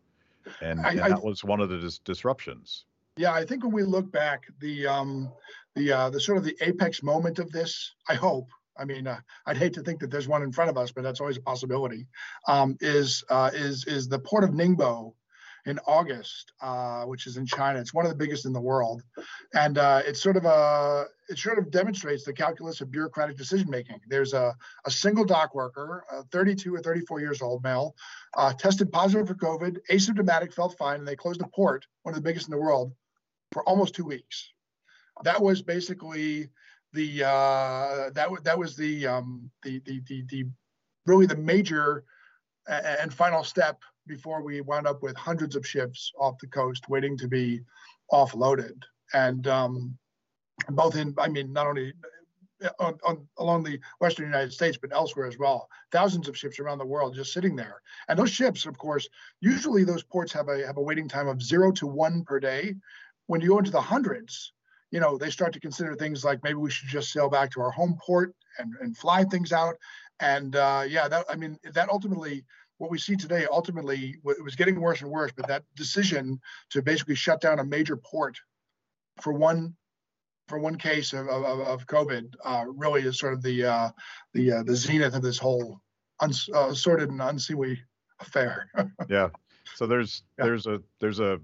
and, 0.60 0.80
I, 0.80 0.90
and 0.90 0.98
that 0.98 1.12
I, 1.12 1.18
was 1.18 1.42
one 1.42 1.60
of 1.60 1.68
the 1.68 1.78
dis- 1.78 1.98
disruptions. 1.98 2.84
Yeah, 3.16 3.32
I 3.32 3.44
think 3.44 3.64
when 3.64 3.72
we 3.72 3.82
look 3.82 4.10
back, 4.12 4.44
the 4.60 4.86
um, 4.86 5.32
the 5.74 5.92
uh, 5.92 6.10
the 6.10 6.20
sort 6.20 6.38
of 6.38 6.44
the 6.44 6.56
apex 6.60 7.02
moment 7.02 7.38
of 7.38 7.50
this, 7.50 7.94
I 8.09 8.14
hope. 8.14 8.48
I 8.78 8.84
mean, 8.84 9.07
uh, 9.07 9.18
I'd 9.46 9.57
hate 9.57 9.72
to 9.74 9.82
think 9.82 10.00
that 10.00 10.11
there's 10.11 10.28
one 10.28 10.42
in 10.42 10.52
front 10.52 10.68
of 10.68 10.76
us, 10.76 10.92
but 10.92 11.02
that's 11.02 11.20
always 11.20 11.38
a 11.38 11.40
possibility. 11.42 12.07
Um, 12.46 12.76
is 12.80 13.24
uh, 13.30 13.50
is 13.54 13.86
is 13.86 14.09
the 14.09 14.18
port 14.18 14.44
of 14.44 14.50
Ningbo 14.50 15.14
in 15.66 15.80
August, 15.86 16.52
uh, 16.60 17.02
which 17.04 17.26
is 17.26 17.36
in 17.36 17.44
China. 17.44 17.80
It's 17.80 17.92
one 17.92 18.06
of 18.06 18.10
the 18.10 18.16
biggest 18.16 18.46
in 18.46 18.52
the 18.52 18.60
world, 18.60 19.02
and 19.52 19.78
uh, 19.78 20.00
it's 20.06 20.22
sort 20.22 20.36
of 20.36 20.44
a 20.44 21.06
it 21.28 21.38
sort 21.38 21.58
of 21.58 21.72
demonstrates 21.72 22.24
the 22.24 22.32
calculus 22.32 22.80
of 22.80 22.90
bureaucratic 22.92 23.36
decision 23.36 23.68
making. 23.68 24.00
There's 24.08 24.32
a, 24.32 24.54
a 24.84 24.90
single 24.90 25.24
dock 25.24 25.56
worker, 25.56 26.04
32 26.30 26.72
or 26.72 26.80
34 26.80 27.20
years 27.20 27.42
old 27.42 27.64
male, 27.64 27.96
uh, 28.36 28.52
tested 28.52 28.92
positive 28.92 29.26
for 29.26 29.34
COVID, 29.34 29.78
asymptomatic, 29.90 30.54
felt 30.54 30.78
fine, 30.78 31.00
and 31.00 31.08
they 31.08 31.16
closed 31.16 31.40
the 31.40 31.48
port, 31.48 31.84
one 32.04 32.14
of 32.14 32.16
the 32.16 32.26
biggest 32.26 32.46
in 32.46 32.52
the 32.52 32.60
world, 32.60 32.92
for 33.50 33.64
almost 33.64 33.94
two 33.94 34.04
weeks. 34.04 34.52
That 35.24 35.42
was 35.42 35.62
basically 35.62 36.48
the 36.92 37.24
uh, 37.24 38.10
that 38.14 38.28
that 38.44 38.58
was 38.58 38.76
the, 38.76 39.06
um, 39.08 39.50
the, 39.64 39.80
the 39.80 40.00
the 40.06 40.22
the 40.28 40.44
really 41.06 41.26
the 41.26 41.36
major 41.36 42.04
and 42.68 43.12
final 43.12 43.44
step 43.44 43.80
before 44.07 44.42
we 44.42 44.61
wound 44.61 44.86
up 44.86 45.02
with 45.02 45.16
hundreds 45.16 45.57
of 45.57 45.66
ships 45.66 46.12
off 46.18 46.38
the 46.38 46.46
coast 46.46 46.88
waiting 46.88 47.16
to 47.18 47.28
be 47.28 47.61
offloaded. 48.12 48.82
And 49.12 49.46
um, 49.46 49.98
both 50.70 50.96
in, 50.96 51.14
I 51.18 51.28
mean, 51.28 51.52
not 51.52 51.66
only 51.66 51.92
on, 52.78 52.98
on, 53.04 53.26
along 53.38 53.64
the 53.64 53.78
western 54.00 54.26
United 54.26 54.52
States, 54.52 54.78
but 54.80 54.92
elsewhere 54.92 55.26
as 55.26 55.38
well. 55.38 55.68
Thousands 55.92 56.28
of 56.28 56.36
ships 56.36 56.59
around 56.59 56.78
the 56.78 56.86
world 56.86 57.14
just 57.14 57.32
sitting 57.32 57.57
there. 57.57 57.82
And 58.09 58.18
those 58.18 58.30
ships, 58.30 58.66
of 58.66 58.78
course, 58.78 59.09
usually 59.40 59.84
those 59.84 60.02
ports 60.02 60.32
have 60.32 60.48
a 60.48 60.66
have 60.66 60.76
a 60.76 60.82
waiting 60.82 61.09
time 61.09 61.28
of 61.28 61.42
zero 61.42 61.72
to 61.72 61.86
one 61.86 62.24
per 62.24 62.40
day. 62.40 62.74
When 63.26 63.40
you 63.40 63.48
go 63.48 63.59
into 63.59 63.70
the 63.70 63.80
hundreds, 63.80 64.52
you 64.90 65.00
know, 65.00 65.18
they 65.18 65.30
start 65.30 65.52
to 65.54 65.61
consider 65.61 65.94
things 65.94 66.24
like 66.24 66.42
maybe 66.42 66.54
we 66.54 66.70
should 66.70 66.88
just 66.88 67.12
sail 67.12 67.28
back 67.28 67.50
to 67.52 67.61
our 67.61 67.70
home 67.70 67.98
port 68.04 68.34
and, 68.59 68.72
and 68.80 68.96
fly 68.96 69.24
things 69.24 69.52
out. 69.52 69.74
And 70.20 70.57
uh, 70.57 70.84
yeah, 70.88 71.09
that 71.09 71.26
I 71.28 71.36
mean, 71.36 71.59
that 71.74 71.90
ultimately 71.90 72.44
what 72.79 72.91
we 72.91 72.99
see 72.99 73.16
today 73.16 73.47
ultimately 73.51 74.16
it 74.24 74.45
was 74.45 74.57
getting 74.57 74.81
worse 74.81 75.01
and 75.01 75.11
worse 75.11 75.33
but 75.37 75.49
that 75.49 75.64
decision 75.77 76.41
to 76.70 76.83
basically 76.83 77.14
shut 77.14 77.41
down 77.41 77.59
a 77.59 77.64
major 77.64 77.97
port 77.97 78.37
for 79.20 79.33
one 79.33 79.74
for 80.49 80.59
one 80.59 80.77
case 80.77 81.12
of, 81.12 81.29
of, 81.29 81.61
of 81.61 81.87
COVID 81.87 82.35
uh, 82.45 82.64
really 82.68 83.03
is 83.03 83.18
sort 83.18 83.33
of 83.33 83.43
the 83.43 83.64
uh, 83.64 83.91
the 84.33 84.53
uh, 84.53 84.62
the 84.62 84.77
zenith 84.77 85.14
of 85.14 85.22
this 85.22 85.39
whole 85.39 85.81
unsorted 86.20 87.09
uh, 87.09 87.12
and 87.12 87.20
unseemly 87.20 87.79
affair. 88.20 88.70
yeah. 89.09 89.29
So 89.74 89.87
there's 89.87 90.22
yeah. 90.39 90.45
there's 90.45 90.66
a 90.66 90.83
there's 91.01 91.20
a 91.20 91.41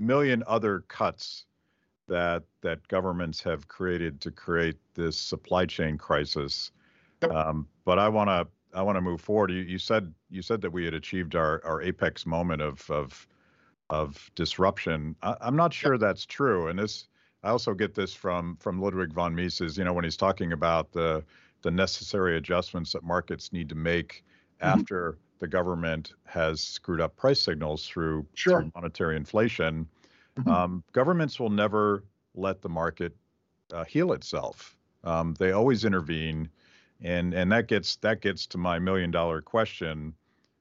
million 0.00 0.42
other 0.46 0.84
cuts 0.88 1.46
that 2.08 2.44
that 2.62 2.86
governments 2.88 3.42
have 3.42 3.68
created 3.68 4.20
to 4.22 4.30
create 4.30 4.76
this 4.94 5.18
supply 5.18 5.66
chain 5.66 5.98
crisis. 5.98 6.70
Yep. 7.22 7.32
Um, 7.32 7.68
but 7.84 7.98
I 7.98 8.08
want 8.08 8.28
to 8.28 8.46
I 8.74 8.82
want 8.82 8.96
to 8.96 9.00
move 9.00 9.20
forward. 9.20 9.50
You, 9.50 9.62
you 9.62 9.78
said 9.78 10.12
you 10.28 10.42
said 10.42 10.60
that 10.62 10.70
we 10.70 10.84
had 10.84 10.94
achieved 10.94 11.34
our, 11.34 11.60
our 11.64 11.82
apex 11.82 12.26
moment 12.26 12.62
of 12.62 12.88
of 12.90 13.26
of 13.88 14.30
disruption. 14.34 15.16
I, 15.22 15.36
am 15.42 15.56
not 15.56 15.72
sure 15.72 15.98
that's 15.98 16.24
true. 16.24 16.68
And 16.68 16.78
this 16.78 17.08
I 17.42 17.50
also 17.50 17.74
get 17.74 17.94
this 17.94 18.14
from 18.14 18.56
from 18.56 18.80
Ludwig 18.80 19.12
von 19.12 19.34
Mises. 19.34 19.76
You 19.76 19.84
know, 19.84 19.92
when 19.92 20.04
he's 20.04 20.16
talking 20.16 20.52
about 20.52 20.92
the 20.92 21.24
the 21.62 21.70
necessary 21.70 22.36
adjustments 22.36 22.92
that 22.92 23.02
markets 23.02 23.52
need 23.52 23.68
to 23.68 23.74
make 23.74 24.24
mm-hmm. 24.60 24.78
after 24.80 25.18
the 25.40 25.48
government 25.48 26.14
has 26.26 26.60
screwed 26.60 27.00
up 27.00 27.16
price 27.16 27.40
signals 27.40 27.86
through, 27.86 28.26
sure. 28.34 28.60
through 28.60 28.72
monetary 28.74 29.16
inflation. 29.16 29.88
Mm-hmm. 30.38 30.50
Um, 30.50 30.84
governments 30.92 31.40
will 31.40 31.50
never 31.50 32.04
let 32.34 32.62
the 32.62 32.68
market 32.68 33.16
uh, 33.72 33.84
heal 33.84 34.12
itself. 34.12 34.76
Um, 35.02 35.34
they 35.38 35.52
always 35.52 35.84
intervene 35.84 36.48
and 37.02 37.34
and 37.34 37.50
that 37.52 37.68
gets 37.68 37.96
that 37.96 38.20
gets 38.20 38.46
to 38.46 38.58
my 38.58 38.78
million 38.78 39.10
dollar 39.10 39.40
question 39.40 40.14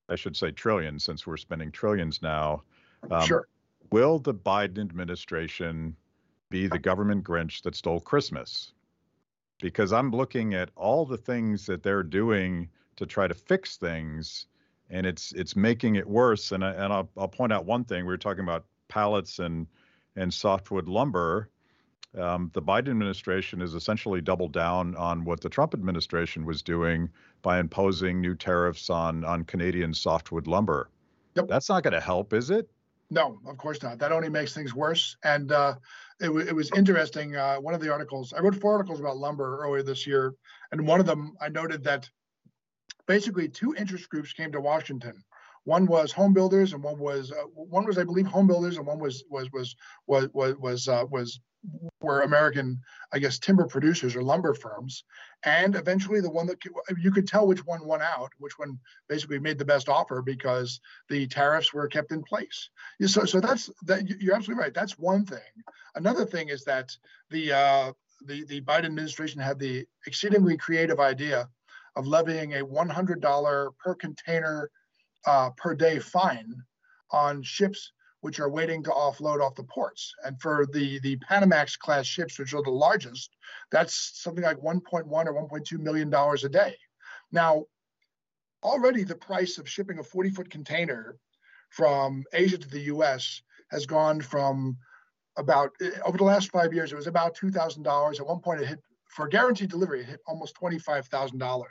i 0.10 0.16
should 0.16 0.36
say 0.36 0.52
trillion 0.52 1.00
since 1.00 1.26
we're 1.28 1.38
spending 1.38 1.72
trillions 1.72 2.22
now. 2.22 2.64
Um, 3.12 3.26
sure. 3.26 3.48
will 3.92 4.20
the 4.20 4.34
biden 4.34 4.80
administration 4.80 5.96
be 6.50 6.68
the 6.68 6.80
government 6.80 7.24
grinch 7.24 7.62
that 7.62 7.76
stole 7.76 8.00
christmas? 8.00 8.74
Because 9.62 9.94
i'm 9.94 10.12
looking 10.12 10.54
at 10.54 10.70
all 10.76 11.06
the 11.06 11.18
things 11.18 11.66
that 11.66 11.84
they're 11.84 12.04
doing 12.04 12.70
to 12.96 13.06
try 13.06 13.28
to 13.28 13.34
fix 13.34 13.78
things 13.78 14.48
and 14.90 15.06
it's 15.06 15.32
it's 15.34 15.56
making 15.56 15.96
it 15.96 16.08
worse. 16.08 16.52
And 16.52 16.64
I, 16.64 16.72
and 16.72 16.92
I'll, 16.92 17.10
I'll 17.18 17.28
point 17.28 17.54
out 17.54 17.66
one 17.66 17.84
thing. 17.84 18.06
We 18.06 18.12
were 18.12 18.18
talking 18.18 18.44
about 18.44 18.66
pallets 18.88 19.40
and 19.40 19.68
and 20.16 20.34
softwood 20.34 20.88
lumber 20.88 21.50
um, 22.18 22.50
the 22.54 22.62
Biden 22.62 22.90
administration 22.90 23.60
has 23.60 23.74
essentially 23.74 24.22
doubled 24.22 24.52
down 24.52 24.96
on 24.96 25.24
what 25.24 25.42
the 25.42 25.50
Trump 25.50 25.74
administration 25.74 26.46
was 26.46 26.62
doing 26.62 27.10
by 27.42 27.60
imposing 27.60 28.20
new 28.20 28.36
tariffs 28.36 28.90
on 28.90 29.24
on 29.24 29.44
Canadian 29.44 29.94
softwood 29.94 30.48
lumber. 30.48 30.90
Yep. 31.36 31.48
That's 31.48 31.70
not 31.70 31.84
going 31.84 31.94
to 31.94 32.00
help, 32.00 32.34
is 32.34 32.50
it? 32.50 32.70
No, 33.12 33.40
of 33.48 33.58
course 33.58 33.82
not. 33.82 34.00
That 34.00 34.12
only 34.12 34.30
makes 34.30 34.54
things 34.54 34.76
worse. 34.76 35.18
And 35.24 35.52
uh, 35.52 35.76
it, 36.20 36.28
w- 36.28 36.46
it 36.46 36.56
was 36.56 36.72
interesting. 36.76 37.36
Uh, 37.36 37.58
one 37.58 37.74
of 37.74 37.82
the 37.82 37.92
articles, 37.92 38.34
I 38.34 38.40
wrote 38.40 38.56
four 38.56 38.74
articles 38.74 39.00
about 39.00 39.18
lumber 39.18 39.60
earlier 39.64 39.84
this 39.84 40.06
year, 40.06 40.36
and 40.72 40.86
one 40.86 41.00
of 41.00 41.06
them 41.06 41.36
I 41.42 41.50
noted 41.50 41.84
that 41.86 42.10
basically 43.08 43.48
two 43.48 43.74
interest 43.76 44.10
groups 44.10 44.34
came 44.34 44.52
to 44.52 44.62
Washington. 44.62 45.24
One 45.64 45.86
was 45.86 46.12
home 46.12 46.34
builders, 46.34 46.74
and 46.74 46.84
one 46.84 47.00
was 47.00 47.32
uh, 47.32 47.46
one 47.54 47.86
was 47.86 47.98
I 47.98 48.04
believe 48.04 48.28
home 48.28 48.48
builders, 48.48 48.78
and 48.78 48.86
one 48.86 49.00
was 49.00 49.24
was 49.30 49.52
was 49.52 49.76
was 50.08 50.30
was 50.34 50.56
was, 50.58 50.88
uh, 50.88 51.06
was 51.10 51.40
were 52.02 52.22
American, 52.22 52.80
I 53.12 53.20
guess, 53.20 53.40
timber 53.40 53.66
producers 53.66 54.16
or 54.16 54.24
lumber 54.24 54.54
firms. 54.54 55.04
And 55.44 55.76
eventually, 55.76 56.22
the 56.22 56.30
one 56.30 56.48
that 56.48 56.60
you 56.98 57.12
could 57.12 57.28
tell 57.28 57.48
which 57.48 57.66
one 57.66 57.86
won 57.86 58.02
out, 58.02 58.32
which 58.38 58.58
one 58.58 58.80
basically 59.08 59.40
made 59.40 59.58
the 59.58 59.66
best 59.66 59.90
offer 59.90 60.22
because 60.22 60.80
the 61.10 61.28
tariffs 61.28 61.74
were 61.74 61.88
kept 61.88 62.12
in 62.12 62.24
place. 62.24 62.70
So, 63.06 63.26
so 63.26 63.40
that's 63.40 63.70
that. 63.84 64.08
You're 64.22 64.36
absolutely 64.36 64.64
right. 64.64 64.74
That's 64.74 64.98
one 64.98 65.26
thing. 65.26 65.40
Another 65.96 66.26
thing 66.26 66.50
is 66.50 66.64
that 66.66 66.96
the 67.30 67.54
uh, 67.54 67.92
the 68.26 68.46
the 68.46 68.62
Biden 68.62 68.86
administration 68.86 69.42
had 69.42 69.60
the 69.60 69.86
exceedingly 70.08 70.58
creative 70.58 71.00
idea 71.00 71.50
of 71.96 72.08
levying 72.08 72.54
a 72.54 72.66
$100 72.66 73.78
per 73.78 73.96
container 73.96 74.70
uh, 75.26 75.50
per 75.58 75.76
day 75.76 76.00
fine 76.00 76.56
on 77.12 77.42
ships 77.44 77.92
which 78.22 78.40
are 78.40 78.50
waiting 78.50 78.84
to 78.84 78.90
offload 78.90 79.42
off 79.42 79.56
the 79.56 79.64
ports. 79.64 80.14
And 80.26 80.40
for 80.42 80.66
the, 80.72 81.00
the 81.00 81.18
Panamax 81.18 81.78
class 81.78 82.06
ships, 82.06 82.38
which 82.38 82.54
are 82.54 82.64
the 82.64 82.70
largest, 82.70 83.36
that's 83.72 84.22
something 84.22 84.44
like 84.44 84.58
1.1 84.58 85.06
or 85.08 85.50
1.2 85.50 85.80
million 85.80 86.10
dollars 86.10 86.44
a 86.44 86.50
day. 86.50 86.76
Now, 87.32 87.66
already 88.64 89.04
the 89.04 89.16
price 89.16 89.58
of 89.58 89.70
shipping 89.70 90.00
a 90.00 90.04
40 90.04 90.32
foot 90.32 90.50
container 90.50 91.18
from 91.70 92.24
Asia 92.34 92.58
to 92.58 92.70
the 92.70 92.82
US 92.82 93.42
has 93.72 93.86
gone 93.86 94.20
from 94.22 94.78
about 95.38 95.72
over 96.06 96.18
the 96.18 96.24
last 96.24 96.52
five 96.52 96.74
years, 96.74 96.92
it 96.92 96.96
was 96.96 97.08
about 97.08 97.36
$2,000. 97.36 98.20
At 98.20 98.28
one 98.28 98.40
point, 98.40 98.62
it 98.62 98.68
hit 98.68 98.80
for 99.08 99.28
guaranteed 99.28 99.70
delivery, 99.70 100.02
it 100.02 100.08
hit 100.08 100.20
almost 100.28 100.56
$25,000. 100.56 101.64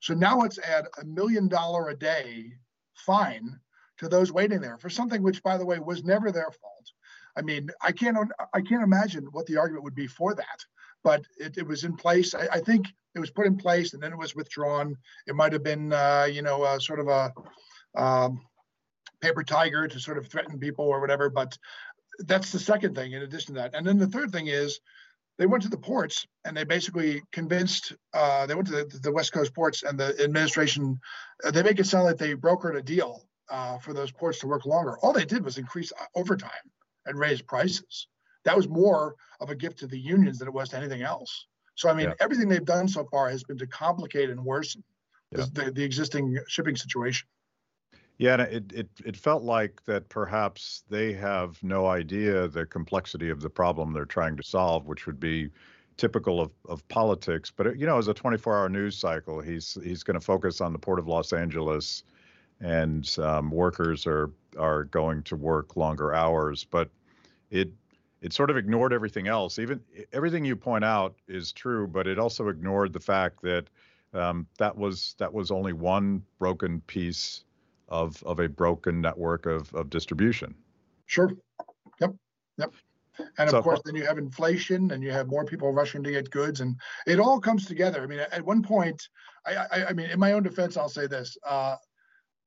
So 0.00 0.14
now 0.14 0.42
it's 0.42 0.58
at 0.58 0.86
a 1.00 1.04
million 1.04 1.48
dollar 1.48 1.88
a 1.88 1.94
day 1.94 2.52
fine 2.94 3.58
to 3.98 4.08
those 4.08 4.32
waiting 4.32 4.60
there 4.60 4.78
for 4.78 4.90
something 4.90 5.22
which, 5.22 5.42
by 5.42 5.56
the 5.56 5.66
way, 5.66 5.78
was 5.78 6.04
never 6.04 6.30
their 6.30 6.50
fault. 6.50 6.92
I 7.36 7.42
mean, 7.42 7.70
I 7.80 7.92
can't 7.92 8.16
I 8.52 8.60
can't 8.60 8.82
imagine 8.82 9.28
what 9.32 9.46
the 9.46 9.58
argument 9.58 9.84
would 9.84 9.94
be 9.94 10.06
for 10.06 10.34
that, 10.34 10.64
but 11.04 11.22
it, 11.38 11.56
it 11.58 11.66
was 11.66 11.84
in 11.84 11.96
place. 11.96 12.34
I, 12.34 12.48
I, 12.52 12.60
think 12.60 12.86
it 13.14 13.20
was 13.20 13.30
put 13.30 13.46
in 13.46 13.56
place 13.56 13.94
and 13.94 14.02
then 14.02 14.12
it 14.12 14.18
was 14.18 14.34
withdrawn. 14.34 14.96
It 15.26 15.36
might 15.36 15.52
have 15.52 15.62
been, 15.62 15.92
uh, 15.92 16.26
you 16.30 16.42
know, 16.42 16.62
uh, 16.62 16.78
sort 16.80 17.00
of 17.00 17.08
a 17.08 17.32
um, 17.96 18.40
paper 19.20 19.44
tiger 19.44 19.86
to 19.86 20.00
sort 20.00 20.18
of 20.18 20.26
threaten 20.26 20.58
people 20.58 20.86
or 20.86 21.00
whatever. 21.00 21.30
But 21.30 21.56
that's 22.20 22.50
the 22.50 22.58
second 22.58 22.96
thing. 22.96 23.12
In 23.12 23.22
addition 23.22 23.54
to 23.54 23.60
that, 23.60 23.74
and 23.74 23.86
then 23.86 23.98
the 23.98 24.08
third 24.08 24.32
thing 24.32 24.48
is 24.48 24.80
they 25.38 25.46
went 25.46 25.62
to 25.62 25.68
the 25.68 25.78
ports 25.78 26.26
and 26.44 26.56
they 26.56 26.64
basically 26.64 27.22
convinced 27.30 27.94
uh, 28.14 28.46
they 28.46 28.54
went 28.56 28.66
to 28.66 28.72
the, 28.74 28.98
the, 29.00 29.12
west 29.12 29.32
coast 29.32 29.54
ports 29.54 29.84
and 29.84 29.98
the 29.98 30.20
administration 30.22 30.98
uh, 31.44 31.52
they 31.52 31.62
make 31.62 31.78
it 31.78 31.86
sound 31.86 32.04
like 32.04 32.18
they 32.18 32.34
brokered 32.34 32.76
a 32.76 32.82
deal 32.82 33.27
uh, 33.50 33.78
for 33.78 33.92
those 33.92 34.10
ports 34.10 34.40
to 34.40 34.46
work 34.46 34.66
longer. 34.66 34.98
All 34.98 35.12
they 35.12 35.24
did 35.24 35.44
was 35.44 35.58
increase 35.58 35.92
uh, 35.92 36.04
overtime 36.14 36.50
and 37.06 37.18
raise 37.18 37.42
prices. 37.42 38.08
That 38.44 38.56
was 38.56 38.68
more 38.68 39.14
of 39.40 39.50
a 39.50 39.54
gift 39.54 39.78
to 39.80 39.86
the 39.86 39.98
unions 39.98 40.38
than 40.38 40.48
it 40.48 40.54
was 40.54 40.70
to 40.70 40.76
anything 40.76 41.02
else. 41.02 41.46
So, 41.74 41.88
I 41.88 41.94
mean, 41.94 42.08
yeah. 42.08 42.14
everything 42.20 42.48
they've 42.48 42.64
done 42.64 42.88
so 42.88 43.04
far 43.04 43.30
has 43.30 43.44
been 43.44 43.58
to 43.58 43.66
complicate 43.66 44.30
and 44.30 44.44
worsen 44.44 44.82
yeah. 45.30 45.44
the, 45.52 45.70
the 45.70 45.84
existing 45.84 46.38
shipping 46.48 46.76
situation. 46.76 47.28
Yeah, 48.18 48.34
and 48.34 48.42
it, 48.42 48.72
it 48.72 48.88
it 49.04 49.16
felt 49.16 49.44
like 49.44 49.84
that 49.84 50.08
perhaps 50.08 50.82
they 50.90 51.12
have 51.12 51.62
no 51.62 51.86
idea 51.86 52.48
the 52.48 52.66
complexity 52.66 53.30
of 53.30 53.40
the 53.40 53.48
problem 53.48 53.92
they're 53.92 54.04
trying 54.04 54.36
to 54.36 54.42
solve, 54.42 54.86
which 54.86 55.06
would 55.06 55.20
be 55.20 55.50
typical 55.96 56.40
of, 56.40 56.50
of 56.68 56.86
politics. 56.88 57.52
But 57.54 57.78
you 57.78 57.86
know, 57.86 57.96
as 57.96 58.08
a 58.08 58.14
24-hour 58.14 58.70
news 58.70 58.98
cycle, 58.98 59.40
he's 59.40 59.78
he's 59.84 60.02
going 60.02 60.18
to 60.18 60.24
focus 60.24 60.60
on 60.60 60.72
the 60.72 60.80
port 60.80 60.98
of 60.98 61.06
Los 61.06 61.32
Angeles 61.32 62.02
and 62.60 63.16
um, 63.18 63.50
workers 63.50 64.06
are 64.06 64.30
are 64.58 64.84
going 64.84 65.22
to 65.24 65.36
work 65.36 65.76
longer 65.76 66.14
hours. 66.14 66.64
But 66.64 66.90
it 67.50 67.70
it 68.20 68.32
sort 68.32 68.50
of 68.50 68.56
ignored 68.56 68.92
everything 68.92 69.28
else. 69.28 69.58
Even 69.58 69.80
everything 70.12 70.44
you 70.44 70.56
point 70.56 70.84
out 70.84 71.14
is 71.28 71.52
true, 71.52 71.86
but 71.86 72.06
it 72.06 72.18
also 72.18 72.48
ignored 72.48 72.92
the 72.92 73.00
fact 73.00 73.42
that 73.42 73.66
um, 74.14 74.46
that 74.58 74.76
was 74.76 75.14
that 75.18 75.32
was 75.32 75.50
only 75.50 75.72
one 75.72 76.22
broken 76.38 76.80
piece 76.82 77.44
of 77.88 78.22
of 78.24 78.40
a 78.40 78.48
broken 78.48 79.00
network 79.00 79.46
of 79.46 79.72
of 79.74 79.90
distribution. 79.90 80.54
Sure. 81.06 81.30
Yep. 82.00 82.14
Yep. 82.58 82.74
And 83.38 83.48
of 83.48 83.50
so, 83.50 83.62
course, 83.62 83.80
then 83.84 83.96
you 83.96 84.06
have 84.06 84.18
inflation, 84.18 84.92
and 84.92 85.02
you 85.02 85.10
have 85.10 85.26
more 85.26 85.44
people 85.44 85.72
rushing 85.72 86.04
to 86.04 86.10
get 86.10 86.30
goods, 86.30 86.60
and 86.60 86.76
it 87.06 87.18
all 87.18 87.40
comes 87.40 87.66
together. 87.66 88.00
I 88.02 88.06
mean, 88.06 88.20
at 88.20 88.44
one 88.44 88.62
point, 88.62 89.08
I, 89.44 89.56
I, 89.56 89.86
I 89.86 89.92
mean, 89.92 90.10
in 90.10 90.20
my 90.20 90.32
own 90.32 90.44
defense, 90.44 90.76
I'll 90.76 90.88
say 90.88 91.08
this: 91.08 91.36
uh, 91.44 91.76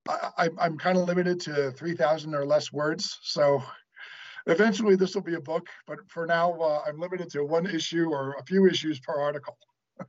I, 0.07 0.49
am 0.59 0.77
kind 0.77 0.97
of 0.97 1.07
limited 1.07 1.39
to 1.41 1.71
3,000 1.71 2.33
or 2.33 2.45
less 2.45 2.71
words. 2.71 3.19
So 3.21 3.61
eventually 4.47 4.95
this 4.95 5.13
will 5.15 5.21
be 5.21 5.35
a 5.35 5.41
book, 5.41 5.67
but 5.87 5.99
for 6.07 6.25
now 6.25 6.53
uh, 6.53 6.83
I'm 6.87 6.99
limited 6.99 7.29
to 7.31 7.43
one 7.43 7.67
issue 7.67 8.09
or 8.09 8.35
a 8.39 8.43
few 8.43 8.67
issues 8.67 8.99
per 8.99 9.13
article. 9.13 9.57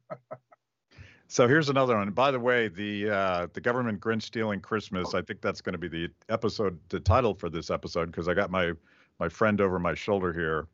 so 1.28 1.46
here's 1.46 1.68
another 1.68 1.96
one. 1.96 2.10
By 2.10 2.30
the 2.30 2.40
way, 2.40 2.68
the 2.68 3.10
uh, 3.10 3.46
the 3.52 3.60
government 3.60 4.00
Grinch 4.00 4.22
stealing 4.22 4.60
Christmas. 4.60 5.14
I 5.14 5.22
think 5.22 5.40
that's 5.40 5.60
going 5.60 5.74
to 5.74 5.78
be 5.78 5.88
the 5.88 6.08
episode, 6.28 6.78
the 6.88 7.00
title 7.00 7.34
for 7.34 7.50
this 7.50 7.70
episode, 7.70 8.06
because 8.06 8.28
I 8.28 8.34
got 8.34 8.50
my 8.50 8.72
my 9.20 9.28
friend 9.28 9.60
over 9.60 9.78
my 9.78 9.94
shoulder 9.94 10.32
here, 10.32 10.66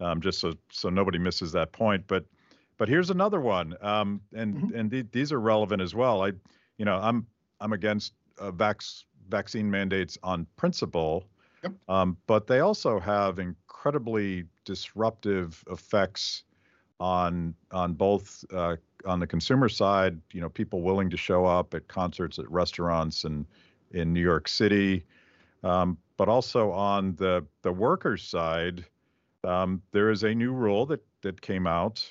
um, 0.00 0.20
just 0.20 0.38
so 0.40 0.54
so 0.70 0.88
nobody 0.88 1.18
misses 1.18 1.50
that 1.52 1.72
point. 1.72 2.04
But 2.06 2.24
but 2.78 2.88
here's 2.88 3.10
another 3.10 3.40
one, 3.40 3.76
um, 3.80 4.20
and 4.34 4.54
mm-hmm. 4.54 4.76
and 4.76 4.90
th- 4.90 5.06
these 5.12 5.32
are 5.32 5.40
relevant 5.40 5.82
as 5.82 5.94
well. 5.94 6.22
I, 6.22 6.32
you 6.78 6.84
know, 6.84 6.96
I'm 6.96 7.26
I'm 7.60 7.72
against 7.72 8.12
uh, 8.38 8.50
vax 8.50 9.04
vaccine 9.28 9.70
mandates 9.70 10.18
on 10.22 10.46
principle, 10.56 11.24
yep. 11.62 11.72
um, 11.88 12.16
but 12.26 12.46
they 12.46 12.60
also 12.60 12.98
have 12.98 13.38
incredibly 13.38 14.44
disruptive 14.64 15.62
effects 15.70 16.44
on 17.00 17.54
on 17.70 17.94
both 17.94 18.44
uh, 18.52 18.76
on 19.06 19.20
the 19.20 19.26
consumer 19.26 19.68
side. 19.68 20.20
You 20.32 20.40
know, 20.40 20.48
people 20.48 20.82
willing 20.82 21.10
to 21.10 21.16
show 21.16 21.44
up 21.44 21.74
at 21.74 21.88
concerts, 21.88 22.38
at 22.38 22.50
restaurants, 22.50 23.24
and 23.24 23.46
in 23.90 24.12
New 24.12 24.22
York 24.22 24.48
City, 24.48 25.04
um, 25.64 25.98
but 26.16 26.28
also 26.28 26.70
on 26.70 27.14
the 27.16 27.44
the 27.62 27.72
workers 27.72 28.22
side. 28.22 28.84
Um, 29.44 29.82
there 29.90 30.10
is 30.10 30.22
a 30.22 30.32
new 30.34 30.52
rule 30.52 30.86
that 30.86 31.04
that 31.22 31.40
came 31.40 31.66
out 31.66 32.06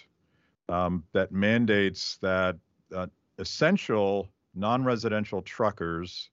um, 0.68 1.04
that 1.14 1.32
mandates 1.32 2.18
that 2.18 2.58
uh, 2.96 3.08
essential 3.38 4.30
non-residential 4.56 5.42
truckers 5.42 6.30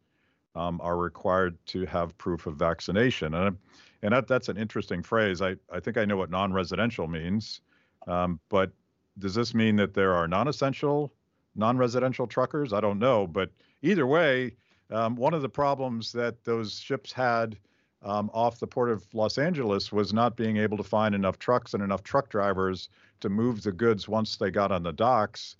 um, 0.54 0.80
are 0.82 0.96
required 0.96 1.56
to 1.66 1.86
have 1.86 2.16
proof 2.18 2.46
of 2.46 2.56
vaccination. 2.56 3.34
And, 3.34 3.56
and 4.02 4.12
that, 4.12 4.26
that's 4.26 4.48
an 4.48 4.56
interesting 4.56 5.02
phrase. 5.02 5.40
I, 5.42 5.56
I 5.72 5.80
think 5.80 5.96
I 5.96 6.04
know 6.04 6.16
what 6.16 6.30
non-residential 6.30 7.06
means, 7.06 7.60
um, 8.06 8.40
but 8.48 8.72
does 9.18 9.34
this 9.34 9.54
mean 9.54 9.76
that 9.76 9.94
there 9.94 10.14
are 10.14 10.28
non-essential 10.28 11.12
non-residential 11.56 12.26
truckers? 12.26 12.72
I 12.72 12.80
don't 12.80 13.00
know, 13.00 13.26
but 13.26 13.50
either 13.82 14.06
way, 14.06 14.54
um, 14.90 15.16
one 15.16 15.34
of 15.34 15.42
the 15.42 15.48
problems 15.48 16.12
that 16.12 16.44
those 16.44 16.78
ships 16.78 17.12
had 17.12 17.58
um, 18.02 18.30
off 18.32 18.60
the 18.60 18.66
port 18.66 18.90
of 18.90 19.04
Los 19.12 19.38
Angeles 19.38 19.90
was 19.90 20.12
not 20.12 20.36
being 20.36 20.56
able 20.56 20.76
to 20.76 20.84
find 20.84 21.14
enough 21.14 21.38
trucks 21.38 21.74
and 21.74 21.82
enough 21.82 22.02
truck 22.04 22.28
drivers 22.28 22.88
to 23.20 23.28
move 23.28 23.62
the 23.62 23.72
goods 23.72 24.08
once 24.08 24.36
they 24.36 24.50
got 24.50 24.70
on 24.70 24.84
the 24.84 24.92
docks. 24.92 25.56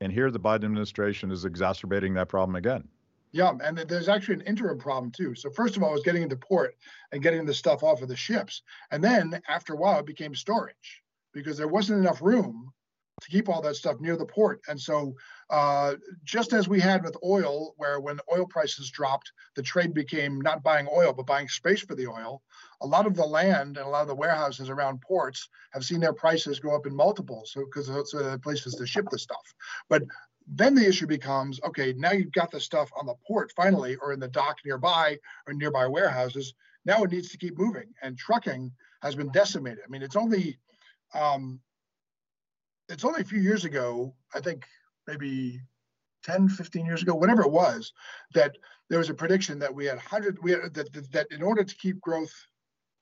And 0.00 0.12
here 0.12 0.30
the 0.30 0.40
Biden 0.40 0.64
administration 0.64 1.30
is 1.30 1.44
exacerbating 1.44 2.14
that 2.14 2.28
problem 2.28 2.56
again. 2.56 2.88
Yeah, 3.32 3.52
and 3.62 3.76
there's 3.76 4.08
actually 4.08 4.36
an 4.36 4.40
interim 4.42 4.78
problem 4.78 5.10
too. 5.10 5.34
So 5.34 5.50
first 5.50 5.76
of 5.76 5.82
all, 5.82 5.90
it 5.90 5.94
was 5.94 6.02
getting 6.02 6.22
into 6.22 6.36
port 6.36 6.76
and 7.12 7.22
getting 7.22 7.44
the 7.44 7.54
stuff 7.54 7.82
off 7.82 8.02
of 8.02 8.08
the 8.08 8.16
ships, 8.16 8.62
and 8.90 9.02
then 9.02 9.40
after 9.48 9.74
a 9.74 9.76
while, 9.76 9.98
it 9.98 10.06
became 10.06 10.34
storage 10.34 11.02
because 11.32 11.58
there 11.58 11.68
wasn't 11.68 12.00
enough 12.00 12.22
room 12.22 12.72
to 13.20 13.30
keep 13.30 13.48
all 13.48 13.62
that 13.62 13.76
stuff 13.76 13.98
near 14.00 14.16
the 14.16 14.26
port. 14.26 14.60
And 14.68 14.78
so, 14.78 15.14
uh, 15.48 15.94
just 16.24 16.52
as 16.52 16.68
we 16.68 16.80
had 16.80 17.02
with 17.02 17.16
oil, 17.24 17.72
where 17.76 17.98
when 18.00 18.20
oil 18.32 18.46
prices 18.46 18.90
dropped, 18.90 19.32
the 19.54 19.62
trade 19.62 19.94
became 19.94 20.40
not 20.40 20.62
buying 20.62 20.86
oil, 20.92 21.12
but 21.12 21.26
buying 21.26 21.48
space 21.48 21.80
for 21.80 21.94
the 21.94 22.06
oil, 22.06 22.42
a 22.82 22.86
lot 22.86 23.06
of 23.06 23.14
the 23.16 23.24
land 23.24 23.78
and 23.78 23.86
a 23.86 23.88
lot 23.88 24.02
of 24.02 24.08
the 24.08 24.14
warehouses 24.14 24.68
around 24.68 25.00
ports 25.00 25.48
have 25.72 25.84
seen 25.84 26.00
their 26.00 26.12
prices 26.12 26.60
go 26.60 26.74
up 26.76 26.86
in 26.86 26.94
multiples 26.94 27.52
because 27.54 27.86
so, 27.86 27.98
it's 28.00 28.14
uh, 28.14 28.36
places 28.42 28.74
to 28.74 28.86
ship 28.86 29.06
the 29.10 29.18
stuff. 29.18 29.54
But 29.88 30.02
then 30.46 30.74
the 30.74 30.86
issue 30.86 31.06
becomes 31.06 31.58
okay, 31.64 31.94
now 31.96 32.12
you've 32.12 32.32
got 32.32 32.50
the 32.50 32.60
stuff 32.60 32.90
on 32.98 33.06
the 33.06 33.14
port 33.26 33.50
finally, 33.56 33.96
or 33.96 34.12
in 34.12 34.20
the 34.20 34.28
dock 34.28 34.58
nearby, 34.64 35.18
or 35.46 35.54
nearby 35.54 35.86
warehouses. 35.86 36.54
Now 36.84 37.02
it 37.02 37.12
needs 37.12 37.30
to 37.30 37.38
keep 37.38 37.58
moving, 37.58 37.94
and 38.02 38.18
trucking 38.18 38.72
has 39.02 39.14
been 39.14 39.32
decimated. 39.32 39.84
I 39.84 39.88
mean, 39.88 40.02
it's 40.02 40.16
only 40.16 40.58
um, 41.14 41.60
it's 42.88 43.04
only 43.04 43.20
a 43.20 43.24
few 43.24 43.40
years 43.40 43.64
ago, 43.64 44.14
I 44.34 44.40
think 44.40 44.64
maybe 45.06 45.60
10, 46.24 46.48
15 46.48 46.86
years 46.86 47.02
ago, 47.02 47.14
whatever 47.14 47.42
it 47.42 47.50
was, 47.50 47.92
that 48.34 48.56
there 48.88 48.98
was 48.98 49.10
a 49.10 49.14
prediction 49.14 49.58
that 49.60 49.74
we 49.74 49.86
had 49.86 49.96
100, 49.96 50.38
we 50.42 50.52
had, 50.52 50.74
that, 50.74 51.12
that, 51.12 51.26
in 51.30 51.42
order 51.42 51.64
to 51.64 51.76
keep 51.76 52.00
growth 52.00 52.32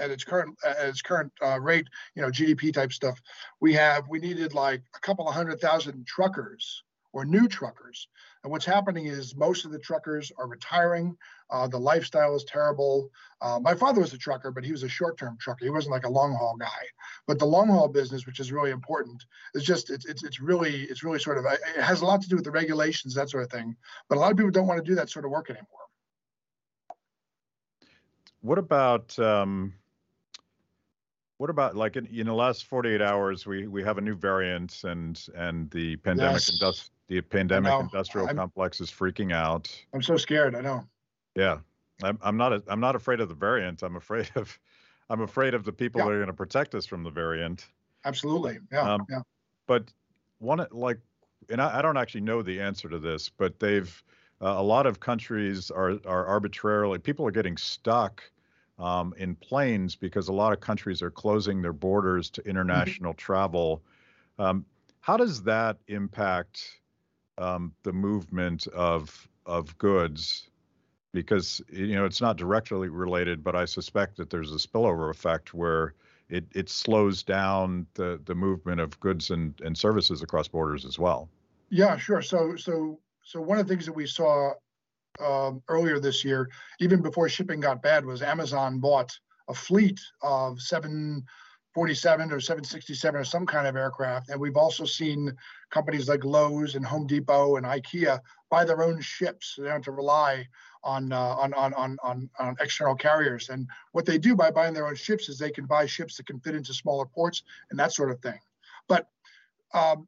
at 0.01 0.11
its 0.11 0.25
current 0.25 0.57
at 0.67 0.89
its 0.89 1.03
current 1.03 1.33
uh, 1.43 1.61
rate, 1.61 1.87
you 2.15 2.23
know, 2.23 2.29
GDP 2.29 2.73
type 2.73 2.93
stuff, 2.93 3.21
we 3.61 3.73
have 3.75 4.09
we 4.09 4.19
needed 4.19 4.53
like 4.53 4.83
a 4.97 5.01
couple 5.01 5.29
of 5.29 5.35
hundred 5.35 5.61
thousand 5.61 6.07
truckers 6.07 6.83
or 7.15 7.25
new 7.25 7.47
truckers. 7.47 8.09
And 8.43 8.51
what's 8.51 8.65
happening 8.65 9.07
is 9.07 9.37
most 9.37 9.65
of 9.65 9.71
the 9.71 9.79
truckers 9.79 10.33
are 10.37 10.49
retiring. 10.49 11.17
Uh, 11.49 11.69
the 11.69 11.79
lifestyle 11.79 12.35
is 12.35 12.45
terrible. 12.45 13.09
Uh, 13.41 13.61
my 13.63 13.73
father 13.73 14.01
was 14.01 14.13
a 14.13 14.19
trucker, 14.19 14.51
but 14.51 14.65
he 14.65 14.73
was 14.73 14.83
a 14.83 14.89
short-term 14.89 15.39
trucker. 15.41 15.65
He 15.65 15.71
wasn't 15.71 15.93
like 15.93 16.07
a 16.07 16.11
long 16.11 16.35
haul 16.35 16.57
guy. 16.59 16.83
But 17.29 17.39
the 17.39 17.45
long 17.45 17.69
haul 17.69 17.87
business, 17.87 18.27
which 18.27 18.41
is 18.41 18.51
really 18.51 18.73
important, 18.73 19.25
is 19.55 19.63
just 19.63 19.91
it's 19.91 20.05
it's, 20.07 20.25
it's 20.25 20.41
really 20.41 20.83
it's 20.83 21.05
really 21.05 21.21
sort 21.21 21.39
of 21.39 21.45
it 21.47 21.81
has 21.81 22.01
a 22.01 22.05
lot 22.05 22.21
to 22.23 22.29
do 22.29 22.35
with 22.35 22.45
the 22.45 22.51
regulations 22.51 23.15
that 23.15 23.31
sort 23.31 23.45
of 23.45 23.51
thing. 23.51 23.77
But 24.09 24.19
a 24.19 24.21
lot 24.21 24.33
of 24.33 24.37
people 24.37 24.51
don't 24.51 24.67
want 24.67 24.85
to 24.85 24.91
do 24.91 24.97
that 24.97 25.09
sort 25.09 25.25
of 25.25 25.31
work 25.31 25.51
anymore. 25.51 25.69
What 28.41 28.59
about 28.59 29.17
um, 29.21 29.75
what 31.39 31.49
about 31.49 31.77
like 31.77 31.97
in, 31.97 32.07
in 32.07 32.27
the 32.27 32.35
last 32.35 32.67
48 32.67 33.01
hours, 33.01 33.47
we 33.47 33.69
we 33.69 33.85
have 33.85 33.99
a 33.99 34.01
new 34.01 34.17
variant 34.17 34.83
and 34.83 35.25
and 35.37 35.71
the 35.71 35.97
pandemic 35.97 36.33
yes. 36.33 36.51
industri- 36.51 36.91
the 37.09 37.21
pandemic 37.21 37.73
industrial 37.79 38.29
I'm, 38.29 38.37
complex 38.37 38.81
is 38.81 38.91
freaking 38.91 39.33
out. 39.33 39.71
I'm 39.93 40.03
so 40.03 40.17
scared. 40.17 40.55
I 40.55 40.61
know. 40.61 40.85
Yeah, 41.37 41.59
I'm 42.03 42.19
I'm 42.23 42.37
not 42.37 42.53
a, 42.53 42.63
I'm 42.69 42.81
not 42.81 42.97
afraid 42.97 43.21
of 43.21 43.29
the 43.29 43.35
variant. 43.35 43.83
I'm 43.83 43.97
afraid 43.97 44.31
of 44.35 44.59
I'm 45.11 45.21
afraid 45.21 45.55
of 45.55 45.65
the 45.65 45.73
people 45.73 46.01
yeah. 46.01 46.07
that 46.07 46.13
are 46.13 46.19
going 46.19 46.27
to 46.29 46.33
protect 46.33 46.75
us 46.75 46.87
from 46.87 47.03
the 47.03 47.11
variant. 47.11 47.67
Absolutely. 48.05 48.59
Yeah. 48.73 48.95
Um, 48.95 49.07
yeah. 49.11 49.21
But 49.67 49.93
one 50.39 50.67
like, 50.71 50.99
and 51.51 51.61
I, 51.61 51.79
I 51.79 51.83
don't 51.83 51.97
actually 51.97 52.23
know 52.23 52.43
the 52.43 52.61
answer 52.61 52.89
to 52.89 52.99
this, 52.99 53.29
but 53.29 53.59
they've 53.61 54.03
uh, 54.41 54.55
a 54.57 54.63
lot 54.63 54.87
of 54.87 55.01
countries 55.01 55.71
are 55.71 55.99
are 56.07 56.27
arbitrarily 56.27 56.99
people 56.99 57.27
are 57.27 57.31
getting 57.31 57.57
stuck 57.57 58.23
um, 58.79 59.15
in 59.19 59.37
planes 59.37 59.95
because 59.95 60.29
a 60.29 60.33
lot 60.33 60.53
of 60.53 60.61
countries 60.61 61.03
are 61.03 61.11
closing 61.11 61.63
their 61.63 61.73
borders 61.73 62.31
to 62.31 62.41
mm-hmm. 62.41 62.51
international 62.51 63.13
mm-hmm. 63.13 63.19
travel. 63.19 63.83
Um, 64.39 64.65
how 65.01 65.17
does 65.17 65.43
that 65.43 65.77
impact 65.89 66.81
um, 67.39 67.73
the 67.83 67.93
movement 67.93 68.67
of 68.69 69.29
of 69.47 69.77
goods? 69.79 70.49
Because 71.13 71.63
you 71.71 71.95
know 71.95 72.05
it's 72.05 72.21
not 72.21 72.37
directly 72.37 72.89
related, 72.89 73.45
but 73.45 73.55
I 73.55 73.65
suspect 73.65 74.17
that 74.17 74.31
there's 74.31 74.53
a 74.53 74.57
spillover 74.57 75.11
effect 75.11 75.55
where 75.55 75.95
it, 76.29 76.45
it 76.55 76.69
slows 76.69 77.23
down 77.23 77.87
the, 77.95 78.21
the 78.25 78.35
movement 78.35 78.81
of 78.81 78.99
goods 79.01 79.31
and, 79.31 79.55
and 79.61 79.77
services 79.77 80.23
across 80.23 80.49
borders 80.49 80.85
as 80.85 80.99
well. 80.99 81.29
Yeah, 81.71 81.97
sure. 81.97 82.23
So 82.23 82.57
so 82.57 82.99
so 83.23 83.41
one 83.41 83.59
of 83.59 83.67
the 83.67 83.73
things 83.73 83.87
that 83.87 83.93
we 83.93 84.07
saw 84.07 84.53
um, 85.21 85.63
earlier 85.69 86.01
this 86.01 86.25
year, 86.25 86.51
even 86.81 87.03
before 87.03 87.29
shipping 87.29 87.61
got 87.61 87.83
bad, 87.83 88.05
was 88.05 88.23
Amazon 88.23 88.81
bought 88.81 89.13
a 89.49 89.55
fleet 89.55 90.01
of 90.23 90.61
747 91.75 92.33
or 92.33 92.41
767 92.41 93.21
or 93.21 93.25
some 93.25 93.47
kind 93.47 93.67
of 93.67 93.75
aircraft. 93.75 94.31
And 94.31 94.41
we've 94.41 94.57
also 94.57 94.85
seen 94.85 95.37
companies 95.71 96.09
like 96.09 96.25
Lowe's 96.25 96.77
and 96.77 96.87
Home 96.87 97.07
Depot 97.07 97.57
and 97.57 97.67
IKEA 97.67 98.21
buy 98.49 98.65
their 98.65 98.83
own 98.83 99.01
ships. 99.01 99.57
They 99.57 99.65
don't 99.65 99.73
have 99.73 99.83
to 99.83 99.91
rely 99.91 100.47
on, 100.85 101.13
uh, 101.13 101.19
on, 101.19 101.53
on, 101.55 101.75
on, 101.75 101.97
on, 102.05 102.31
on 102.39 102.57
external 102.61 102.95
carriers. 102.95 103.49
And 103.49 103.67
what 103.91 104.07
they 104.07 104.19
do 104.19 104.37
by 104.37 104.53
buying 104.53 104.73
their 104.73 104.87
own 104.87 104.95
ships 104.95 105.29
is 105.29 105.37
they 105.37 105.51
can 105.51 105.67
buy 105.67 105.87
ships 105.87 106.17
that 106.17 106.27
can 106.27 106.39
fit 106.39 106.55
into 106.55 106.73
smaller 106.73 107.07
ports 107.07 107.43
and 107.71 107.79
that 107.81 107.93
sort 107.93 108.13
of 108.13 108.21
thing. 108.21 108.39
But 108.89 109.09
um, 109.73 110.07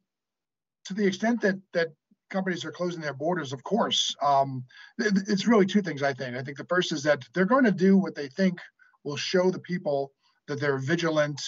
to 0.85 0.93
the 0.93 1.05
extent 1.05 1.41
that 1.41 1.57
that 1.73 1.89
companies 2.29 2.63
are 2.63 2.71
closing 2.71 3.01
their 3.01 3.13
borders, 3.13 3.51
of 3.51 3.63
course, 3.63 4.15
um, 4.21 4.63
it's 4.97 5.47
really 5.47 5.65
two 5.65 5.81
things. 5.81 6.01
I 6.01 6.13
think. 6.13 6.37
I 6.37 6.43
think 6.43 6.57
the 6.57 6.65
first 6.65 6.93
is 6.93 7.03
that 7.03 7.27
they're 7.33 7.45
going 7.45 7.65
to 7.65 7.71
do 7.71 7.97
what 7.97 8.15
they 8.15 8.29
think 8.29 8.59
will 9.03 9.17
show 9.17 9.51
the 9.51 9.59
people 9.59 10.13
that 10.47 10.59
they're 10.59 10.77
vigilant 10.77 11.41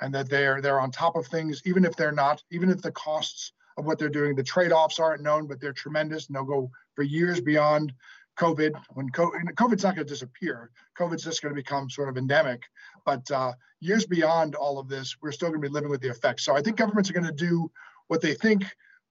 and 0.00 0.14
that 0.14 0.28
they're 0.28 0.60
they're 0.60 0.80
on 0.80 0.90
top 0.90 1.16
of 1.16 1.26
things, 1.26 1.62
even 1.64 1.84
if 1.84 1.96
they're 1.96 2.12
not, 2.12 2.42
even 2.50 2.70
if 2.70 2.82
the 2.82 2.92
costs 2.92 3.52
of 3.78 3.84
what 3.84 3.98
they're 3.98 4.08
doing, 4.08 4.34
the 4.34 4.42
trade-offs 4.42 4.98
aren't 4.98 5.22
known, 5.22 5.46
but 5.46 5.60
they're 5.60 5.72
tremendous, 5.72 6.26
and 6.26 6.36
they'll 6.36 6.44
go 6.44 6.70
for 6.94 7.02
years 7.02 7.40
beyond 7.40 7.92
COVID. 8.38 8.72
When 8.94 9.10
COVID, 9.10 9.52
COVID's 9.54 9.84
not 9.84 9.94
going 9.94 10.06
to 10.06 10.12
disappear, 10.12 10.70
COVID's 10.98 11.24
just 11.24 11.42
going 11.42 11.54
to 11.54 11.60
become 11.60 11.90
sort 11.90 12.08
of 12.08 12.16
endemic. 12.16 12.62
But 13.04 13.30
uh, 13.30 13.52
years 13.80 14.06
beyond 14.06 14.54
all 14.54 14.78
of 14.78 14.88
this, 14.88 15.16
we're 15.20 15.32
still 15.32 15.48
going 15.48 15.60
to 15.60 15.68
be 15.68 15.72
living 15.72 15.90
with 15.90 16.00
the 16.00 16.10
effects. 16.10 16.44
So 16.44 16.56
I 16.56 16.62
think 16.62 16.76
governments 16.76 17.10
are 17.10 17.14
going 17.14 17.26
to 17.26 17.32
do 17.32 17.70
what 18.08 18.20
they 18.20 18.34
think 18.34 18.64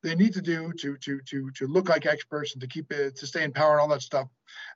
they 0.05 0.15
need 0.15 0.33
to 0.33 0.41
do 0.41 0.71
to 0.73 0.97
to 0.97 1.19
to 1.21 1.51
to 1.51 1.67
look 1.67 1.89
like 1.89 2.05
experts 2.05 2.53
and 2.53 2.61
to 2.61 2.67
keep 2.67 2.91
it 2.91 3.15
to 3.17 3.27
stay 3.27 3.43
in 3.43 3.51
power 3.51 3.73
and 3.73 3.81
all 3.81 3.87
that 3.87 4.01
stuff. 4.01 4.27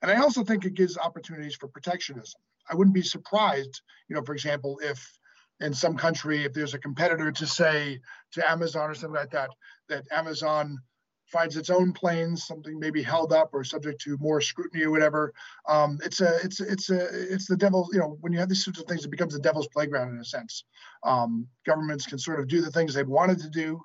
And 0.01 0.11
I 0.11 0.21
also 0.21 0.43
think 0.43 0.65
it 0.65 0.73
gives 0.73 0.97
opportunities 0.97 1.55
for 1.55 1.67
protectionism. 1.67 2.41
I 2.69 2.75
wouldn't 2.75 2.93
be 2.93 3.01
surprised, 3.01 3.81
you 4.07 4.15
know, 4.15 4.23
for 4.23 4.33
example, 4.33 4.79
if 4.83 5.19
in 5.59 5.73
some 5.73 5.97
country, 5.97 6.45
if 6.45 6.53
there's 6.53 6.73
a 6.73 6.79
competitor 6.79 7.31
to 7.31 7.45
say 7.45 7.99
to 8.31 8.49
Amazon 8.49 8.89
or 8.89 8.93
something 8.93 9.15
like 9.15 9.31
that, 9.31 9.49
that 9.89 10.05
Amazon 10.11 10.77
finds 11.25 11.57
its 11.57 11.69
own 11.69 11.93
planes, 11.93 12.45
something 12.45 12.79
maybe 12.79 13.03
held 13.03 13.31
up 13.31 13.49
or 13.53 13.63
subject 13.63 14.01
to 14.01 14.17
more 14.19 14.41
scrutiny 14.41 14.83
or 14.83 14.91
whatever. 14.91 15.33
Um, 15.67 15.99
it's 16.03 16.21
a, 16.21 16.37
it's, 16.43 16.59
it's 16.59 16.89
a, 16.89 17.33
it's 17.33 17.45
the 17.45 17.57
devil. 17.57 17.87
You 17.93 17.99
know, 17.99 18.17
when 18.21 18.33
you 18.33 18.39
have 18.39 18.49
these 18.49 18.63
sorts 18.63 18.79
of 18.79 18.87
things, 18.87 19.05
it 19.05 19.11
becomes 19.11 19.33
the 19.33 19.39
devil's 19.39 19.67
playground 19.67 20.09
in 20.09 20.19
a 20.19 20.25
sense. 20.25 20.63
Um, 21.03 21.47
governments 21.65 22.05
can 22.05 22.17
sort 22.17 22.39
of 22.39 22.47
do 22.47 22.61
the 22.61 22.71
things 22.71 22.93
they've 22.93 23.07
wanted 23.07 23.39
to 23.39 23.49
do, 23.49 23.81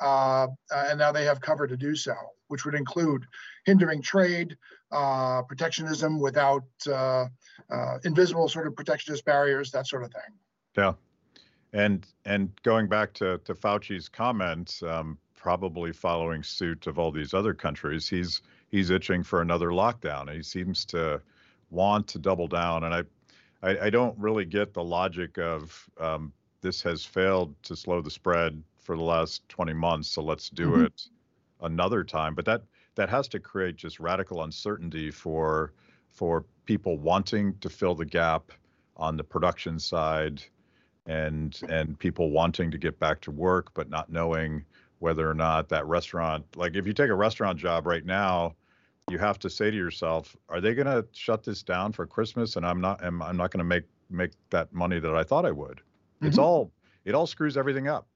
uh, 0.00 0.48
and 0.70 0.98
now 0.98 1.12
they 1.12 1.24
have 1.24 1.40
cover 1.40 1.66
to 1.66 1.76
do 1.76 1.94
so, 1.94 2.14
which 2.48 2.64
would 2.64 2.74
include 2.74 3.24
hindering 3.64 4.02
trade, 4.02 4.56
uh, 4.90 5.42
protectionism 5.42 6.18
without 6.18 6.64
uh, 6.86 7.26
uh 7.70 7.98
invisible 8.04 8.48
sort 8.48 8.66
of 8.66 8.74
protectionist 8.74 9.24
barriers, 9.24 9.70
that 9.70 9.86
sort 9.86 10.02
of 10.02 10.12
thing. 10.12 10.32
Yeah. 10.76 10.92
And 11.72 12.06
and 12.24 12.50
going 12.62 12.88
back 12.88 13.12
to 13.14 13.38
to 13.44 13.54
Fauci's 13.54 14.08
comments, 14.08 14.82
um, 14.82 15.18
probably 15.34 15.92
following 15.92 16.42
suit 16.42 16.86
of 16.86 16.98
all 16.98 17.12
these 17.12 17.34
other 17.34 17.54
countries, 17.54 18.08
he's 18.08 18.42
he's 18.68 18.90
itching 18.90 19.22
for 19.22 19.42
another 19.42 19.68
lockdown. 19.68 20.34
He 20.34 20.42
seems 20.42 20.84
to 20.86 21.20
want 21.70 22.06
to 22.08 22.18
double 22.18 22.48
down, 22.48 22.84
and 22.84 22.94
I 22.94 23.02
I, 23.62 23.86
I 23.86 23.90
don't 23.90 24.16
really 24.18 24.44
get 24.44 24.72
the 24.72 24.84
logic 24.84 25.38
of 25.38 25.88
um, 25.98 26.32
this 26.60 26.82
has 26.82 27.04
failed 27.04 27.54
to 27.64 27.76
slow 27.76 28.00
the 28.00 28.10
spread 28.10 28.62
for 28.78 28.96
the 28.96 29.02
last 29.02 29.48
20 29.48 29.74
months, 29.74 30.08
so 30.08 30.22
let's 30.22 30.48
do 30.48 30.70
mm-hmm. 30.70 30.84
it 30.84 31.08
another 31.60 32.04
time. 32.04 32.34
But 32.34 32.44
that 32.46 32.62
that 32.98 33.08
has 33.08 33.28
to 33.28 33.38
create 33.38 33.76
just 33.76 34.00
radical 34.00 34.42
uncertainty 34.42 35.08
for 35.08 35.72
for 36.08 36.44
people 36.64 36.98
wanting 36.98 37.56
to 37.60 37.68
fill 37.68 37.94
the 37.94 38.04
gap 38.04 38.50
on 38.96 39.16
the 39.16 39.22
production 39.22 39.78
side 39.78 40.42
and 41.06 41.60
and 41.68 41.96
people 42.00 42.32
wanting 42.32 42.72
to 42.72 42.76
get 42.76 42.98
back 42.98 43.20
to 43.20 43.30
work 43.30 43.72
but 43.72 43.88
not 43.88 44.10
knowing 44.10 44.64
whether 44.98 45.30
or 45.30 45.34
not 45.34 45.68
that 45.68 45.86
restaurant 45.86 46.44
like 46.56 46.74
if 46.74 46.88
you 46.88 46.92
take 46.92 47.08
a 47.08 47.14
restaurant 47.14 47.56
job 47.56 47.86
right 47.86 48.04
now 48.04 48.52
you 49.08 49.16
have 49.16 49.38
to 49.38 49.48
say 49.48 49.70
to 49.70 49.76
yourself 49.76 50.36
are 50.48 50.60
they 50.60 50.74
going 50.74 50.86
to 50.86 51.06
shut 51.12 51.44
this 51.44 51.62
down 51.62 51.92
for 51.92 52.04
christmas? 52.04 52.56
And 52.56 52.66
i'm 52.66 52.80
not 52.80 53.02
i'm, 53.04 53.22
I'm 53.22 53.36
not 53.36 53.52
going 53.52 53.60
to 53.60 53.64
make 53.64 53.84
make 54.10 54.32
that 54.50 54.72
money 54.72 54.98
that 54.98 55.14
i 55.14 55.22
thought 55.22 55.46
i 55.46 55.52
would. 55.52 55.76
Mm-hmm. 55.76 56.26
it's 56.26 56.38
all 56.38 56.72
it 57.04 57.14
all 57.14 57.28
screws 57.28 57.56
everything 57.56 57.86
up 57.86 58.08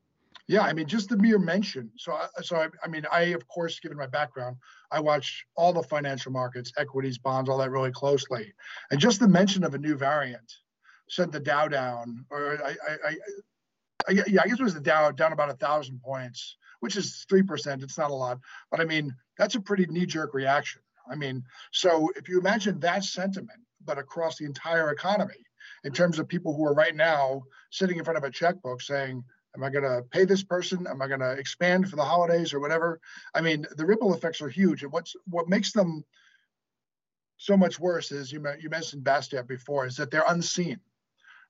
yeah 0.53 0.63
i 0.63 0.73
mean 0.73 0.87
just 0.87 1.09
the 1.09 1.17
mere 1.17 1.39
mention 1.39 1.91
so 1.97 2.13
uh, 2.13 2.27
so 2.43 2.57
I, 2.57 2.69
I 2.85 2.89
mean 2.89 3.05
i 3.11 3.23
of 3.39 3.47
course 3.49 3.81
given 3.81 3.97
my 3.97 4.07
background 4.07 4.57
i 4.91 5.01
watch 5.01 5.45
all 5.57 5.73
the 5.73 5.83
financial 5.83 6.31
markets 6.33 6.73
equities 6.77 7.19
bonds 7.19 7.49
all 7.51 7.59
that 7.59 7.71
really 7.71 7.93
closely 7.93 8.53
and 8.91 9.01
just 9.01 9.19
the 9.19 9.29
mention 9.29 9.65
of 9.65 9.75
a 9.75 9.79
new 9.79 9.97
variant 9.97 10.53
sent 11.13 11.31
the 11.31 11.41
Dow 11.41 11.69
down, 11.69 12.25
or 12.31 12.59
I, 12.65 12.71
I, 12.71 13.09
I, 13.09 13.17
I 14.09 14.13
yeah, 14.27 14.43
I 14.43 14.49
guess 14.49 14.59
it 14.59 14.63
was 14.63 14.75
the 14.75 14.81
Dow 14.81 15.11
down 15.11 15.33
about 15.33 15.51
a 15.51 15.55
thousand 15.55 16.01
points, 16.03 16.57
which 16.81 16.97
is 16.97 17.27
three 17.29 17.43
percent. 17.43 17.83
It's 17.83 17.99
not 17.99 18.11
a 18.11 18.15
lot, 18.15 18.39
but 18.71 18.81
I 18.81 18.85
mean 18.85 19.15
that's 19.39 19.55
a 19.55 19.61
pretty 19.61 19.87
knee-jerk 19.87 20.35
reaction. 20.35 20.83
I 21.11 21.17
mean, 21.17 21.45
so 21.73 22.11
if 22.17 22.29
you 22.29 22.39
imagine 22.39 22.81
that 22.81 23.05
sentiment, 23.05 23.61
but 23.85 23.99
across 23.99 24.39
the 24.39 24.47
entire 24.47 24.91
economy, 24.91 25.47
in 25.85 25.93
terms 25.93 26.19
of 26.19 26.29
people 26.29 26.55
who 26.55 26.65
are 26.65 26.75
right 26.75 26.95
now 26.95 27.43
sitting 27.71 27.99
in 27.99 28.05
front 28.05 28.19
of 28.19 28.25
a 28.25 28.31
checkbook 28.31 28.81
saying, 28.81 29.25
Am 29.55 29.63
I 29.63 29.71
going 29.71 29.85
to 29.85 30.03
pay 30.11 30.25
this 30.25 30.43
person? 30.43 30.87
Am 30.87 31.03
I 31.03 31.09
going 31.09 31.21
to 31.21 31.33
expand 31.33 31.89
for 31.89 31.97
the 31.97 32.05
holidays 32.05 32.55
or 32.55 32.61
whatever? 32.61 33.01
I 33.35 33.43
mean, 33.43 33.67
the 33.77 33.85
ripple 33.85 34.15
effects 34.15 34.41
are 34.41 34.49
huge. 34.49 34.83
And 34.83 34.93
what's 34.93 35.15
what 35.27 35.49
makes 35.49 35.73
them 35.73 36.05
so 37.37 37.57
much 37.57 37.79
worse 37.79 38.13
is 38.13 38.33
you 38.33 38.43
you 38.61 38.71
mentioned 38.71 39.05
Bastiat 39.05 39.47
before 39.47 39.87
is 39.87 39.97
that 39.97 40.11
they're 40.11 40.25
unseen 40.27 40.81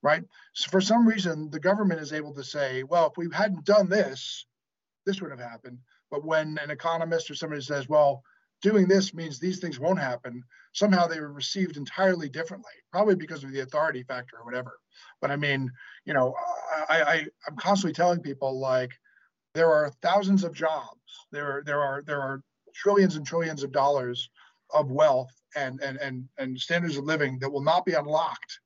right? 0.03 0.25
So 0.53 0.71
for 0.71 0.81
some 0.81 1.07
reason, 1.07 1.51
the 1.51 1.61
government 1.61 2.01
is 2.01 2.13
able 2.13 2.35
to 2.35 2.45
say, 2.45 2.83
well, 2.83 3.07
if 3.07 3.17
we 3.17 3.29
hadn't 3.33 3.65
done 3.65 3.89
this, 3.89 4.47
this 5.07 5.21
would 5.21 5.31
have 5.31 5.41
happened. 5.41 5.79
But 6.11 6.25
when 6.25 6.59
an 6.63 6.71
economist 6.71 7.31
or 7.31 7.35
somebody 7.35 7.63
says, 7.63 7.89
well, 7.89 8.25
doing 8.63 8.89
this 8.89 9.13
means 9.13 9.39
these 9.39 9.59
things 9.59 9.79
won't 9.79 9.99
happen, 9.99 10.43
somehow 10.73 11.07
they 11.07 11.21
were 11.21 11.33
received 11.33 11.77
entirely 11.77 12.29
differently, 12.29 12.73
probably 12.91 13.17
because 13.17 13.45
of 13.45 13.53
the 13.53 13.61
authority 13.61 14.03
factor 14.05 14.39
or 14.39 14.45
whatever. 14.45 14.79
But 15.21 15.31
I 15.31 15.37
mean, 15.37 15.71
you 16.05 16.15
know, 16.15 16.35
I, 16.89 17.03
I 17.03 17.27
I'm 17.47 17.57
constantly 17.57 17.93
telling 17.93 18.21
people 18.21 18.59
like 18.59 18.93
there 19.55 19.71
are 19.71 19.93
thousands 20.01 20.45
of 20.45 20.55
jobs, 20.55 21.01
there 21.31 21.59
are 21.59 21.63
there 21.65 21.81
are 21.81 22.03
there 22.07 22.23
are 22.23 22.43
trillions 22.75 23.17
and 23.17 23.27
trillions 23.27 23.63
of 23.63 23.73
dollars 23.73 24.31
of 24.73 24.91
wealth 24.91 25.33
and 25.55 25.83
and 25.83 25.99
and, 25.99 26.29
and 26.39 26.59
standards 26.59 26.97
of 26.97 27.05
living 27.05 27.39
that 27.41 27.51
will 27.51 27.63
not 27.63 27.85
be 27.85 27.93
unlocked 27.93 28.61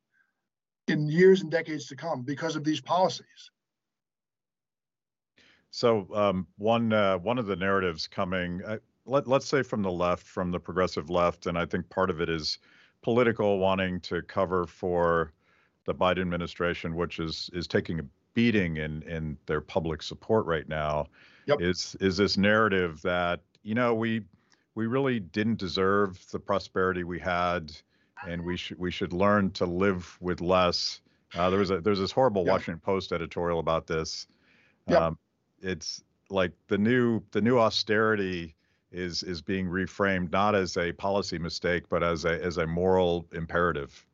in 0.89 1.09
years 1.09 1.43
and 1.43 1.51
decades 1.51 1.87
to 1.87 1.97
come 1.97 2.23
because 2.23 2.55
of 2.55 2.63
these 2.63 2.81
policies. 2.81 3.51
So 5.71 6.07
um, 6.15 6.47
one 6.57 6.93
uh, 6.93 7.19
one 7.19 7.39
of 7.39 7.47
the 7.47 7.57
narratives 7.57 8.07
coming, 8.07 8.63
uh, 8.65 8.79
let 9.07 9.27
let's 9.27 9.47
say 9.47 9.63
from 9.63 9.83
the 9.83 9.91
left, 9.91 10.27
from 10.27 10.51
the 10.51 10.61
progressive 10.61 11.11
left, 11.11 11.47
and 11.47 11.59
I 11.59 11.65
think 11.65 11.89
part 11.89 12.11
of 12.11 12.21
it 12.21 12.29
is 12.29 12.59
political, 13.03 13.59
wanting 13.59 14.01
to 14.01 14.23
cover 14.23 14.67
for 14.67 15.33
the 15.85 15.95
Biden 15.95 16.21
administration, 16.23 16.95
which 16.95 17.19
is 17.19 17.51
is 17.53 17.67
taking 17.67 18.01
a 18.01 18.05
beating 18.35 18.77
in 18.77 19.03
in 19.03 19.37
their 19.47 19.61
public 19.61 20.03
support 20.03 20.47
right 20.47 20.69
now. 20.69 21.07
Yep. 21.47 21.61
Is 21.61 21.97
is 22.01 22.17
this 22.17 22.37
narrative 22.37 23.01
that 23.03 23.41
you 23.63 23.75
know 23.75 23.95
we 23.95 24.23
we 24.75 24.87
really 24.87 25.21
didn't 25.21 25.59
deserve 25.59 26.25
the 26.31 26.39
prosperity 26.39 27.05
we 27.05 27.19
had 27.19 27.73
and 28.27 28.45
we 28.45 28.57
should 28.57 28.79
we 28.79 28.91
should 28.91 29.13
learn 29.13 29.51
to 29.53 29.67
live 29.67 30.17
with 30.21 30.41
less. 30.41 31.01
Uh, 31.35 31.51
there 31.51 31.59
was 31.59 31.71
a 31.71 31.81
there's 31.81 31.99
this 31.99 32.13
horrible 32.13 32.45
yeah. 32.45 32.53
Washington 32.53 32.81
Post 32.81 33.13
editorial 33.13 33.59
about 33.59 33.87
this. 33.87 34.27
Yeah. 34.89 35.07
Um, 35.07 35.19
it's 35.61 36.03
like 36.31 36.53
the 36.69 36.79
new 36.79 37.23
the 37.33 37.41
new 37.41 37.59
austerity 37.59 38.56
is 38.97 39.23
is 39.23 39.43
being 39.43 39.67
reframed 39.67 40.33
not 40.33 40.55
as 40.55 40.77
a 40.77 40.93
policy 40.93 41.39
mistake 41.39 41.85
but 41.89 42.03
as 42.03 42.25
a 42.25 42.43
as 42.43 42.57
a 42.59 42.67
moral 42.67 43.27
imperative. 43.33 44.05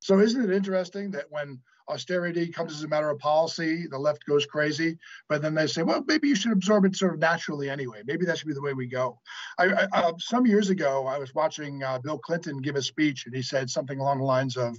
So 0.00 0.18
isn't 0.18 0.42
it 0.42 0.50
interesting 0.50 1.10
that 1.10 1.26
when 1.28 1.60
austerity 1.90 2.48
comes 2.48 2.72
as 2.72 2.84
a 2.84 2.88
matter 2.88 3.10
of 3.10 3.18
policy, 3.18 3.86
the 3.86 3.98
left 3.98 4.24
goes 4.24 4.46
crazy, 4.46 4.96
but 5.28 5.42
then 5.42 5.54
they 5.54 5.66
say, 5.66 5.82
well, 5.82 6.02
maybe 6.06 6.28
you 6.28 6.36
should 6.36 6.52
absorb 6.52 6.84
it 6.84 6.96
sort 6.96 7.14
of 7.14 7.20
naturally 7.20 7.68
anyway. 7.68 8.02
Maybe 8.06 8.24
that 8.24 8.38
should 8.38 8.48
be 8.48 8.54
the 8.54 8.62
way 8.62 8.72
we 8.72 8.86
go. 8.86 9.18
I, 9.58 9.66
I, 9.66 9.88
uh, 9.92 10.12
some 10.18 10.46
years 10.46 10.70
ago, 10.70 11.06
I 11.06 11.18
was 11.18 11.34
watching 11.34 11.82
uh, 11.82 11.98
Bill 11.98 12.18
Clinton 12.18 12.58
give 12.58 12.76
a 12.76 12.82
speech, 12.82 13.26
and 13.26 13.34
he 13.34 13.42
said 13.42 13.68
something 13.68 13.98
along 13.98 14.18
the 14.18 14.24
lines 14.24 14.56
of, 14.56 14.76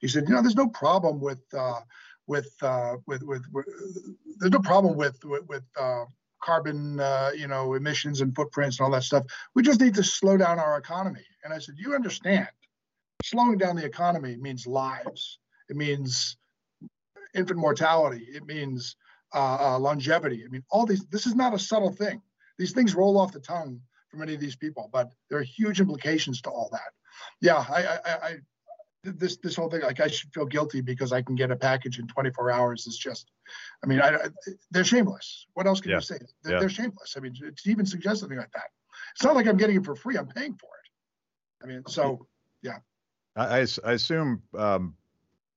he 0.00 0.08
said, 0.08 0.24
you 0.28 0.34
know, 0.34 0.42
there's 0.42 0.56
no 0.56 0.68
problem 0.68 1.20
with 1.20 1.42
uh, 1.56 1.80
with, 2.26 2.52
uh, 2.60 2.96
with, 3.06 3.22
with 3.22 3.42
with 3.52 3.66
there's 4.38 4.52
no 4.52 4.60
problem 4.60 4.96
with 4.96 5.16
with, 5.24 5.46
with 5.48 5.64
uh, 5.80 6.04
carbon, 6.42 7.00
uh, 7.00 7.30
you 7.36 7.46
know, 7.46 7.74
emissions 7.74 8.20
and 8.20 8.34
footprints 8.34 8.78
and 8.78 8.84
all 8.84 8.92
that 8.92 9.02
stuff. 9.02 9.24
We 9.54 9.62
just 9.62 9.80
need 9.80 9.94
to 9.94 10.04
slow 10.04 10.36
down 10.36 10.58
our 10.58 10.78
economy. 10.78 11.24
And 11.44 11.52
I 11.52 11.58
said, 11.58 11.74
you 11.78 11.94
understand, 11.94 12.48
slowing 13.20 13.58
down 13.58 13.76
the 13.76 13.84
economy 13.84 14.36
means 14.36 14.66
lives. 14.66 15.38
It 15.68 15.76
means 15.76 16.36
infant 17.34 17.58
mortality. 17.58 18.26
It 18.32 18.46
means 18.46 18.96
uh, 19.34 19.74
uh, 19.74 19.78
longevity. 19.78 20.44
I 20.44 20.48
mean, 20.48 20.64
all 20.70 20.86
these. 20.86 21.04
This 21.06 21.26
is 21.26 21.34
not 21.34 21.54
a 21.54 21.58
subtle 21.58 21.92
thing. 21.92 22.22
These 22.58 22.72
things 22.72 22.94
roll 22.94 23.18
off 23.18 23.32
the 23.32 23.40
tongue 23.40 23.80
for 24.10 24.16
many 24.16 24.34
of 24.34 24.40
these 24.40 24.56
people, 24.56 24.88
but 24.92 25.12
there 25.28 25.38
are 25.38 25.42
huge 25.42 25.80
implications 25.80 26.40
to 26.42 26.50
all 26.50 26.68
that. 26.72 26.92
Yeah, 27.40 27.64
I, 27.68 27.84
I, 27.84 28.28
I 28.28 28.36
this 29.04 29.36
this 29.36 29.54
whole 29.54 29.70
thing 29.70 29.82
like 29.82 30.00
I 30.00 30.08
should 30.08 30.32
feel 30.32 30.46
guilty 30.46 30.80
because 30.80 31.12
I 31.12 31.22
can 31.22 31.34
get 31.34 31.50
a 31.50 31.56
package 31.56 31.98
in 31.98 32.08
24 32.08 32.50
hours 32.50 32.86
is 32.86 32.98
just, 32.98 33.30
I 33.82 33.86
mean, 33.86 34.00
I, 34.00 34.28
they're 34.70 34.84
shameless. 34.84 35.46
What 35.54 35.66
else 35.66 35.80
can 35.80 35.90
yeah. 35.90 35.96
you 35.98 36.02
say? 36.02 36.18
They're, 36.42 36.54
yeah. 36.54 36.60
they're, 36.60 36.68
shameless. 36.68 37.14
I 37.16 37.20
mean, 37.20 37.34
to 37.34 37.70
even 37.70 37.86
suggest 37.86 38.20
something 38.20 38.38
like 38.38 38.52
that, 38.52 38.70
it's 39.14 39.24
not 39.24 39.34
like 39.34 39.46
I'm 39.46 39.56
getting 39.56 39.76
it 39.76 39.84
for 39.84 39.94
free. 39.94 40.16
I'm 40.16 40.26
paying 40.26 40.54
for 40.54 40.66
it. 40.66 41.64
I 41.64 41.66
mean, 41.66 41.82
so 41.86 42.26
yeah. 42.62 42.78
I, 43.36 43.66
I 43.84 43.92
assume 43.92 44.42
um, 44.56 44.94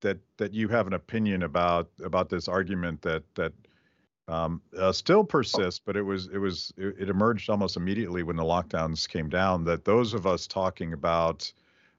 that 0.01 0.19
that 0.37 0.53
you 0.53 0.67
have 0.67 0.87
an 0.87 0.93
opinion 0.93 1.43
about 1.43 1.89
about 2.03 2.29
this 2.29 2.47
argument 2.47 3.01
that 3.01 3.23
that 3.35 3.53
um, 4.27 4.61
uh, 4.77 4.91
still 4.91 5.23
persists, 5.23 5.81
but 5.83 5.97
it 5.97 6.03
was 6.03 6.27
it 6.27 6.37
was 6.37 6.71
it, 6.77 6.95
it, 6.99 7.09
emerged 7.09 7.49
almost 7.49 7.75
immediately 7.75 8.23
when 8.23 8.35
the 8.35 8.43
lockdowns 8.43 9.07
came 9.09 9.29
down. 9.29 9.63
That 9.65 9.83
those 9.83 10.13
of 10.13 10.27
us 10.27 10.47
talking 10.47 10.93
about 10.93 11.51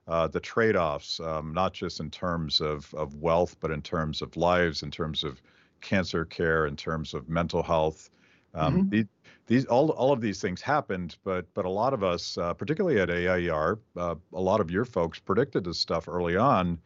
uh, 0.08 0.26
the 0.26 0.40
trade-offs, 0.40 1.20
um, 1.20 1.52
not 1.54 1.72
just 1.72 2.00
in 2.00 2.10
terms 2.10 2.60
of 2.60 2.92
of 2.94 3.14
wealth, 3.14 3.56
but 3.60 3.70
in 3.70 3.82
terms 3.82 4.22
of 4.22 4.36
lives, 4.36 4.82
in 4.82 4.90
terms 4.90 5.24
of 5.24 5.40
cancer 5.80 6.24
care, 6.24 6.66
in 6.66 6.76
terms 6.76 7.14
of 7.14 7.28
mental 7.28 7.62
health. 7.62 8.10
Um, 8.54 8.74
mm-hmm. 8.74 8.88
these, 8.90 9.06
these 9.46 9.64
all 9.66 9.90
all 9.90 10.12
of 10.12 10.20
these 10.20 10.40
things 10.40 10.60
happened, 10.60 11.16
but 11.24 11.46
but 11.54 11.64
a 11.64 11.70
lot 11.70 11.94
of 11.94 12.02
us, 12.02 12.36
uh, 12.38 12.54
particularly 12.54 13.00
at 13.00 13.10
AIER, 13.10 13.78
uh, 13.96 14.14
a 14.32 14.40
lot 14.40 14.60
of 14.60 14.70
your 14.70 14.84
folks 14.84 15.18
predicted 15.18 15.64
this 15.64 15.78
stuff 15.78 16.08
early 16.08 16.36
on. 16.36 16.78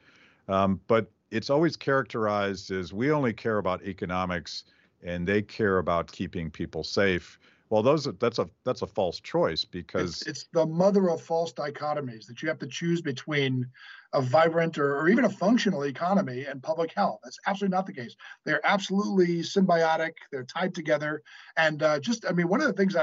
Um, 0.48 0.80
but 0.86 1.10
it's 1.30 1.50
always 1.50 1.76
characterized 1.76 2.70
as 2.70 2.92
we 2.92 3.10
only 3.10 3.32
care 3.32 3.58
about 3.58 3.82
economics 3.82 4.64
and 5.02 5.26
they 5.26 5.42
care 5.42 5.78
about 5.78 6.10
keeping 6.10 6.50
people 6.50 6.84
safe. 6.84 7.38
Well, 7.68 7.82
those 7.82 8.04
that's 8.20 8.38
a 8.38 8.48
that's 8.64 8.82
a 8.82 8.86
false 8.86 9.18
choice 9.18 9.64
because 9.64 10.22
it's, 10.22 10.26
it's, 10.26 10.46
the 10.52 10.64
mother 10.66 11.10
of 11.10 11.20
false 11.20 11.52
dichotomies 11.52 12.26
that 12.26 12.40
you 12.40 12.48
have 12.48 12.60
to 12.60 12.66
choose 12.66 13.02
between 13.02 13.66
a 14.12 14.22
vibrant 14.22 14.78
or, 14.78 14.96
or 14.98 15.08
even 15.08 15.24
a 15.24 15.28
functional 15.28 15.84
economy 15.84 16.44
and 16.44 16.62
public 16.62 16.92
health. 16.92 17.20
That's 17.24 17.38
absolutely 17.46 17.76
not 17.76 17.86
the 17.86 17.92
case. 17.92 18.14
They're 18.44 18.64
absolutely 18.64 19.40
symbiotic. 19.40 20.12
They're 20.30 20.44
tied 20.44 20.74
together. 20.74 21.22
And 21.56 21.82
uh, 21.82 21.98
just 21.98 22.24
I 22.24 22.32
mean, 22.32 22.48
one 22.48 22.60
of 22.60 22.68
the 22.68 22.72
things 22.72 22.94
I 22.94 23.02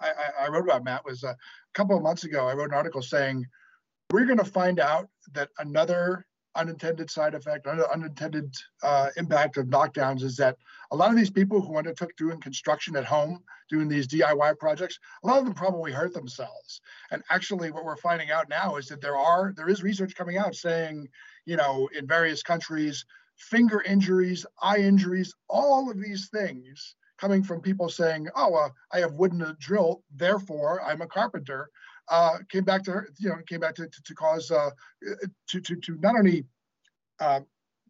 I, 0.00 0.08
I, 0.08 0.44
I 0.44 0.48
wrote 0.48 0.64
about 0.64 0.84
Matt 0.84 1.04
was 1.04 1.24
a 1.24 1.36
couple 1.74 1.96
of 1.96 2.02
months 2.02 2.24
ago. 2.24 2.46
I 2.46 2.54
wrote 2.54 2.70
an 2.70 2.76
article 2.76 3.02
saying 3.02 3.44
we're 4.12 4.26
going 4.26 4.38
to 4.38 4.44
find 4.44 4.78
out 4.78 5.08
that 5.32 5.48
another 5.58 6.26
unintended 6.56 7.10
side 7.10 7.34
effect, 7.34 7.66
unintended 7.66 8.54
uh, 8.82 9.10
impact 9.16 9.56
of 9.56 9.66
lockdowns 9.66 10.22
is 10.22 10.36
that 10.36 10.56
a 10.90 10.96
lot 10.96 11.10
of 11.10 11.16
these 11.16 11.30
people 11.30 11.60
who 11.60 11.76
undertook 11.76 12.14
doing 12.16 12.40
construction 12.40 12.96
at 12.96 13.04
home, 13.04 13.42
doing 13.68 13.88
these 13.88 14.06
DIY 14.06 14.58
projects, 14.58 14.98
a 15.22 15.26
lot 15.26 15.38
of 15.38 15.44
them 15.44 15.54
probably 15.54 15.92
hurt 15.92 16.14
themselves. 16.14 16.80
And 17.10 17.22
actually, 17.30 17.70
what 17.70 17.84
we're 17.84 17.96
finding 17.96 18.30
out 18.30 18.48
now 18.48 18.76
is 18.76 18.86
that 18.88 19.00
there 19.00 19.16
are 19.16 19.52
there 19.56 19.68
is 19.68 19.82
research 19.82 20.14
coming 20.14 20.38
out 20.38 20.54
saying, 20.54 21.08
you 21.46 21.56
know, 21.56 21.88
in 21.96 22.06
various 22.06 22.42
countries, 22.42 23.04
finger 23.36 23.82
injuries, 23.82 24.46
eye 24.62 24.78
injuries, 24.78 25.34
all 25.48 25.90
of 25.90 26.00
these 26.00 26.28
things 26.28 26.94
coming 27.18 27.42
from 27.42 27.60
people 27.60 27.88
saying, 27.88 28.28
"Oh, 28.34 28.54
uh, 28.54 28.68
I 28.92 29.00
have 29.00 29.14
wooden 29.14 29.56
drill, 29.58 30.02
therefore 30.14 30.82
I'm 30.82 31.00
a 31.00 31.06
carpenter," 31.06 31.70
uh, 32.08 32.38
came 32.50 32.64
back 32.64 32.82
to 32.84 32.92
her, 32.92 33.08
you 33.18 33.28
know, 33.28 33.36
came 33.46 33.60
back 33.60 33.74
to 33.76 33.86
to, 33.88 34.02
to 34.02 34.14
cause 34.14 34.50
uh, 34.50 34.70
to 35.48 35.60
to 35.60 35.76
to 35.76 35.96
not 36.00 36.16
only 36.16 36.44
uh, 37.20 37.40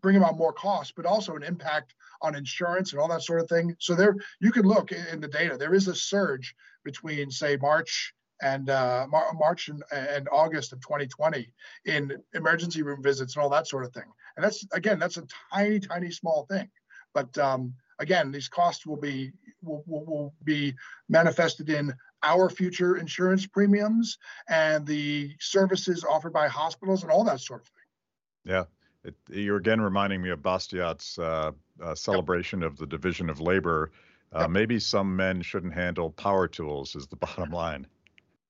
bring 0.04 0.16
about 0.16 0.36
more 0.36 0.52
costs, 0.52 0.92
but 0.94 1.06
also 1.06 1.34
an 1.34 1.42
impact 1.42 1.94
on 2.20 2.34
insurance 2.34 2.92
and 2.92 3.00
all 3.00 3.08
that 3.08 3.22
sort 3.22 3.40
of 3.40 3.48
thing. 3.48 3.74
So 3.80 3.94
there, 3.94 4.14
you 4.38 4.52
can 4.52 4.64
look 4.64 4.92
in 4.92 5.18
the 5.18 5.28
data. 5.28 5.56
There 5.56 5.72
is 5.72 5.88
a 5.88 5.94
surge 5.94 6.54
between, 6.84 7.30
say, 7.30 7.56
March 7.56 8.12
and 8.42 8.68
uh, 8.68 9.06
Mar- 9.10 9.32
March 9.32 9.68
and, 9.68 9.82
and, 9.90 10.28
August 10.30 10.74
of 10.74 10.80
2020 10.80 11.50
in 11.86 12.12
emergency 12.34 12.82
room 12.82 13.02
visits 13.02 13.34
and 13.34 13.42
all 13.42 13.48
that 13.48 13.66
sort 13.66 13.84
of 13.84 13.94
thing. 13.94 14.10
And 14.36 14.44
that's 14.44 14.66
again, 14.72 14.98
that's 14.98 15.16
a 15.16 15.26
tiny, 15.52 15.80
tiny, 15.80 16.10
small 16.10 16.46
thing. 16.50 16.68
But 17.14 17.36
um, 17.38 17.72
again, 17.98 18.30
these 18.30 18.48
costs 18.48 18.86
will 18.86 18.96
be 18.96 19.32
will, 19.62 19.82
will, 19.86 20.04
will 20.04 20.34
be 20.44 20.74
manifested 21.08 21.70
in 21.70 21.94
our 22.22 22.48
future 22.48 22.96
insurance 22.96 23.46
premiums 23.46 24.18
and 24.48 24.86
the 24.86 25.34
services 25.40 26.04
offered 26.08 26.32
by 26.32 26.48
hospitals 26.48 27.02
and 27.02 27.12
all 27.12 27.24
that 27.24 27.40
sort 27.40 27.62
of 27.62 27.66
thing. 27.68 28.52
Yeah. 28.52 28.64
It, 29.04 29.14
you're 29.28 29.58
again 29.58 29.80
reminding 29.80 30.22
me 30.22 30.30
of 30.30 30.42
Bastiat's 30.42 31.18
uh, 31.18 31.52
uh, 31.82 31.94
celebration 31.94 32.62
yep. 32.62 32.70
of 32.70 32.78
the 32.78 32.86
division 32.86 33.28
of 33.28 33.40
labor. 33.40 33.90
Uh, 34.34 34.40
yep. 34.40 34.50
Maybe 34.50 34.80
some 34.80 35.14
men 35.14 35.42
shouldn't 35.42 35.74
handle 35.74 36.10
power 36.10 36.48
tools, 36.48 36.96
is 36.96 37.06
the 37.06 37.16
bottom 37.16 37.50
line. 37.50 37.86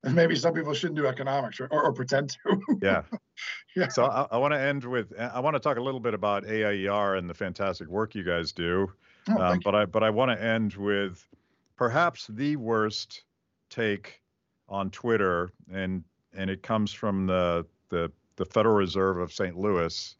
And 0.05 0.15
maybe 0.15 0.35
some 0.35 0.53
people 0.53 0.73
shouldn't 0.73 0.97
do 0.97 1.07
economics 1.07 1.59
or, 1.59 1.67
or, 1.71 1.91
pretend 1.91 2.29
to. 2.29 2.61
yeah. 2.81 3.01
yeah. 3.75 3.87
So 3.89 4.05
I, 4.05 4.27
I 4.31 4.37
want 4.37 4.53
to 4.53 4.59
end 4.59 4.85
with 4.85 5.11
I 5.19 5.39
want 5.39 5.55
to 5.55 5.59
talk 5.59 5.77
a 5.77 5.81
little 5.81 5.99
bit 5.99 6.13
about 6.13 6.45
AIER 6.45 7.15
and 7.15 7.29
the 7.29 7.33
fantastic 7.33 7.87
work 7.87 8.15
you 8.15 8.23
guys 8.23 8.51
do. 8.51 8.91
Oh, 9.29 9.41
um, 9.41 9.59
but 9.63 9.75
I 9.75 9.85
but 9.85 10.03
I 10.03 10.09
want 10.11 10.31
to 10.31 10.41
end 10.41 10.75
with 10.75 11.27
perhaps 11.75 12.27
the 12.27 12.55
worst 12.55 13.23
take 13.69 14.21
on 14.69 14.89
Twitter, 14.91 15.51
and 15.71 16.03
and 16.33 16.49
it 16.49 16.63
comes 16.63 16.93
from 16.93 17.25
the 17.25 17.65
the 17.89 18.11
the 18.35 18.45
Federal 18.45 18.75
Reserve 18.75 19.17
of 19.17 19.31
St. 19.31 19.57
Louis, 19.57 20.15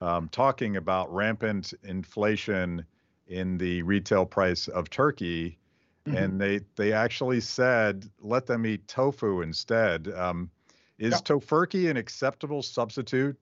um, 0.00 0.28
talking 0.28 0.76
about 0.76 1.12
rampant 1.12 1.72
inflation 1.84 2.84
in 3.28 3.58
the 3.58 3.82
retail 3.82 4.24
price 4.24 4.68
of 4.68 4.90
turkey, 4.90 5.58
mm-hmm. 6.06 6.16
and 6.16 6.40
they 6.40 6.60
they 6.76 6.92
actually 6.92 7.40
said 7.40 8.08
let 8.20 8.46
them 8.46 8.66
eat 8.66 8.86
tofu 8.88 9.42
instead. 9.42 10.12
Um, 10.14 10.50
is 10.98 11.12
yeah. 11.12 11.18
tofurkey 11.18 11.90
an 11.90 11.96
acceptable 11.96 12.62
substitute 12.62 13.36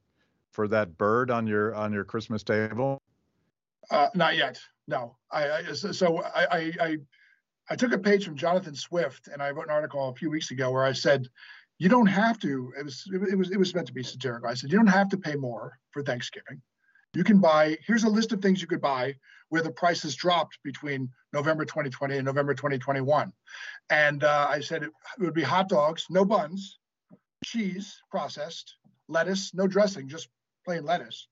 for 0.50 0.68
that 0.68 0.96
bird 0.96 1.30
on 1.30 1.46
your 1.46 1.74
on 1.74 1.92
your 1.92 2.04
Christmas 2.04 2.42
table? 2.42 3.00
Uh, 3.90 4.08
not 4.14 4.36
yet. 4.36 4.60
No. 4.88 5.16
I, 5.30 5.50
I 5.50 5.62
so 5.72 6.22
I, 6.22 6.72
I 6.80 6.96
I 7.70 7.76
took 7.76 7.92
a 7.92 7.98
page 7.98 8.24
from 8.24 8.36
Jonathan 8.36 8.74
Swift, 8.74 9.28
and 9.28 9.42
I 9.42 9.50
wrote 9.50 9.66
an 9.66 9.70
article 9.70 10.08
a 10.08 10.14
few 10.14 10.30
weeks 10.30 10.50
ago 10.50 10.70
where 10.70 10.84
I 10.84 10.92
said, 10.92 11.28
"You 11.78 11.88
don't 11.88 12.06
have 12.06 12.38
to." 12.40 12.72
It 12.78 12.84
was 12.84 13.04
it 13.12 13.36
was 13.36 13.50
it 13.50 13.58
was 13.58 13.74
meant 13.74 13.86
to 13.86 13.92
be 13.92 14.02
satirical. 14.02 14.48
I 14.48 14.54
said, 14.54 14.70
"You 14.70 14.78
don't 14.78 14.86
have 14.86 15.08
to 15.10 15.16
pay 15.16 15.34
more 15.34 15.78
for 15.90 16.02
Thanksgiving. 16.02 16.60
You 17.14 17.24
can 17.24 17.38
buy. 17.38 17.78
Here's 17.86 18.04
a 18.04 18.08
list 18.08 18.32
of 18.32 18.40
things 18.40 18.60
you 18.60 18.66
could 18.66 18.80
buy 18.80 19.16
where 19.48 19.62
the 19.62 19.70
prices 19.70 20.16
dropped 20.16 20.58
between 20.64 21.08
November 21.32 21.64
2020 21.64 22.16
and 22.16 22.24
November 22.24 22.54
2021." 22.54 23.32
And 23.90 24.24
uh, 24.24 24.46
I 24.48 24.60
said 24.60 24.82
it, 24.82 24.90
it 25.18 25.22
would 25.22 25.34
be 25.34 25.42
hot 25.42 25.68
dogs, 25.68 26.06
no 26.10 26.24
buns, 26.24 26.78
cheese 27.44 28.00
processed, 28.10 28.76
lettuce, 29.08 29.54
no 29.54 29.66
dressing, 29.66 30.08
just 30.08 30.28
plain 30.64 30.84
lettuce, 30.84 31.28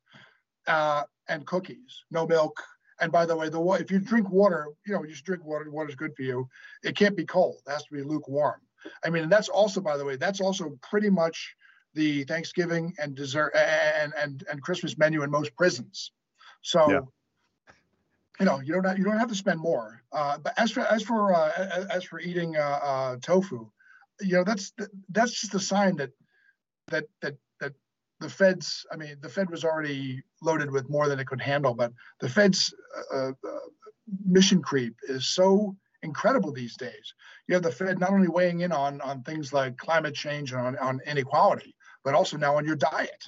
uh, 0.66 1.02
and 1.28 1.46
cookies, 1.46 2.04
no 2.10 2.26
milk, 2.26 2.62
and 3.02 3.10
by 3.10 3.26
the 3.26 3.36
way, 3.36 3.48
the 3.48 3.60
if 3.80 3.90
you 3.90 3.98
drink 3.98 4.30
water, 4.30 4.68
you 4.86 4.92
know, 4.92 5.02
you 5.02 5.12
should 5.12 5.24
drink 5.24 5.44
water. 5.44 5.68
Water's 5.68 5.96
good 5.96 6.14
for 6.16 6.22
you. 6.22 6.48
It 6.84 6.96
can't 6.96 7.16
be 7.16 7.24
cold. 7.24 7.56
It 7.66 7.70
has 7.72 7.82
to 7.84 7.94
be 7.94 8.02
lukewarm. 8.02 8.60
I 9.04 9.10
mean, 9.10 9.24
and 9.24 9.32
that's 9.32 9.48
also, 9.48 9.80
by 9.80 9.96
the 9.96 10.04
way, 10.04 10.14
that's 10.14 10.40
also 10.40 10.78
pretty 10.88 11.10
much 11.10 11.54
the 11.94 12.24
Thanksgiving 12.24 12.94
and 12.98 13.14
dessert 13.14 13.54
and 13.54 14.12
and 14.20 14.44
and 14.50 14.62
Christmas 14.62 14.96
menu 14.98 15.22
in 15.22 15.30
most 15.30 15.54
prisons. 15.56 16.12
So, 16.62 16.90
yeah. 16.90 17.00
you 18.38 18.46
know, 18.46 18.60
you 18.60 18.72
don't 18.72 18.84
have, 18.84 18.98
you 18.98 19.04
don't 19.04 19.18
have 19.18 19.28
to 19.28 19.34
spend 19.34 19.60
more. 19.60 20.02
Uh, 20.12 20.38
but 20.38 20.54
as 20.56 20.70
for 20.70 20.80
as 20.80 21.02
for 21.02 21.34
uh, 21.34 21.86
as 21.90 22.04
for 22.04 22.20
eating 22.20 22.56
uh, 22.56 22.60
uh 22.60 23.16
tofu, 23.20 23.70
you 24.20 24.34
know, 24.34 24.44
that's 24.44 24.72
that's 25.10 25.40
just 25.40 25.54
a 25.54 25.60
sign 25.60 25.96
that 25.96 26.10
that 26.88 27.04
that 27.20 27.36
that 27.60 27.72
the 28.20 28.28
Fed's, 28.28 28.86
I 28.92 28.96
mean, 28.96 29.16
the 29.20 29.28
Fed 29.28 29.50
was 29.50 29.64
already 29.64 30.22
loaded 30.40 30.70
with 30.70 30.88
more 30.88 31.08
than 31.08 31.18
it 31.18 31.26
could 31.26 31.42
handle, 31.42 31.74
but 31.74 31.92
the 32.20 32.28
Fed's 32.28 32.72
uh, 33.12 33.28
uh, 33.30 33.58
mission 34.24 34.62
creep 34.62 34.94
is 35.08 35.26
so 35.26 35.76
incredible 36.02 36.52
these 36.52 36.76
days. 36.76 37.14
You 37.48 37.54
have 37.54 37.62
the 37.62 37.72
Fed 37.72 37.98
not 37.98 38.10
only 38.10 38.28
weighing 38.28 38.60
in 38.60 38.72
on 38.72 39.00
on 39.00 39.22
things 39.22 39.52
like 39.52 39.76
climate 39.76 40.14
change 40.14 40.52
and 40.52 40.60
on, 40.60 40.78
on 40.78 41.00
inequality, 41.06 41.74
but 42.04 42.14
also 42.14 42.36
now 42.36 42.56
on 42.56 42.64
your 42.64 42.76
diet. 42.76 43.24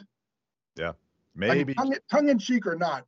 Yeah, 0.77 0.93
maybe 1.35 1.75
I 1.79 1.85
mean, 1.85 1.99
tongue, 2.11 2.29
in 2.29 2.39
cheek 2.39 2.67
or 2.67 2.77
not. 2.77 3.07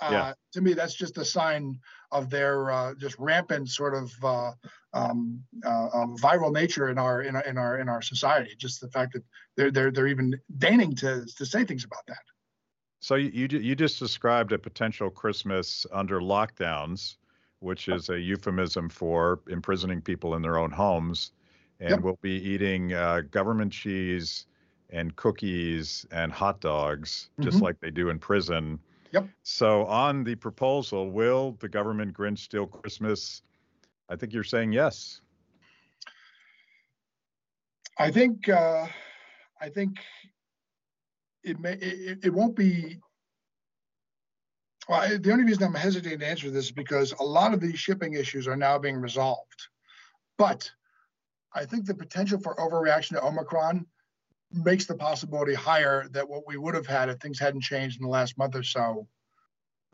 Uh, 0.00 0.08
yeah. 0.10 0.32
To 0.52 0.60
me, 0.60 0.72
that's 0.72 0.94
just 0.94 1.18
a 1.18 1.24
sign 1.24 1.78
of 2.10 2.28
their 2.28 2.70
uh, 2.72 2.94
just 2.94 3.16
rampant 3.18 3.68
sort 3.68 3.94
of 3.94 4.12
uh, 4.24 4.52
um, 4.94 5.42
uh, 5.64 5.88
um, 5.94 6.16
viral 6.18 6.52
nature 6.52 6.88
in 6.88 6.98
our 6.98 7.22
in 7.22 7.36
our 7.36 7.42
in 7.42 7.58
our 7.58 7.78
in 7.78 7.88
our 7.88 8.02
society. 8.02 8.54
Just 8.58 8.80
the 8.80 8.88
fact 8.88 9.12
that 9.12 9.22
they're 9.56 9.70
they're 9.70 9.90
they're 9.90 10.08
even 10.08 10.38
deigning 10.58 10.94
to 10.96 11.24
to 11.36 11.46
say 11.46 11.64
things 11.64 11.84
about 11.84 12.04
that. 12.08 12.22
So 13.00 13.14
you 13.16 13.30
you, 13.50 13.58
you 13.58 13.74
just 13.76 13.98
described 13.98 14.52
a 14.52 14.58
potential 14.58 15.10
Christmas 15.10 15.86
under 15.92 16.20
lockdowns, 16.20 17.16
which 17.60 17.88
is 17.88 18.08
a 18.10 18.18
euphemism 18.18 18.88
for 18.88 19.40
imprisoning 19.48 20.00
people 20.00 20.34
in 20.34 20.42
their 20.42 20.58
own 20.58 20.70
homes, 20.70 21.32
and 21.80 21.90
yep. 21.90 22.00
we'll 22.00 22.18
be 22.22 22.42
eating 22.42 22.92
uh, 22.92 23.22
government 23.30 23.72
cheese 23.72 24.46
and 24.92 25.16
cookies 25.16 26.06
and 26.12 26.30
hot 26.30 26.60
dogs, 26.60 27.30
just 27.40 27.56
mm-hmm. 27.56 27.64
like 27.64 27.80
they 27.80 27.90
do 27.90 28.10
in 28.10 28.18
prison. 28.18 28.78
Yep. 29.12 29.28
So 29.42 29.84
on 29.86 30.24
the 30.24 30.34
proposal, 30.34 31.10
will 31.10 31.56
the 31.60 31.68
government 31.68 32.16
Grinch 32.16 32.38
steal 32.38 32.66
Christmas? 32.66 33.42
I 34.08 34.16
think 34.16 34.32
you're 34.32 34.44
saying 34.44 34.72
yes. 34.72 35.20
I 37.98 38.10
think 38.10 38.48
uh, 38.48 38.86
I 39.60 39.68
think 39.68 39.98
it 41.42 41.60
may 41.60 41.74
it, 41.74 42.18
it 42.24 42.32
won't 42.32 42.56
be. 42.56 42.98
Well, 44.88 45.00
I, 45.00 45.16
the 45.16 45.30
only 45.30 45.44
reason 45.44 45.62
I'm 45.62 45.74
hesitating 45.74 46.18
to 46.20 46.26
answer 46.26 46.50
this 46.50 46.66
is 46.66 46.72
because 46.72 47.12
a 47.20 47.22
lot 47.22 47.54
of 47.54 47.60
these 47.60 47.78
shipping 47.78 48.14
issues 48.14 48.48
are 48.48 48.56
now 48.56 48.78
being 48.78 48.96
resolved, 48.96 49.68
but 50.38 50.68
I 51.54 51.64
think 51.64 51.84
the 51.84 51.94
potential 51.94 52.40
for 52.40 52.56
overreaction 52.56 53.10
to 53.10 53.22
Omicron 53.22 53.86
makes 54.54 54.86
the 54.86 54.94
possibility 54.94 55.54
higher 55.54 56.08
that 56.10 56.28
what 56.28 56.46
we 56.46 56.56
would 56.56 56.74
have 56.74 56.86
had 56.86 57.08
if 57.08 57.18
things 57.18 57.38
hadn't 57.38 57.62
changed 57.62 57.98
in 57.98 58.04
the 58.04 58.10
last 58.10 58.36
month 58.38 58.54
or 58.54 58.62
so 58.62 59.06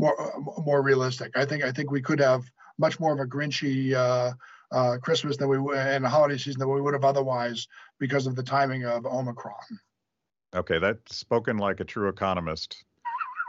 more 0.00 0.20
uh, 0.20 0.62
more 0.62 0.82
realistic. 0.82 1.36
I 1.36 1.44
think 1.44 1.64
I 1.64 1.72
think 1.72 1.90
we 1.90 2.02
could 2.02 2.20
have 2.20 2.44
much 2.78 3.00
more 3.00 3.12
of 3.12 3.20
a 3.20 3.26
Grinchy 3.26 3.94
uh, 3.94 4.32
uh, 4.70 4.98
Christmas 4.98 5.36
than 5.36 5.48
we 5.48 5.76
and 5.76 6.04
a 6.04 6.08
holiday 6.08 6.36
season 6.36 6.60
than 6.60 6.70
we 6.70 6.80
would 6.80 6.94
have 6.94 7.04
otherwise 7.04 7.68
because 7.98 8.26
of 8.26 8.36
the 8.36 8.42
timing 8.42 8.84
of 8.84 9.06
Omicron. 9.06 9.54
Okay, 10.54 10.78
that's 10.78 11.16
spoken 11.16 11.58
like 11.58 11.80
a 11.80 11.84
true 11.84 12.08
economist. 12.08 12.84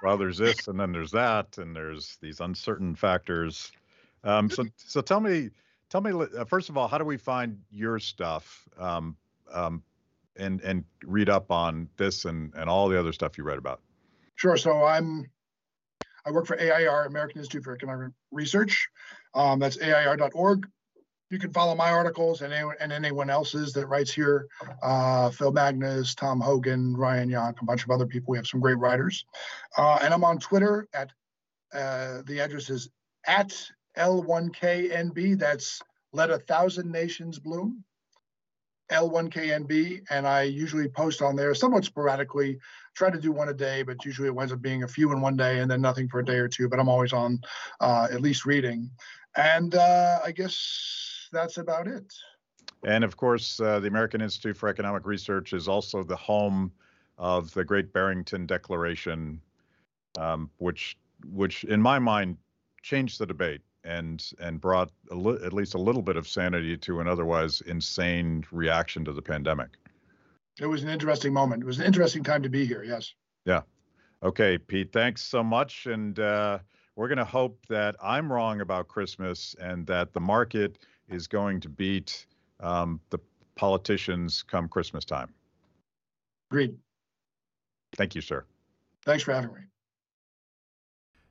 Well, 0.03 0.17
there's 0.17 0.37
this, 0.37 0.67
and 0.67 0.79
then 0.79 0.91
there's 0.91 1.11
that, 1.11 1.57
and 1.57 1.75
there's 1.75 2.17
these 2.21 2.39
uncertain 2.39 2.95
factors. 2.95 3.71
Um, 4.23 4.49
so, 4.49 4.65
so 4.77 5.01
tell 5.01 5.19
me, 5.19 5.49
tell 5.89 6.01
me 6.01 6.11
uh, 6.11 6.45
first 6.45 6.69
of 6.69 6.77
all, 6.77 6.87
how 6.87 6.97
do 6.97 7.03
we 7.03 7.17
find 7.17 7.59
your 7.69 7.99
stuff, 7.99 8.67
um, 8.77 9.17
um, 9.53 9.83
and 10.39 10.61
and 10.61 10.83
read 11.03 11.29
up 11.29 11.51
on 11.51 11.89
this 11.97 12.25
and 12.25 12.53
and 12.55 12.69
all 12.69 12.89
the 12.89 12.99
other 12.99 13.13
stuff 13.13 13.37
you 13.37 13.43
read 13.43 13.57
about? 13.57 13.81
Sure. 14.35 14.57
So 14.57 14.83
I'm 14.83 15.29
I 16.25 16.31
work 16.31 16.45
for 16.45 16.59
AIER, 16.59 17.05
American 17.05 17.39
Institute 17.39 17.63
for 17.63 17.73
Economic 17.73 18.11
Research. 18.31 18.87
Um, 19.33 19.59
that's 19.59 19.77
AIER.org. 19.77 20.67
You 21.31 21.37
can 21.37 21.53
follow 21.53 21.75
my 21.75 21.91
articles 21.91 22.41
and 22.41 22.51
anyone, 22.51 22.75
and 22.79 22.91
anyone 22.91 23.29
else's 23.29 23.71
that 23.73 23.87
writes 23.87 24.11
here. 24.11 24.47
Uh, 24.81 25.29
Phil 25.29 25.51
Magness, 25.51 26.15
Tom 26.15 26.41
Hogan, 26.41 26.95
Ryan 26.95 27.29
Yonk, 27.29 27.61
a 27.61 27.65
bunch 27.65 27.83
of 27.83 27.91
other 27.91 28.07
people. 28.07 28.31
We 28.31 28.37
have 28.37 28.47
some 28.47 28.59
great 28.59 28.79
writers. 28.79 29.25
Uh, 29.77 29.99
and 30.01 30.13
I'm 30.13 30.23
on 30.23 30.39
Twitter 30.39 30.87
at 30.93 31.11
uh, 31.71 32.23
the 32.25 32.39
address 32.39 32.69
is 32.69 32.89
at 33.27 33.53
L1KNB. 33.97 35.37
That's 35.37 35.81
Let 36.13 36.31
a 36.31 36.39
Thousand 36.39 36.91
Nations 36.91 37.37
Bloom. 37.37 37.83
L1KNB, 38.91 40.05
and 40.09 40.27
I 40.27 40.43
usually 40.43 40.87
post 40.87 41.21
on 41.21 41.35
there 41.35 41.53
somewhat 41.53 41.85
sporadically. 41.85 42.59
Try 42.95 43.09
to 43.09 43.19
do 43.19 43.31
one 43.31 43.49
a 43.49 43.53
day, 43.53 43.83
but 43.83 44.03
usually 44.03 44.27
it 44.27 44.35
winds 44.35 44.51
up 44.51 44.61
being 44.61 44.83
a 44.83 44.87
few 44.87 45.11
in 45.11 45.21
one 45.21 45.37
day 45.37 45.59
and 45.59 45.69
then 45.69 45.81
nothing 45.81 46.07
for 46.07 46.19
a 46.19 46.25
day 46.25 46.37
or 46.37 46.47
two. 46.47 46.67
But 46.67 46.79
I'm 46.79 46.89
always 46.89 47.13
on, 47.13 47.39
uh, 47.79 48.07
at 48.11 48.21
least 48.21 48.45
reading, 48.45 48.89
and 49.35 49.75
uh, 49.75 50.19
I 50.25 50.31
guess 50.31 51.29
that's 51.31 51.57
about 51.57 51.87
it. 51.87 52.13
And 52.83 53.03
of 53.03 53.17
course, 53.17 53.59
uh, 53.59 53.79
the 53.79 53.87
American 53.87 54.21
Institute 54.21 54.57
for 54.57 54.69
Economic 54.69 55.05
Research 55.05 55.53
is 55.53 55.67
also 55.67 56.03
the 56.03 56.15
home 56.15 56.71
of 57.17 57.53
the 57.53 57.63
Great 57.63 57.91
Barrington 57.93 58.45
Declaration, 58.45 59.41
um, 60.17 60.49
which 60.57 60.97
which 61.31 61.63
in 61.65 61.81
my 61.81 61.99
mind 61.99 62.37
changed 62.81 63.19
the 63.19 63.25
debate 63.25 63.61
and 63.83 64.31
and 64.39 64.59
brought 64.59 64.91
li- 65.09 65.39
at 65.43 65.53
least 65.53 65.73
a 65.73 65.77
little 65.77 66.01
bit 66.01 66.17
of 66.17 66.27
sanity 66.27 66.77
to 66.77 66.99
an 66.99 67.07
otherwise 67.07 67.61
insane 67.61 68.43
reaction 68.51 69.05
to 69.05 69.13
the 69.13 69.21
pandemic. 69.21 69.69
It 70.59 70.65
was 70.65 70.83
an 70.83 70.89
interesting 70.89 71.33
moment. 71.33 71.63
It 71.63 71.65
was 71.65 71.79
an 71.79 71.85
interesting 71.85 72.23
time 72.23 72.43
to 72.43 72.49
be 72.49 72.65
here. 72.65 72.83
Yes. 72.83 73.13
Yeah. 73.45 73.61
Okay, 74.21 74.57
Pete. 74.57 74.91
Thanks 74.91 75.21
so 75.21 75.41
much, 75.41 75.85
and 75.85 76.19
uh, 76.19 76.59
we're 76.95 77.07
going 77.07 77.19
to 77.19 77.25
hope 77.25 77.65
that 77.69 77.95
I'm 78.03 78.31
wrong 78.31 78.59
about 78.59 78.89
Christmas 78.89 79.55
and 79.61 79.87
that 79.87 80.11
the 80.11 80.19
market 80.19 80.79
is 81.07 81.27
going 81.27 81.61
to 81.61 81.69
beat 81.69 82.25
um, 82.59 82.99
the 83.09 83.19
politicians 83.55 84.43
come 84.43 84.67
Christmas 84.67 85.05
time. 85.05 85.33
Agreed. 86.51 86.75
Thank 87.95 88.15
you, 88.15 88.21
sir. 88.21 88.43
Thanks 89.05 89.23
for 89.23 89.33
having 89.33 89.53
me. 89.53 89.61